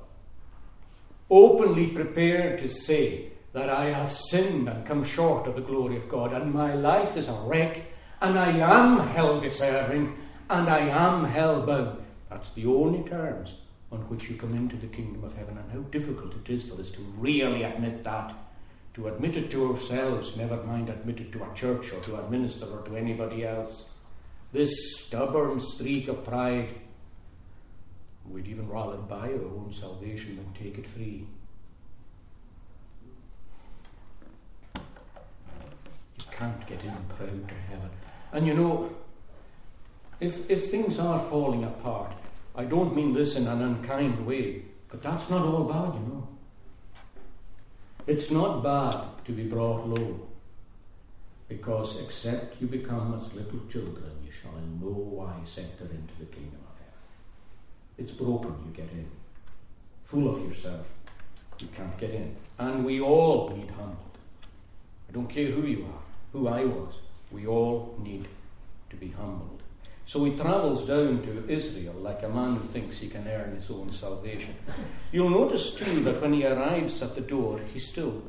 Openly 1.29 1.87
prepared 1.87 2.59
to 2.59 2.67
say, 2.67 3.28
that 3.53 3.69
I 3.69 3.85
have 3.85 4.11
sinned 4.11 4.67
and 4.67 4.85
come 4.85 5.03
short 5.03 5.47
of 5.47 5.55
the 5.55 5.61
glory 5.61 5.97
of 5.97 6.09
God, 6.09 6.33
and 6.33 6.53
my 6.53 6.73
life 6.73 7.17
is 7.17 7.27
a 7.27 7.33
wreck, 7.33 7.81
and 8.21 8.37
I 8.37 8.51
am 8.51 8.99
hell 8.99 9.39
deserving, 9.39 10.15
and 10.49 10.69
I 10.69 10.79
am 10.79 11.25
hell 11.25 11.61
bound. 11.61 12.03
That's 12.29 12.51
the 12.51 12.67
only 12.67 13.07
terms 13.09 13.55
on 13.91 14.01
which 14.01 14.29
you 14.29 14.35
come 14.35 14.53
into 14.53 14.75
the 14.75 14.87
kingdom 14.87 15.23
of 15.23 15.35
heaven, 15.35 15.57
and 15.57 15.71
how 15.71 15.79
difficult 15.89 16.35
it 16.35 16.51
is 16.51 16.65
for 16.65 16.79
us 16.79 16.91
to 16.91 17.01
really 17.17 17.63
admit 17.63 18.03
that. 18.03 18.35
To 18.95 19.07
admit 19.07 19.37
it 19.37 19.49
to 19.51 19.71
ourselves, 19.71 20.35
never 20.35 20.61
mind 20.63 20.89
admit 20.89 21.19
it 21.19 21.31
to 21.31 21.43
a 21.43 21.55
church 21.55 21.91
or 21.93 21.99
to 22.01 22.17
a 22.17 22.29
minister 22.29 22.65
or 22.65 22.81
to 22.83 22.97
anybody 22.97 23.45
else. 23.45 23.89
This 24.51 24.71
stubborn 24.97 25.59
streak 25.59 26.07
of 26.07 26.25
pride, 26.25 26.69
we'd 28.27 28.47
even 28.47 28.67
rather 28.67 28.97
buy 28.97 29.29
our 29.29 29.45
own 29.45 29.71
salvation 29.73 30.35
than 30.37 30.53
take 30.53 30.77
it 30.77 30.85
free. 30.85 31.27
Can't 36.39 36.65
get 36.67 36.81
in 36.83 36.95
proud 37.17 37.47
to 37.49 37.53
heaven. 37.69 37.89
And 38.31 38.47
you 38.47 38.53
know, 38.53 38.95
if, 40.21 40.49
if 40.49 40.67
things 40.67 40.97
are 40.97 41.19
falling 41.19 41.65
apart, 41.65 42.13
I 42.55 42.63
don't 42.63 42.95
mean 42.95 43.13
this 43.13 43.35
in 43.35 43.45
an 43.47 43.61
unkind 43.61 44.25
way, 44.25 44.63
but 44.89 45.03
that's 45.03 45.29
not 45.29 45.45
all 45.45 45.65
bad, 45.65 45.93
you 45.95 46.07
know. 46.07 46.27
It's 48.07 48.31
not 48.31 48.63
bad 48.63 49.25
to 49.25 49.31
be 49.33 49.43
brought 49.43 49.85
low, 49.87 50.27
because 51.47 51.99
except 52.01 52.61
you 52.61 52.67
become 52.67 53.19
as 53.19 53.33
little 53.33 53.59
children, 53.69 54.11
you 54.25 54.31
shall 54.31 54.57
in 54.57 54.79
no 54.79 54.89
wise 54.89 55.57
enter 55.57 55.91
into 55.93 56.13
the 56.19 56.25
kingdom 56.25 56.61
of 56.67 56.77
heaven. 56.79 56.99
It's 57.97 58.11
broken, 58.11 58.55
you 58.65 58.71
get 58.71 58.91
in. 58.91 59.09
Full 60.05 60.29
of 60.29 60.43
yourself, 60.47 60.93
you 61.59 61.67
can't 61.67 61.97
get 61.97 62.11
in. 62.11 62.35
And 62.57 62.85
we 62.85 63.01
all 63.01 63.49
need 63.49 63.69
humbled. 63.71 64.17
I 65.07 65.11
don't 65.11 65.27
care 65.27 65.51
who 65.51 65.67
you 65.67 65.83
are 65.85 66.08
who 66.33 66.47
I 66.47 66.65
was. 66.65 66.93
We 67.31 67.47
all 67.47 67.95
need 67.99 68.27
to 68.89 68.95
be 68.95 69.09
humbled. 69.09 69.61
So 70.05 70.23
he 70.23 70.35
travels 70.35 70.87
down 70.87 71.21
to 71.21 71.47
Israel 71.47 71.93
like 71.93 72.23
a 72.23 72.29
man 72.29 72.55
who 72.55 72.67
thinks 72.67 72.97
he 72.97 73.09
can 73.09 73.27
earn 73.27 73.53
his 73.53 73.69
own 73.69 73.93
salvation. 73.93 74.55
You'll 75.11 75.29
notice 75.29 75.75
too 75.75 76.01
that 76.01 76.19
when 76.19 76.33
he 76.33 76.47
arrives 76.47 77.03
at 77.03 77.13
the 77.13 77.21
door, 77.21 77.59
he's 77.71 77.87
still, 77.87 78.23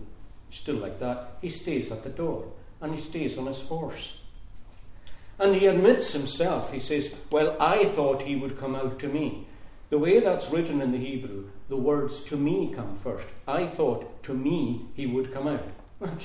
still 0.51 0.77
like 0.77 0.99
that. 1.01 1.39
He 1.41 1.49
stays 1.49 1.91
at 1.91 2.03
the 2.03 2.11
door 2.11 2.53
and 2.83 2.95
he 2.95 3.01
stays 3.01 3.39
on 3.39 3.47
his 3.47 3.63
horse. 3.63 4.19
And 5.39 5.57
he 5.57 5.69
admits 5.69 6.13
himself, 6.13 6.71
he 6.71 6.81
says, 6.81 7.15
Well, 7.31 7.57
I 7.59 7.87
thought 7.87 8.23
he 8.23 8.37
would 8.37 8.59
come 8.59 8.77
out 8.77 8.99
to 8.99 9.09
me. 9.09 9.47
The 9.89 9.99
way 9.99 10.21
that's 10.21 10.51
written 10.51 10.83
in 10.83 10.93
the 10.93 10.99
Hebrew, 10.99 11.49
the 11.71 11.79
words 11.79 12.23
to 12.25 12.37
me 12.37 12.73
come 12.77 12.95
first. 12.95 13.27
I 13.49 13.67
thought 13.67 14.23
to 14.25 14.35
me 14.35 14.85
he 14.95 15.07
would 15.07 15.33
come 15.33 15.49
out. 15.49 15.67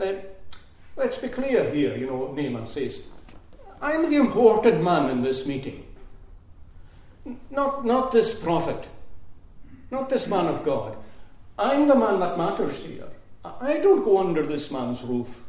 Uh, 0.00 0.12
Let's 0.98 1.18
be 1.18 1.28
clear 1.28 1.70
here, 1.70 1.96
you 1.96 2.08
know 2.08 2.16
what 2.16 2.34
Naaman 2.34 2.66
says. 2.66 3.06
I'm 3.80 4.10
the 4.10 4.16
important 4.16 4.82
man 4.82 5.08
in 5.10 5.22
this 5.22 5.46
meeting. 5.46 5.86
Not, 7.50 7.86
not 7.86 8.10
this 8.10 8.36
prophet, 8.36 8.88
not 9.92 10.10
this 10.10 10.26
man 10.26 10.46
of 10.46 10.64
God. 10.64 10.96
I'm 11.56 11.86
the 11.86 11.94
man 11.94 12.18
that 12.18 12.36
matters 12.36 12.80
here. 12.80 13.06
I 13.44 13.78
don't 13.78 14.02
go 14.02 14.18
under 14.18 14.44
this 14.44 14.72
man's 14.72 15.02
roof. 15.02 15.40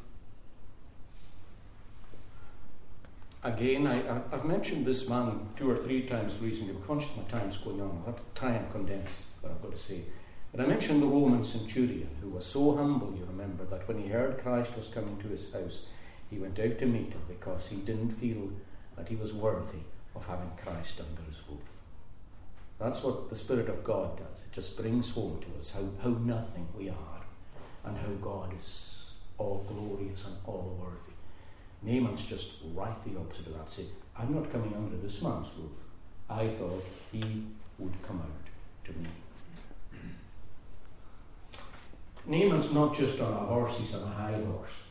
Again, 3.43 3.87
I, 3.87 3.95
have 4.31 4.45
mentioned 4.45 4.85
this 4.85 5.09
man 5.09 5.49
two 5.55 5.71
or 5.71 5.75
three 5.75 6.03
times 6.03 6.37
recently. 6.39 6.75
I'm 6.75 6.83
conscious 6.83 7.15
my 7.17 7.23
time's 7.23 7.57
going 7.57 7.81
on. 7.81 8.03
I 8.03 8.11
have 8.11 8.17
to 8.17 8.39
try 8.39 8.51
and 8.51 8.71
condense 8.71 9.09
what 9.41 9.51
I've 9.51 9.61
got 9.63 9.71
to 9.71 9.77
say. 9.77 10.01
But 10.51 10.61
I 10.61 10.67
mentioned 10.67 11.01
the 11.01 11.07
Roman 11.07 11.43
centurion 11.43 12.09
who 12.21 12.29
was 12.29 12.45
so 12.45 12.75
humble, 12.75 13.13
you 13.15 13.25
remember, 13.25 13.65
that 13.65 13.87
when 13.87 14.01
he 14.01 14.09
heard 14.09 14.39
Christ 14.39 14.75
was 14.75 14.87
coming 14.87 15.17
to 15.17 15.27
his 15.27 15.53
house, 15.53 15.85
he 16.29 16.39
went 16.39 16.59
out 16.59 16.79
to 16.79 16.85
meet 16.85 17.13
him 17.13 17.21
because 17.27 17.67
he 17.67 17.77
didn't 17.77 18.11
feel 18.11 18.51
that 18.97 19.07
he 19.07 19.15
was 19.15 19.33
worthy 19.33 19.83
of 20.15 20.25
having 20.27 20.51
Christ 20.63 20.99
under 20.99 21.21
his 21.29 21.41
roof. 21.49 21.77
That's 22.79 23.03
what 23.03 23.29
the 23.29 23.35
Spirit 23.35 23.69
of 23.69 23.83
God 23.83 24.17
does. 24.17 24.43
It 24.43 24.51
just 24.51 24.77
brings 24.77 25.09
home 25.11 25.39
to 25.41 25.59
us 25.59 25.71
how, 25.71 25.87
how 26.01 26.17
nothing 26.17 26.67
we 26.77 26.89
are 26.89 27.21
and 27.83 27.97
how 27.97 28.11
God 28.21 28.53
is 28.57 29.11
all 29.37 29.65
glorious 29.67 30.25
and 30.25 30.35
all 30.45 30.77
worthy. 30.79 31.13
Naaman's 31.81 32.25
just 32.25 32.57
right 32.73 33.03
the 33.05 33.19
opposite 33.19 33.47
of 33.47 33.53
that. 33.57 33.71
Say, 33.71 33.85
I'm 34.17 34.33
not 34.33 34.51
coming 34.51 34.73
under 34.75 34.97
this 34.97 35.21
man's 35.21 35.47
roof. 35.57 35.71
I 36.29 36.47
thought 36.47 36.83
he 37.11 37.43
would 37.77 38.01
come 38.03 38.19
out 38.19 38.85
to 38.85 38.99
me. 38.99 39.09
Naaman's 42.29 42.71
not 42.71 42.95
just 42.95 43.19
on 43.19 43.33
a 43.33 43.37
horse, 43.37 43.75
he's 43.79 43.95
on 43.95 44.03
a 44.03 44.13
high 44.13 44.39
horse. 44.45 44.83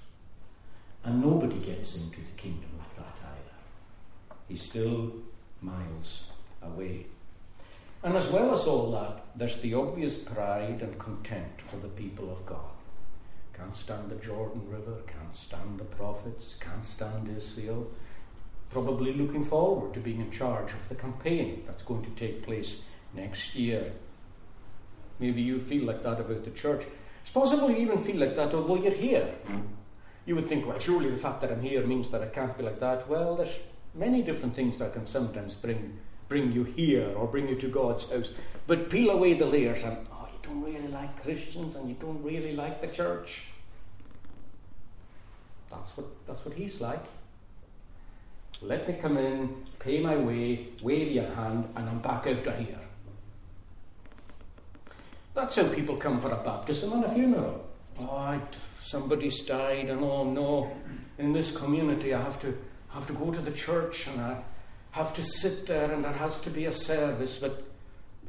And 1.05 1.23
nobody 1.23 1.61
gets 1.61 1.95
into 1.97 2.17
the 2.17 2.37
kingdom 2.37 2.71
like 2.77 2.97
that 2.97 3.15
either. 3.23 4.37
He's 4.49 4.61
still 4.61 5.13
miles 5.63 6.25
away. 6.61 7.07
And 8.03 8.17
as 8.17 8.29
well 8.33 8.53
as 8.53 8.67
all 8.67 8.91
that, 8.91 9.25
there's 9.37 9.61
the 9.61 9.75
obvious 9.75 10.19
pride 10.19 10.81
and 10.83 10.99
contempt 10.99 11.63
for 11.63 11.77
the 11.77 11.87
people 11.87 12.29
of 12.33 12.45
God. 12.45 12.73
Can't 13.57 13.77
stand 13.77 14.11
the 14.11 14.17
Jordan 14.17 14.69
River, 14.69 14.97
can't 15.07 15.37
stand 15.37 15.79
the 15.79 15.85
prophets, 15.85 16.57
can't 16.59 16.85
stand 16.85 17.33
Israel. 17.37 17.89
Probably 18.71 19.13
looking 19.13 19.45
forward 19.45 19.95
to 19.95 20.01
being 20.01 20.21
in 20.21 20.33
charge 20.33 20.73
of 20.73 20.89
the 20.89 20.97
campaign 20.97 21.63
that's 21.69 21.85
going 21.85 22.03
to 22.03 22.11
take 22.11 22.45
place 22.45 22.81
next 23.15 23.55
year. 23.55 23.93
Maybe 25.21 25.41
you 25.41 25.61
feel 25.61 25.85
like 25.85 26.03
that 26.03 26.21
about 26.21 26.45
the 26.45 26.51
church. 26.51 26.85
It's 27.29 27.35
possible 27.35 27.71
you 27.71 27.77
even 27.77 27.99
feel 27.99 28.17
like 28.17 28.35
that 28.37 28.55
although 28.55 28.77
you're 28.77 28.91
here. 28.91 29.27
Hmm. 29.47 29.61
You 30.25 30.35
would 30.37 30.49
think, 30.49 30.67
well, 30.67 30.79
surely 30.79 31.11
the 31.11 31.19
fact 31.19 31.43
that 31.43 31.53
I'm 31.53 31.61
here 31.61 31.87
means 31.87 32.09
that 32.09 32.23
I 32.23 32.27
can't 32.29 32.57
be 32.57 32.65
like 32.65 32.81
that. 32.81 33.07
Well, 33.07 33.37
there's 33.37 33.61
many 33.95 34.23
different 34.23 34.55
things 34.55 34.79
that 34.79 34.95
can 34.95 35.05
sometimes 35.05 35.55
bring 35.55 35.99
bring 36.27 36.53
you 36.53 36.65
here 36.65 37.13
or 37.15 37.27
bring 37.27 37.47
you 37.47 37.57
to 37.57 37.69
God's 37.69 38.11
house. 38.11 38.31
But 38.67 38.89
peel 38.89 39.11
away 39.11 39.35
the 39.35 39.45
layers 39.45 39.83
and 39.83 39.99
oh, 40.11 40.27
you 40.33 40.39
don't 40.43 40.63
really 40.63 40.89
like 40.89 41.23
Christians 41.23 41.75
and 41.75 41.91
you 41.91 41.97
don't 42.01 42.23
really 42.23 42.57
like 42.57 42.81
the 42.81 42.87
church. 42.87 43.43
That's 45.71 45.95
what 45.99 46.07
that's 46.27 46.47
what 46.47 46.55
he's 46.55 46.81
like. 46.81 47.05
Let 48.63 48.89
me 48.89 48.97
come 49.03 49.19
in, 49.19 49.67
pay 49.79 50.01
my 50.01 50.17
way, 50.17 50.69
wave 50.83 51.13
your 51.13 51.29
hand, 51.35 51.69
and 51.77 51.91
I'm 51.91 51.99
back 51.99 52.27
out 52.27 52.47
of 52.47 52.57
here. 52.57 52.88
That's 55.39 55.55
how 55.55 55.69
people 55.69 55.95
come 55.97 56.21
for 56.21 56.33
a 56.33 56.43
baptism 56.43 56.95
and 56.95 57.05
a 57.05 57.15
funeral. 57.15 57.65
Oh, 58.01 58.41
somebody's 58.83 59.41
died, 59.45 59.89
and 59.89 60.03
oh 60.03 60.25
no, 60.25 60.77
in 61.17 61.33
this 61.33 61.57
community 61.57 62.13
I 62.13 62.21
have 62.21 62.41
to 62.41 62.59
have 62.89 63.07
to 63.07 63.13
go 63.13 63.31
to 63.31 63.41
the 63.41 63.53
church 63.53 64.09
and 64.09 64.21
I 64.21 64.43
have 64.91 65.15
to 65.15 65.23
sit 65.23 65.69
there, 65.69 65.93
and 65.93 66.05
there 66.05 66.13
has 66.13 66.41
to 66.41 66.51
be 66.51 66.65
a 66.65 66.73
service. 66.73 67.39
But 67.39 67.63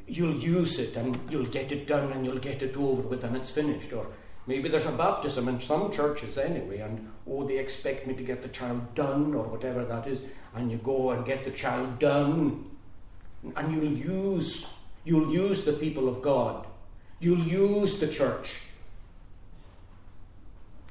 you'll 0.06 0.36
use 0.36 0.78
it 0.78 0.94
and 0.94 1.18
you'll 1.28 1.46
get 1.46 1.72
it 1.72 1.88
done 1.88 2.12
and 2.12 2.24
you'll 2.24 2.38
get 2.38 2.62
it 2.62 2.76
over 2.76 3.02
with 3.02 3.24
and 3.24 3.36
it's 3.36 3.50
finished. 3.50 3.92
Or 3.92 4.06
maybe 4.46 4.68
there's 4.68 4.86
a 4.86 4.92
baptism 4.92 5.48
in 5.48 5.60
some 5.60 5.90
churches 5.90 6.38
anyway, 6.38 6.78
and 6.78 7.10
oh, 7.28 7.44
they 7.44 7.58
expect 7.58 8.06
me 8.06 8.14
to 8.14 8.22
get 8.22 8.40
the 8.40 8.48
child 8.50 8.94
done 8.94 9.34
or 9.34 9.48
whatever 9.48 9.84
that 9.84 10.06
is, 10.06 10.22
and 10.54 10.70
you 10.70 10.76
go 10.76 11.10
and 11.10 11.26
get 11.26 11.44
the 11.44 11.50
child 11.50 11.98
done, 11.98 12.70
and 13.56 13.74
you'll 13.74 13.98
use 13.98 14.68
you'll 15.04 15.32
use 15.32 15.64
the 15.64 15.72
people 15.72 16.08
of 16.08 16.22
God, 16.22 16.66
you'll 17.20 17.46
use 17.46 17.98
the 17.98 18.08
church. 18.08 18.60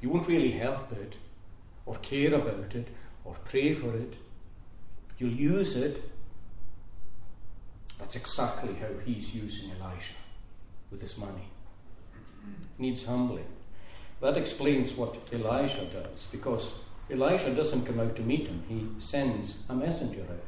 You 0.01 0.09
won't 0.09 0.27
really 0.27 0.51
help 0.51 0.91
it, 0.93 1.15
or 1.85 1.95
care 1.95 2.33
about 2.33 2.75
it, 2.75 2.87
or 3.25 3.35
pray 3.45 3.73
for 3.73 3.95
it. 3.95 4.13
You'll 5.17 5.33
use 5.33 5.75
it 5.75 6.01
that's 7.99 8.15
exactly 8.15 8.73
how 8.75 8.87
he's 9.05 9.35
using 9.35 9.71
Elisha 9.79 10.15
with 10.89 11.01
his 11.01 11.17
money. 11.17 11.49
Needs 12.77 13.05
humbling. 13.05 13.45
That 14.21 14.37
explains 14.37 14.95
what 14.95 15.17
Elisha 15.31 15.85
does, 15.85 16.27
because 16.31 16.79
Elisha 17.11 17.53
doesn't 17.53 17.85
come 17.85 17.99
out 17.99 18.15
to 18.15 18.21
meet 18.21 18.47
him. 18.47 18.63
He 18.67 18.87
sends 18.99 19.55
a 19.67 19.75
messenger 19.75 20.21
out 20.21 20.39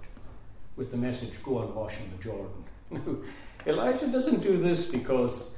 with 0.77 0.91
the 0.91 0.97
message, 0.97 1.43
Go 1.43 1.59
and 1.59 1.75
wash 1.75 1.95
in 1.99 2.11
the 2.11 2.23
Jordan. 2.23 3.25
Elisha 3.67 4.07
doesn't 4.07 4.41
do 4.41 4.57
this 4.57 4.85
because 4.85 5.51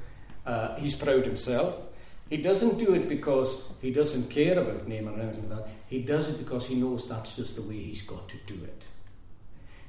uh, 0.46 0.76
he's 0.76 0.96
proud 0.96 1.26
himself. 1.26 1.88
He 2.30 2.38
doesn't 2.38 2.80
do 2.80 2.94
it 2.94 3.08
because 3.08 3.58
he 3.82 3.92
doesn't 3.92 4.30
care 4.30 4.60
about 4.60 4.88
Naaman 4.88 5.20
or 5.20 5.24
anything 5.24 5.50
like 5.50 5.66
that. 5.66 5.70
He 5.88 6.02
does 6.02 6.30
it 6.30 6.38
because 6.40 6.68
he 6.68 6.76
knows 6.76 7.08
that's 7.08 7.36
just 7.36 7.56
the 7.56 7.62
way 7.62 7.78
he's 7.78 8.02
got 8.02 8.28
to 8.30 8.38
do 8.48 8.64
it. 8.64 8.84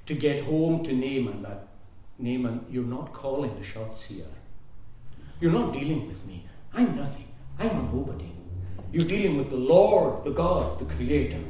To 0.06 0.14
get 0.14 0.44
home 0.44 0.84
to 0.84 0.92
Naaman 0.92 1.42
that 1.42 1.68
Naaman, 2.18 2.66
you're 2.70 2.84
not 2.84 3.12
calling 3.12 3.54
the 3.56 3.64
shots 3.64 4.04
here. 4.04 4.26
You're 5.40 5.52
not 5.52 5.72
dealing 5.72 6.06
with 6.06 6.24
me. 6.26 6.46
I'm 6.72 6.96
nothing. 6.96 7.28
I'm 7.58 7.70
a 7.70 7.82
nobody. 7.92 8.30
You're 8.92 9.08
dealing 9.08 9.36
with 9.36 9.50
the 9.50 9.56
Lord, 9.56 10.24
the 10.24 10.30
God, 10.30 10.78
the 10.78 10.84
Creator, 10.84 11.40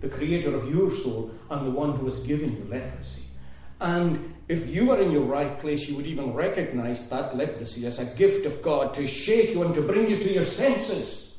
the 0.00 0.08
Creator 0.08 0.54
of 0.54 0.70
your 0.70 0.94
soul, 0.94 1.30
and 1.50 1.66
the 1.66 1.70
one 1.70 1.96
who 1.96 2.06
has 2.06 2.20
given 2.20 2.52
you 2.52 2.66
leprosy. 2.68 3.22
And 3.80 4.34
if 4.50 4.66
you 4.66 4.86
were 4.86 5.00
in 5.00 5.12
your 5.12 5.22
right 5.22 5.60
place, 5.60 5.88
you 5.88 5.94
would 5.94 6.08
even 6.08 6.32
recognize 6.32 7.08
that 7.08 7.36
leprosy 7.36 7.86
as 7.86 8.00
a 8.00 8.04
gift 8.04 8.46
of 8.46 8.60
God 8.60 8.92
to 8.94 9.06
shake 9.06 9.50
you 9.50 9.62
and 9.62 9.72
to 9.76 9.80
bring 9.80 10.10
you 10.10 10.16
to 10.16 10.32
your 10.32 10.44
senses. 10.44 11.34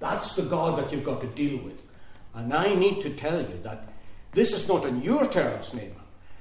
That's 0.00 0.34
the 0.34 0.42
God 0.42 0.76
that 0.76 0.90
you've 0.90 1.04
got 1.04 1.20
to 1.20 1.28
deal 1.28 1.62
with. 1.62 1.80
And 2.34 2.52
I 2.52 2.74
need 2.74 3.02
to 3.02 3.10
tell 3.10 3.40
you 3.40 3.60
that 3.62 3.92
this 4.32 4.52
is 4.52 4.66
not 4.66 4.84
on 4.84 5.00
your 5.00 5.28
terms, 5.28 5.72
Naaman. 5.72 5.94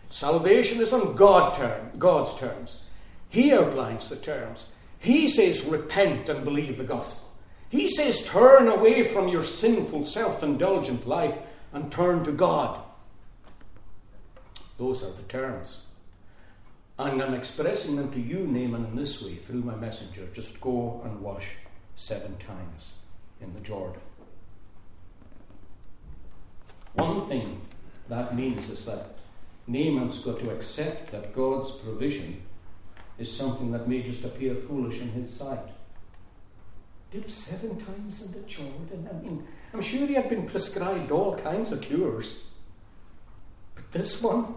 Salvation 0.09 0.81
is 0.81 0.93
on 0.93 1.15
God 1.15 1.53
term, 1.53 1.91
God's 1.99 2.33
terms. 2.39 2.85
He 3.29 3.53
outlines 3.53 4.09
the 4.09 4.15
terms. 4.15 4.71
He 4.97 5.29
says, 5.29 5.63
repent 5.63 6.27
and 6.27 6.43
believe 6.43 6.79
the 6.79 6.85
gospel. 6.85 7.29
He 7.69 7.91
says, 7.91 8.25
turn 8.25 8.67
away 8.67 9.03
from 9.03 9.27
your 9.27 9.43
sinful, 9.43 10.07
self 10.07 10.41
indulgent 10.41 11.07
life 11.07 11.37
and 11.71 11.91
turn 11.91 12.23
to 12.23 12.31
God. 12.31 12.81
Those 14.79 15.03
are 15.03 15.11
the 15.11 15.21
terms. 15.21 15.81
And 16.99 17.23
I'm 17.23 17.33
expressing 17.33 17.95
them 17.95 18.11
to 18.11 18.19
you, 18.19 18.39
Naaman, 18.39 18.83
in 18.83 18.95
this 18.95 19.21
way 19.21 19.35
through 19.35 19.61
my 19.61 19.75
messenger. 19.75 20.27
Just 20.33 20.59
go 20.59 21.01
and 21.05 21.21
wash 21.21 21.55
seven 21.95 22.35
times 22.37 22.93
in 23.39 23.53
the 23.53 23.61
Jordan. 23.61 24.01
One 26.95 27.21
thing 27.21 27.61
that 28.09 28.35
means 28.35 28.69
is 28.69 28.83
that 28.85 29.17
Naaman's 29.65 30.19
got 30.19 30.39
to 30.39 30.49
accept 30.49 31.11
that 31.13 31.33
God's 31.33 31.71
provision 31.71 32.41
is 33.17 33.31
something 33.31 33.71
that 33.71 33.87
may 33.87 34.01
just 34.01 34.25
appear 34.25 34.55
foolish 34.55 34.99
in 34.99 35.09
his 35.11 35.33
sight. 35.33 35.69
Dip 37.11 37.31
seven 37.31 37.77
times 37.77 38.23
in 38.23 38.33
the 38.33 38.39
Jordan. 38.39 39.07
I 39.09 39.23
mean, 39.23 39.47
I'm 39.73 39.81
sure 39.81 40.05
he 40.05 40.15
had 40.15 40.27
been 40.27 40.47
prescribed 40.47 41.11
all 41.11 41.37
kinds 41.37 41.71
of 41.71 41.81
cures. 41.81 42.47
But 43.75 43.89
this 43.93 44.21
one, 44.21 44.55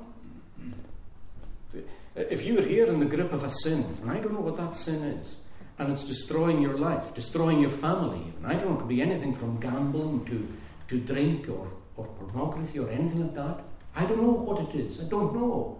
if 2.15 2.45
you 2.45 2.59
are 2.59 2.63
here 2.63 2.87
in 2.87 3.01
the 3.01 3.07
grip 3.07 3.33
of 3.33 3.45
a 3.45 3.51
sin, 3.51 3.85
and 4.03 4.11
I 4.11 4.19
don't 4.19 4.33
know 4.33 4.41
what 4.41 4.57
that 4.57 4.77
sin 4.77 5.03
is, 5.05 5.37
and 5.79 5.93
it's 5.93 6.05
destroying 6.05 6.61
your 6.61 6.77
life, 6.77 7.15
destroying 7.15 7.61
your 7.61 7.71
family, 7.71 8.33
and 8.37 8.47
I 8.47 8.55
don't 8.55 8.69
know, 8.69 8.77
it 8.77 8.79
could 8.81 8.89
be 8.89 9.03
anything 9.03 9.35
from 9.35 9.61
gambling 9.61 10.25
to, 10.27 10.49
to 10.89 11.01
drink 11.01 11.49
or, 11.49 11.69
or 11.97 12.07
pornography 12.07 12.79
or 12.79 12.89
anything 12.91 13.23
like 13.23 13.35
that. 13.35 13.65
I 13.95 14.05
don't 14.07 14.23
know 14.23 14.31
what 14.31 14.69
it 14.69 14.79
is. 14.79 15.01
I 15.01 15.09
don't 15.09 15.35
know. 15.35 15.79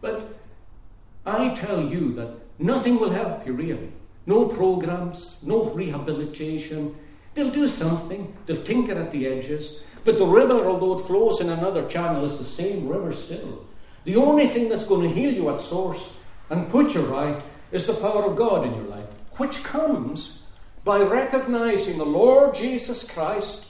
But 0.00 0.38
I 1.24 1.50
tell 1.50 1.84
you 1.84 2.12
that 2.14 2.34
nothing 2.58 2.98
will 2.98 3.10
help 3.10 3.46
you 3.46 3.52
really. 3.52 3.92
No 4.26 4.46
programs, 4.46 5.38
no 5.42 5.64
rehabilitation. 5.70 6.96
They'll 7.34 7.50
do 7.50 7.68
something, 7.68 8.36
they'll 8.46 8.62
tinker 8.62 8.94
at 8.94 9.10
the 9.10 9.26
edges. 9.26 9.78
But 10.04 10.18
the 10.18 10.26
river, 10.26 10.66
although 10.66 10.98
it 10.98 11.06
flows 11.06 11.40
in 11.40 11.48
another 11.48 11.88
channel, 11.88 12.24
is 12.24 12.38
the 12.38 12.44
same 12.44 12.88
river 12.88 13.12
still. 13.12 13.66
The 14.04 14.16
only 14.16 14.48
thing 14.48 14.68
that's 14.68 14.84
going 14.84 15.08
to 15.08 15.14
heal 15.14 15.32
you 15.32 15.50
at 15.50 15.60
source 15.60 16.08
and 16.50 16.70
put 16.70 16.94
you 16.94 17.02
right 17.02 17.42
is 17.70 17.86
the 17.86 17.94
power 17.94 18.24
of 18.24 18.36
God 18.36 18.66
in 18.66 18.74
your 18.74 18.84
life, 18.84 19.06
which 19.36 19.62
comes 19.62 20.42
by 20.84 21.00
recognizing 21.00 21.98
the 21.98 22.04
Lord 22.04 22.54
Jesus 22.54 23.08
Christ 23.08 23.66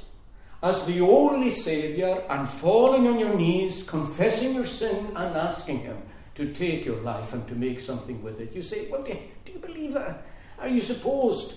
as 0.62 0.86
the 0.86 1.00
only 1.00 1.50
Saviour 1.50 2.24
and 2.30 2.48
falling 2.48 3.06
on 3.06 3.18
your 3.18 3.34
knees, 3.34 3.88
confessing 3.88 4.54
your 4.54 4.66
sin 4.66 5.08
and 5.08 5.36
asking 5.36 5.80
Him 5.80 5.98
to 6.36 6.52
take 6.52 6.84
your 6.84 7.00
life 7.02 7.32
and 7.32 7.46
to 7.48 7.54
make 7.54 7.80
something 7.80 8.22
with 8.22 8.40
it. 8.40 8.54
You 8.54 8.62
say, 8.62 8.88
Well, 8.88 9.02
do 9.02 9.10
you, 9.10 9.18
do 9.44 9.52
you 9.52 9.58
believe 9.58 9.92
that? 9.94 10.24
Are 10.58 10.68
you 10.68 10.80
supposed 10.80 11.54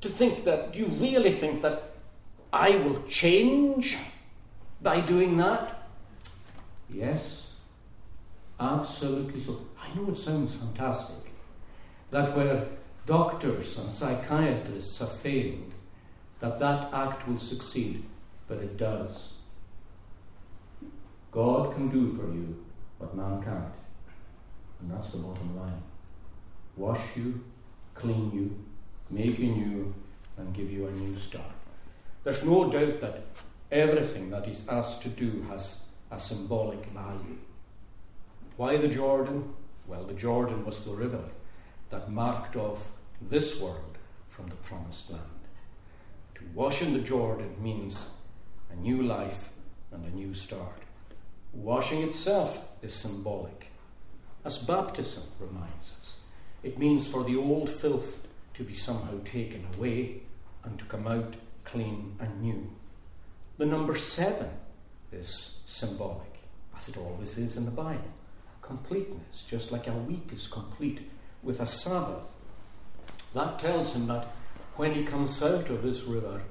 to 0.00 0.08
think 0.08 0.44
that, 0.44 0.72
do 0.72 0.80
you 0.80 0.86
really 0.86 1.30
think 1.30 1.62
that 1.62 1.94
I 2.52 2.70
will 2.76 3.02
change 3.04 3.96
by 4.82 5.00
doing 5.00 5.36
that? 5.38 5.81
Yes, 6.92 7.48
absolutely 8.60 9.40
so. 9.40 9.66
I 9.80 9.94
know 9.94 10.10
it 10.10 10.18
sounds 10.18 10.54
fantastic 10.54 11.32
that 12.10 12.36
where 12.36 12.66
doctors 13.06 13.78
and 13.78 13.90
psychiatrists 13.90 14.98
have 14.98 15.12
failed, 15.12 15.72
that 16.40 16.58
that 16.58 16.92
act 16.92 17.26
will 17.26 17.38
succeed, 17.38 18.04
but 18.46 18.58
it 18.58 18.76
does. 18.76 19.32
God 21.30 21.74
can 21.74 21.88
do 21.88 22.12
for 22.12 22.26
you 22.26 22.62
what 22.98 23.16
man 23.16 23.42
can't. 23.42 23.72
And 24.80 24.90
that's 24.90 25.10
the 25.10 25.18
bottom 25.18 25.56
line. 25.56 25.82
Wash 26.76 27.16
you, 27.16 27.42
clean 27.94 28.30
you, 28.32 28.58
make 29.08 29.38
you 29.38 29.48
new, 29.48 29.94
and 30.36 30.54
give 30.54 30.70
you 30.70 30.86
a 30.86 30.92
new 30.92 31.16
start. 31.16 31.44
There's 32.24 32.44
no 32.44 32.70
doubt 32.70 33.00
that 33.00 33.24
everything 33.70 34.30
that 34.30 34.46
he's 34.46 34.68
asked 34.68 35.02
to 35.02 35.08
do 35.08 35.46
has 35.48 35.81
a 36.12 36.20
symbolic 36.20 36.84
value. 36.86 37.38
Why 38.56 38.76
the 38.76 38.88
Jordan? 38.88 39.54
Well, 39.86 40.04
the 40.04 40.12
Jordan 40.14 40.64
was 40.64 40.84
the 40.84 40.92
river 40.92 41.24
that 41.90 42.10
marked 42.10 42.54
off 42.54 42.90
this 43.20 43.60
world 43.60 43.96
from 44.28 44.48
the 44.48 44.56
promised 44.56 45.10
land. 45.10 45.22
To 46.36 46.42
wash 46.54 46.82
in 46.82 46.92
the 46.92 47.00
Jordan 47.00 47.54
means 47.60 48.12
a 48.70 48.76
new 48.76 49.02
life 49.02 49.48
and 49.90 50.04
a 50.04 50.14
new 50.14 50.34
start. 50.34 50.82
Washing 51.52 52.02
itself 52.02 52.66
is 52.82 52.94
symbolic, 52.94 53.66
as 54.44 54.58
baptism 54.58 55.24
reminds 55.40 55.92
us. 56.00 56.14
It 56.62 56.78
means 56.78 57.06
for 57.06 57.24
the 57.24 57.36
old 57.36 57.68
filth 57.68 58.26
to 58.54 58.64
be 58.64 58.74
somehow 58.74 59.22
taken 59.24 59.66
away 59.76 60.22
and 60.64 60.78
to 60.78 60.84
come 60.84 61.06
out 61.06 61.36
clean 61.64 62.16
and 62.20 62.42
new. 62.42 62.70
The 63.58 63.66
number 63.66 63.96
seven 63.96 64.50
is 65.10 65.61
symbolic, 65.72 66.42
as 66.76 66.88
it 66.88 66.98
always 66.98 67.38
is 67.38 67.56
in 67.56 67.64
the 67.64 67.70
Bible. 67.70 68.12
Completeness, 68.60 69.42
just 69.48 69.72
like 69.72 69.88
a 69.88 69.92
week 69.92 70.28
is 70.32 70.46
complete 70.46 71.10
with 71.42 71.60
a 71.60 71.66
Sabbath. 71.66 72.28
That 73.34 73.58
tells 73.58 73.94
him 73.94 74.06
that 74.08 74.34
when 74.76 74.92
he 74.92 75.04
comes 75.04 75.42
out 75.42 75.70
of 75.70 75.82
this 75.82 76.04
river, 76.04 76.42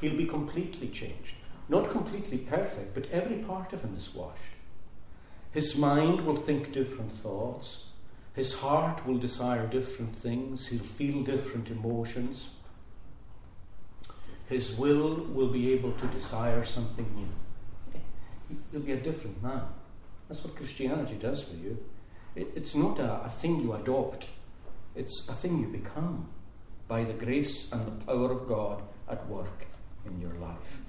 he'll 0.00 0.16
be 0.16 0.26
completely 0.26 0.88
changed. 0.88 1.34
Not 1.68 1.90
completely 1.90 2.38
perfect, 2.38 2.94
but 2.94 3.08
every 3.10 3.38
part 3.38 3.72
of 3.72 3.82
him 3.82 3.94
is 3.96 4.14
washed. 4.14 4.54
His 5.52 5.76
mind 5.76 6.26
will 6.26 6.36
think 6.36 6.72
different 6.72 7.12
thoughts. 7.12 7.84
His 8.34 8.58
heart 8.58 9.06
will 9.06 9.18
desire 9.18 9.66
different 9.66 10.16
things. 10.16 10.68
He'll 10.68 10.80
feel 10.80 11.22
different 11.22 11.68
emotions. 11.68 12.48
His 14.48 14.76
will 14.76 15.14
will 15.14 15.48
be 15.48 15.72
able 15.72 15.92
to 15.92 16.06
desire 16.08 16.64
something 16.64 17.08
new. 17.14 17.47
He'll 18.72 18.80
be 18.80 18.92
a 18.92 18.96
different 18.96 19.42
man. 19.42 19.62
That's 20.28 20.44
what 20.44 20.56
Christianity 20.56 21.14
does 21.14 21.42
for 21.42 21.54
you. 21.54 21.78
It, 22.36 22.48
it's 22.54 22.74
not 22.74 22.98
a, 22.98 23.24
a 23.24 23.30
thing 23.30 23.60
you 23.60 23.72
adopt, 23.72 24.28
it's 24.94 25.28
a 25.28 25.34
thing 25.34 25.58
you 25.58 25.68
become 25.68 26.28
by 26.86 27.04
the 27.04 27.12
grace 27.12 27.70
and 27.72 27.86
the 27.86 28.04
power 28.04 28.32
of 28.32 28.48
God 28.48 28.82
at 29.08 29.26
work 29.28 29.66
in 30.06 30.20
your 30.20 30.34
life. 30.34 30.80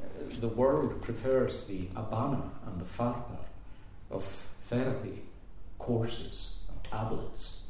Uh, 0.00 0.04
the 0.40 0.48
world 0.48 1.00
prefers 1.02 1.66
the 1.66 1.88
Abana 1.96 2.50
and 2.66 2.80
the 2.80 2.84
Pharpar 2.84 3.44
of 4.10 4.24
therapy 4.62 5.22
courses 5.78 6.56
and 6.68 6.84
tablets. 6.84 7.62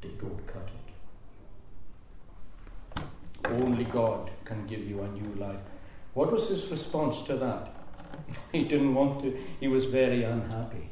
They 0.00 0.08
don't 0.08 0.46
cut 0.46 0.68
it. 2.96 3.02
Only 3.48 3.84
God 3.84 4.30
can 4.44 4.66
give 4.66 4.84
you 4.88 5.02
a 5.02 5.08
new 5.08 5.34
life. 5.34 5.60
What 6.14 6.32
was 6.32 6.48
his 6.48 6.70
response 6.70 7.22
to 7.22 7.36
that? 7.36 7.74
He 8.52 8.64
didn't 8.64 8.94
want 8.94 9.22
to, 9.22 9.36
he 9.60 9.68
was 9.68 9.86
very 9.86 10.22
unhappy. 10.22 10.90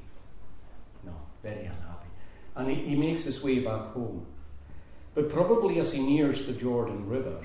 No, 1.04 1.12
very 1.42 1.66
unhappy. 1.66 2.08
And 2.56 2.70
he, 2.70 2.76
he 2.76 2.96
makes 2.96 3.24
his 3.24 3.42
way 3.42 3.60
back 3.60 3.86
home. 3.92 4.26
But 5.14 5.28
probably 5.28 5.78
as 5.78 5.92
he 5.92 6.00
nears 6.00 6.46
the 6.46 6.52
Jordan 6.52 7.08
River, 7.08 7.44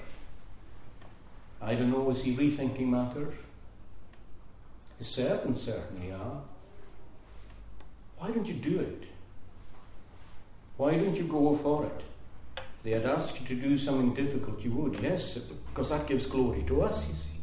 I 1.62 1.76
don't 1.76 1.92
know, 1.92 2.10
is 2.12 2.24
he 2.24 2.36
rethinking 2.36 2.88
matters? 2.88 3.34
His 4.98 5.08
servants 5.08 5.64
certainly 5.64 6.12
are. 6.12 6.42
Why 8.18 8.32
don't 8.32 8.48
you 8.48 8.54
do 8.54 8.80
it? 8.80 9.04
Why 10.78 10.96
don't 10.96 11.16
you 11.16 11.26
go 11.26 11.56
for 11.56 11.86
it? 11.86 12.04
If 12.58 12.84
they 12.84 12.92
had 12.92 13.06
asked 13.06 13.40
you 13.40 13.48
to 13.48 13.56
do 13.56 13.78
something 13.78 14.14
difficult, 14.14 14.62
you 14.62 14.72
would, 14.72 15.00
yes, 15.02 15.38
because 15.38 15.90
that 15.90 16.08
gives 16.08 16.26
glory 16.26 16.64
to 16.68 16.82
us, 16.84 17.08
you 17.08 17.14
see. 17.14 17.35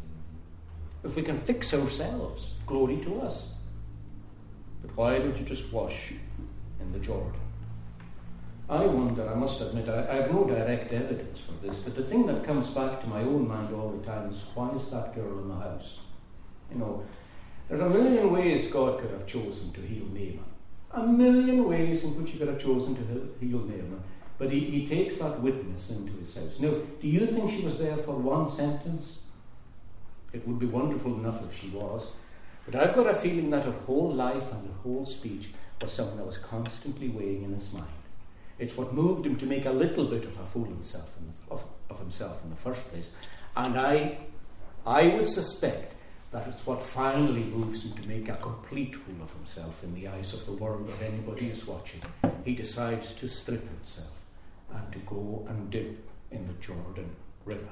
If 1.04 1.16
we 1.16 1.22
can 1.22 1.38
fix 1.38 1.74
ourselves, 1.74 2.50
glory 2.66 2.98
to 2.98 3.20
us. 3.20 3.48
But 4.82 4.96
why 4.96 5.18
don't 5.18 5.36
you 5.36 5.44
just 5.44 5.72
wash 5.72 6.12
in 6.80 6.92
the 6.92 6.98
Jordan? 6.98 7.40
I 8.68 8.86
wonder, 8.86 9.28
I 9.28 9.34
must 9.34 9.60
admit, 9.60 9.88
I, 9.88 10.08
I, 10.08 10.14
have 10.22 10.32
no 10.32 10.44
direct 10.44 10.92
evidence 10.92 11.40
for 11.40 11.52
this, 11.66 11.80
but 11.80 11.94
the 11.94 12.02
thing 12.02 12.26
that 12.26 12.44
comes 12.44 12.70
back 12.70 13.00
to 13.02 13.06
my 13.06 13.20
own 13.20 13.46
mind 13.46 13.74
all 13.74 13.90
the 13.90 14.06
time 14.06 14.30
is 14.30 14.48
why 14.54 14.70
is 14.70 14.90
that 14.90 15.14
girl 15.14 15.40
in 15.40 15.48
the 15.48 15.56
house? 15.56 15.98
You 16.70 16.78
know, 16.78 17.04
there's 17.68 17.82
a 17.82 17.90
million 17.90 18.32
ways 18.32 18.72
God 18.72 19.00
could 19.00 19.10
have 19.10 19.26
chosen 19.26 19.72
to 19.72 19.80
heal 19.80 20.06
Naaman. 20.06 20.44
A 20.92 21.06
million 21.06 21.68
ways 21.68 22.04
in 22.04 22.10
which 22.22 22.32
he 22.32 22.38
could 22.38 22.48
have 22.48 22.62
chosen 22.62 22.94
to 22.94 23.44
heal 23.44 23.58
Naaman. 23.58 24.02
But 24.38 24.50
he, 24.50 24.60
he 24.60 24.86
takes 24.86 25.18
that 25.18 25.40
witness 25.40 25.90
into 25.90 26.12
his 26.12 26.34
house. 26.34 26.58
Now, 26.58 26.70
do 26.70 27.08
you 27.08 27.26
think 27.26 27.50
she 27.50 27.64
was 27.64 27.78
there 27.78 27.96
for 27.96 28.14
one 28.14 28.48
sentence? 28.48 29.18
It 30.32 30.46
would 30.46 30.58
be 30.58 30.66
wonderful 30.66 31.14
enough 31.14 31.42
if 31.44 31.58
she 31.60 31.68
was. 31.68 32.12
But 32.64 32.76
I've 32.76 32.94
got 32.94 33.10
a 33.10 33.14
feeling 33.14 33.50
that 33.50 33.64
her 33.64 33.72
whole 33.86 34.12
life 34.12 34.52
and 34.52 34.66
her 34.68 34.82
whole 34.82 35.04
speech 35.04 35.50
was 35.80 35.92
something 35.92 36.16
that 36.16 36.26
was 36.26 36.38
constantly 36.38 37.08
weighing 37.08 37.42
in 37.42 37.54
his 37.54 37.72
mind. 37.72 37.86
It's 38.58 38.76
what 38.76 38.94
moved 38.94 39.26
him 39.26 39.36
to 39.36 39.46
make 39.46 39.66
a 39.66 39.70
little 39.70 40.04
bit 40.04 40.24
of 40.24 40.38
a 40.38 40.44
fool 40.44 40.64
himself 40.64 41.16
the, 41.16 41.52
of, 41.52 41.64
of 41.90 41.98
himself 41.98 42.42
in 42.44 42.50
the 42.50 42.56
first 42.56 42.88
place. 42.90 43.10
And 43.56 43.78
I, 43.78 44.18
I 44.86 45.08
would 45.08 45.28
suspect 45.28 45.94
that 46.30 46.46
it's 46.46 46.64
what 46.66 46.82
finally 46.82 47.44
moves 47.44 47.84
him 47.84 47.92
to 47.92 48.08
make 48.08 48.28
a 48.28 48.36
complete 48.36 48.94
fool 48.94 49.22
of 49.22 49.32
himself 49.32 49.82
in 49.84 49.94
the 49.94 50.08
eyes 50.08 50.32
of 50.32 50.46
the 50.46 50.52
world 50.52 50.88
or 50.88 51.04
anybody 51.04 51.50
is 51.50 51.66
watching. 51.66 52.00
He 52.44 52.54
decides 52.54 53.14
to 53.14 53.28
strip 53.28 53.68
himself 53.68 54.22
and 54.72 54.92
to 54.92 54.98
go 55.00 55.46
and 55.48 55.70
dip 55.70 56.08
in 56.30 56.46
the 56.46 56.54
Jordan 56.54 57.14
River. 57.44 57.68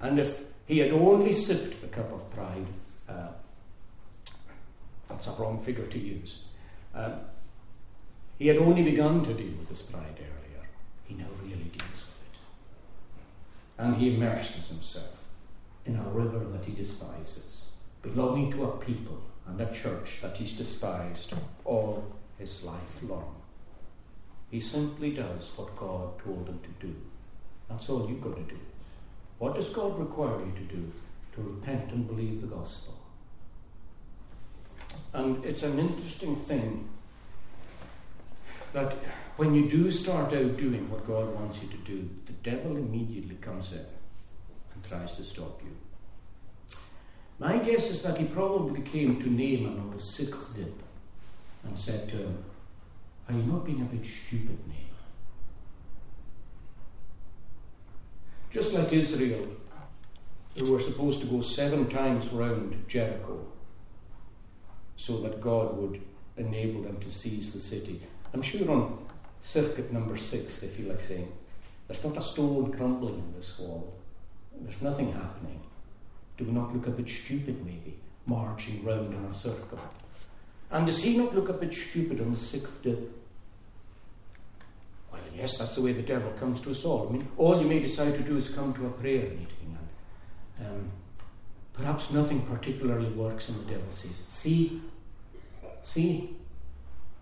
And 0.00 0.18
if 0.18 0.42
he 0.68 0.80
had 0.80 0.92
only 0.92 1.32
sipped 1.32 1.80
the 1.80 1.88
cup 1.88 2.12
of 2.12 2.30
pride, 2.30 2.66
uh, 3.08 3.28
that's 5.08 5.26
a 5.26 5.32
wrong 5.32 5.58
figure 5.58 5.86
to 5.86 5.98
use. 5.98 6.42
Um, 6.94 7.14
he 8.38 8.48
had 8.48 8.58
only 8.58 8.82
begun 8.82 9.24
to 9.24 9.32
deal 9.32 9.56
with 9.58 9.70
his 9.70 9.80
pride 9.80 10.18
earlier. 10.18 10.68
He 11.04 11.14
now 11.14 11.24
really 11.42 11.70
deals 11.70 12.04
with 12.04 12.20
it. 12.22 12.38
And 13.78 13.96
he 13.96 14.14
immerses 14.14 14.68
himself 14.68 15.24
in 15.86 15.96
a 15.96 16.02
river 16.02 16.40
that 16.40 16.66
he 16.66 16.72
despises, 16.72 17.68
belonging 18.02 18.52
to 18.52 18.64
a 18.64 18.76
people 18.76 19.22
and 19.46 19.58
a 19.58 19.72
church 19.72 20.18
that 20.20 20.36
he's 20.36 20.54
despised 20.54 21.32
all 21.64 22.04
his 22.38 22.62
life 22.62 23.02
long. 23.02 23.36
He 24.50 24.60
simply 24.60 25.12
does 25.12 25.50
what 25.56 25.76
God 25.76 26.18
told 26.18 26.46
him 26.46 26.60
to 26.60 26.86
do. 26.86 26.94
That's 27.70 27.88
all 27.88 28.06
you've 28.06 28.20
got 28.20 28.36
to 28.36 28.42
do. 28.42 28.60
What 29.38 29.54
does 29.54 29.68
God 29.70 29.98
require 29.98 30.40
you 30.40 30.52
to 30.52 30.74
do? 30.74 30.92
To 31.34 31.42
repent 31.42 31.92
and 31.92 32.06
believe 32.06 32.40
the 32.40 32.48
gospel. 32.48 32.98
And 35.12 35.44
it's 35.44 35.62
an 35.62 35.78
interesting 35.78 36.36
thing 36.36 36.88
that 38.72 38.92
when 39.36 39.54
you 39.54 39.68
do 39.68 39.90
start 39.90 40.34
out 40.34 40.56
doing 40.56 40.90
what 40.90 41.06
God 41.06 41.34
wants 41.34 41.62
you 41.62 41.68
to 41.68 41.76
do, 41.78 42.08
the 42.26 42.32
devil 42.32 42.76
immediately 42.76 43.36
comes 43.36 43.72
in 43.72 43.78
and 43.78 44.84
tries 44.88 45.12
to 45.14 45.24
stop 45.24 45.62
you. 45.64 45.70
My 47.38 47.58
guess 47.58 47.90
is 47.90 48.02
that 48.02 48.18
he 48.18 48.24
probably 48.24 48.82
came 48.82 49.22
to 49.22 49.30
Naaman 49.30 49.78
on 49.78 49.90
the 49.92 49.98
sixth 49.98 50.54
dip 50.56 50.82
and 51.64 51.78
said 51.78 52.08
to 52.10 52.16
him, 52.16 52.44
Are 53.28 53.34
you 53.34 53.42
not 53.42 53.64
being 53.64 53.80
a 53.80 53.84
bit 53.84 54.04
stupid, 54.04 54.58
Naaman? 54.66 54.77
Just 58.50 58.72
like 58.72 58.92
Israel, 58.92 59.46
who 60.56 60.72
were 60.72 60.80
supposed 60.80 61.20
to 61.20 61.26
go 61.26 61.40
seven 61.42 61.88
times 61.88 62.28
round 62.28 62.84
Jericho 62.88 63.44
so 64.96 65.20
that 65.20 65.40
God 65.40 65.76
would 65.76 66.00
enable 66.36 66.82
them 66.82 66.98
to 67.00 67.10
seize 67.10 67.52
the 67.52 67.60
city. 67.60 68.00
I'm 68.32 68.42
sure 68.42 68.70
on 68.70 69.06
circuit 69.40 69.92
number 69.92 70.16
six, 70.16 70.60
they 70.60 70.66
feel 70.66 70.88
like 70.88 71.00
saying, 71.00 71.32
There's 71.86 72.02
not 72.02 72.16
a 72.16 72.22
stone 72.22 72.72
crumbling 72.72 73.14
in 73.14 73.34
this 73.36 73.58
wall, 73.58 73.94
there's 74.60 74.82
nothing 74.82 75.12
happening. 75.12 75.60
Do 76.36 76.44
we 76.44 76.52
not 76.52 76.74
look 76.74 76.86
a 76.86 76.90
bit 76.90 77.08
stupid, 77.08 77.64
maybe, 77.64 77.98
marching 78.26 78.84
round 78.84 79.12
in 79.12 79.24
a 79.24 79.34
circle? 79.34 79.80
And 80.70 80.86
does 80.86 81.02
he 81.02 81.16
not 81.16 81.34
look 81.34 81.48
a 81.48 81.54
bit 81.54 81.74
stupid 81.74 82.20
on 82.20 82.30
the 82.30 82.36
sixth 82.36 82.82
day? 82.82 82.96
Yes, 85.38 85.58
that's 85.58 85.74
the 85.74 85.82
way 85.82 85.92
the 85.92 86.02
devil 86.02 86.30
comes 86.32 86.60
to 86.62 86.70
us 86.72 86.84
all. 86.84 87.08
I 87.08 87.12
mean, 87.12 87.28
all 87.36 87.60
you 87.60 87.66
may 87.66 87.78
decide 87.80 88.14
to 88.16 88.22
do 88.22 88.36
is 88.36 88.48
come 88.48 88.74
to 88.74 88.86
a 88.86 88.90
prayer 88.90 89.22
meeting, 89.22 89.78
and 90.58 90.66
um, 90.66 90.90
perhaps 91.72 92.10
nothing 92.10 92.42
particularly 92.42 93.10
works, 93.10 93.48
and 93.48 93.64
the 93.64 93.72
devil 93.72 93.90
says, 93.92 94.24
See, 94.28 94.82
see, 95.82 96.36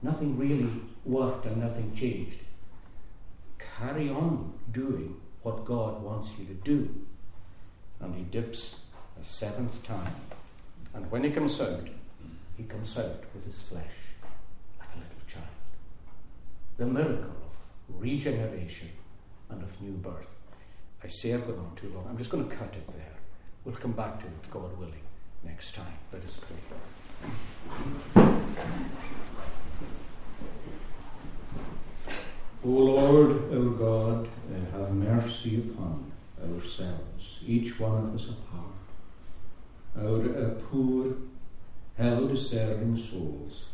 nothing 0.02 0.38
really 0.38 0.70
worked 1.04 1.46
and 1.46 1.58
nothing 1.58 1.94
changed. 1.94 2.38
Carry 3.58 4.08
on 4.08 4.54
doing 4.72 5.20
what 5.42 5.64
God 5.64 6.02
wants 6.02 6.30
you 6.38 6.46
to 6.46 6.54
do. 6.54 6.94
And 8.00 8.14
he 8.14 8.22
dips 8.22 8.76
a 9.20 9.24
seventh 9.24 9.82
time. 9.84 10.14
And 10.94 11.10
when 11.10 11.24
he 11.24 11.30
comes 11.30 11.60
out, 11.60 11.86
he 12.56 12.64
comes 12.64 12.98
out 12.98 13.24
with 13.34 13.44
his 13.44 13.62
flesh 13.62 13.96
like 14.80 14.88
a 14.94 14.98
little 14.98 15.26
child. 15.26 15.46
The 16.78 16.86
miracle 16.86 17.45
regeneration 17.88 18.90
and 19.50 19.62
of 19.62 19.80
new 19.80 19.92
birth. 19.92 20.30
I 21.02 21.08
say 21.08 21.34
I've 21.34 21.46
gone 21.46 21.58
on 21.58 21.76
too 21.76 21.92
long. 21.94 22.06
I'm 22.08 22.18
just 22.18 22.30
going 22.30 22.48
to 22.48 22.54
cut 22.54 22.74
it 22.74 22.86
there. 22.92 23.14
We'll 23.64 23.76
come 23.76 23.92
back 23.92 24.20
to 24.20 24.26
it, 24.26 24.50
God 24.50 24.76
willing, 24.78 25.02
next 25.44 25.74
time. 25.74 25.98
Let 26.12 26.24
us 26.24 26.38
pray. 26.40 26.56
O 32.64 32.68
Lord, 32.68 33.52
our 33.52 33.70
God, 33.70 34.28
have 34.72 34.92
mercy 34.92 35.58
upon 35.58 36.10
ourselves, 36.42 37.40
each 37.46 37.78
one 37.78 38.06
of 38.06 38.14
us 38.14 38.28
apart, 38.28 38.76
our 39.96 40.46
uh, 40.46 40.50
poor, 40.70 41.14
hell 41.96 42.26
deserving 42.26 42.96
souls. 42.96 43.66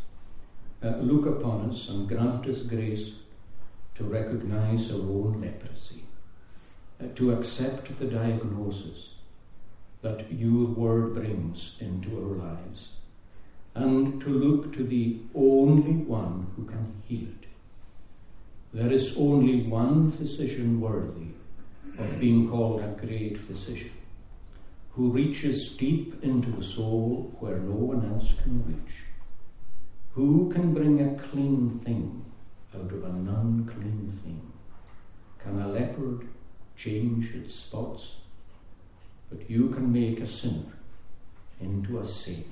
Uh, 0.83 0.97
look 0.97 1.27
upon 1.27 1.71
us 1.71 1.89
and 1.89 2.09
grant 2.09 2.47
us 2.47 2.63
grace 2.63 3.15
to 3.95 4.05
recognize 4.05 4.91
our 4.91 5.01
own 5.01 5.41
leprosy, 5.41 6.05
uh, 7.03 7.07
to 7.15 7.33
accept 7.33 7.99
the 7.99 8.07
diagnosis 8.07 9.11
that 10.03 10.33
your 10.33 10.67
word 10.67 11.15
brings 11.15 11.77
into 11.81 12.11
our 12.17 12.37
lives, 12.49 12.89
and 13.75 14.21
to 14.21 14.29
look 14.29 14.73
to 14.75 14.85
the 14.85 15.19
only 15.35 15.93
one 15.93 16.49
who 16.57 16.65
can 16.65 17.03
heal 17.07 17.29
it 17.29 17.43
there 18.75 18.91
is 18.91 19.19
only 19.19 19.63
one 19.65 20.11
physician 20.11 20.81
worthy 20.81 21.29
of 21.99 22.19
being 22.19 22.49
called 22.49 22.81
a 22.81 22.89
great 22.99 23.37
physician, 23.37 23.91
who 24.93 25.11
reaches 25.11 25.77
deep 25.77 26.25
into 26.25 26.51
the 26.51 26.65
soul 26.65 27.37
where 27.39 27.59
no 27.59 27.75
one 27.75 28.11
else 28.15 28.33
can 28.43 28.65
reach. 28.67 28.95
Who 30.15 30.51
can 30.51 30.73
bring 30.73 31.03
a 31.03 31.19
clean 31.19 31.81
thing 31.85 32.25
out 32.75 32.93
of 32.93 33.05
an 33.05 33.29
unclean 33.29 34.13
thing? 34.23 34.53
Can 35.39 35.61
a 35.61 35.69
leopard 35.69 36.29
change 36.77 37.35
its 37.35 37.55
spots? 37.55 38.17
But 39.31 39.49
you 39.51 39.69
can 39.69 39.93
make 39.93 40.21
a 40.21 40.27
sinner 40.27 40.79
into 41.61 42.01
a 42.01 42.07
saint. 42.07 42.47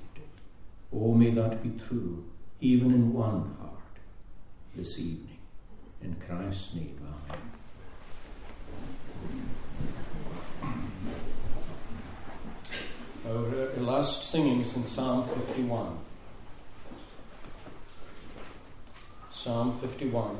Oh, 0.92 1.14
may 1.14 1.30
that 1.30 1.62
be 1.62 1.70
true, 1.86 2.24
even 2.60 2.92
in 2.92 3.12
one 3.12 3.54
heart 3.60 3.70
this 4.74 4.98
evening. 4.98 5.38
In 6.02 6.16
Christ's 6.26 6.74
name, 6.74 6.98
Amen. 7.28 7.50
Our 13.26 13.76
uh, 13.76 13.80
last 13.80 14.28
singing 14.30 14.62
is 14.62 14.74
in 14.74 14.86
Psalm 14.86 15.28
51. 15.28 15.98
Psalm 19.42 19.72
51. 19.72 20.36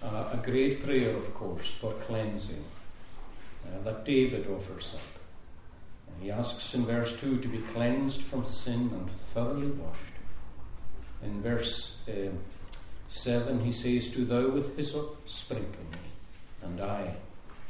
Uh, 0.00 0.06
a 0.30 0.36
great 0.36 0.84
prayer, 0.84 1.16
of 1.16 1.34
course, 1.34 1.66
for 1.80 1.94
cleansing 2.06 2.62
uh, 3.66 3.82
that 3.82 4.04
David 4.04 4.46
offers 4.46 4.94
up. 4.94 5.00
And 6.14 6.22
he 6.22 6.30
asks 6.30 6.74
in 6.74 6.86
verse 6.86 7.18
2 7.20 7.40
to 7.40 7.48
be 7.48 7.58
cleansed 7.74 8.22
from 8.22 8.46
sin 8.46 8.88
and 8.94 9.10
thoroughly 9.34 9.66
washed. 9.66 9.98
In 11.24 11.42
verse 11.42 11.98
um, 12.08 12.38
7, 13.08 13.64
he 13.64 13.72
says, 13.72 14.12
Do 14.12 14.24
thou 14.24 14.50
with 14.50 14.76
hyssop 14.76 15.28
sprinkle 15.28 15.82
me, 15.90 16.11
and 16.62 16.80
I 16.80 17.16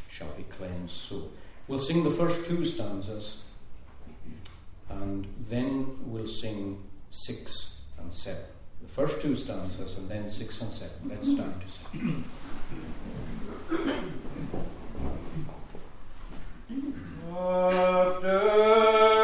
shall 0.09 0.31
be 0.37 0.45
cleansed. 0.45 0.95
So 0.95 1.31
we'll 1.69 1.83
sing 1.83 2.05
the 2.05 2.11
first 2.11 2.47
two 2.47 2.65
stanzas, 2.67 3.43
and 4.89 5.27
then 5.49 5.97
we'll 6.05 6.27
sing 6.27 6.83
6 7.11 7.81
and 7.99 8.13
7. 8.13 8.41
The 8.83 8.89
first 8.89 9.21
two 9.23 9.37
stanzas, 9.37 9.97
and 9.97 10.09
then 10.09 10.29
6 10.29 10.61
and 10.63 10.73
7. 10.73 10.91
Let's 11.09 11.33
start 11.33 11.61
to 11.61 11.69
sing. 11.69 12.25
After 17.35 19.22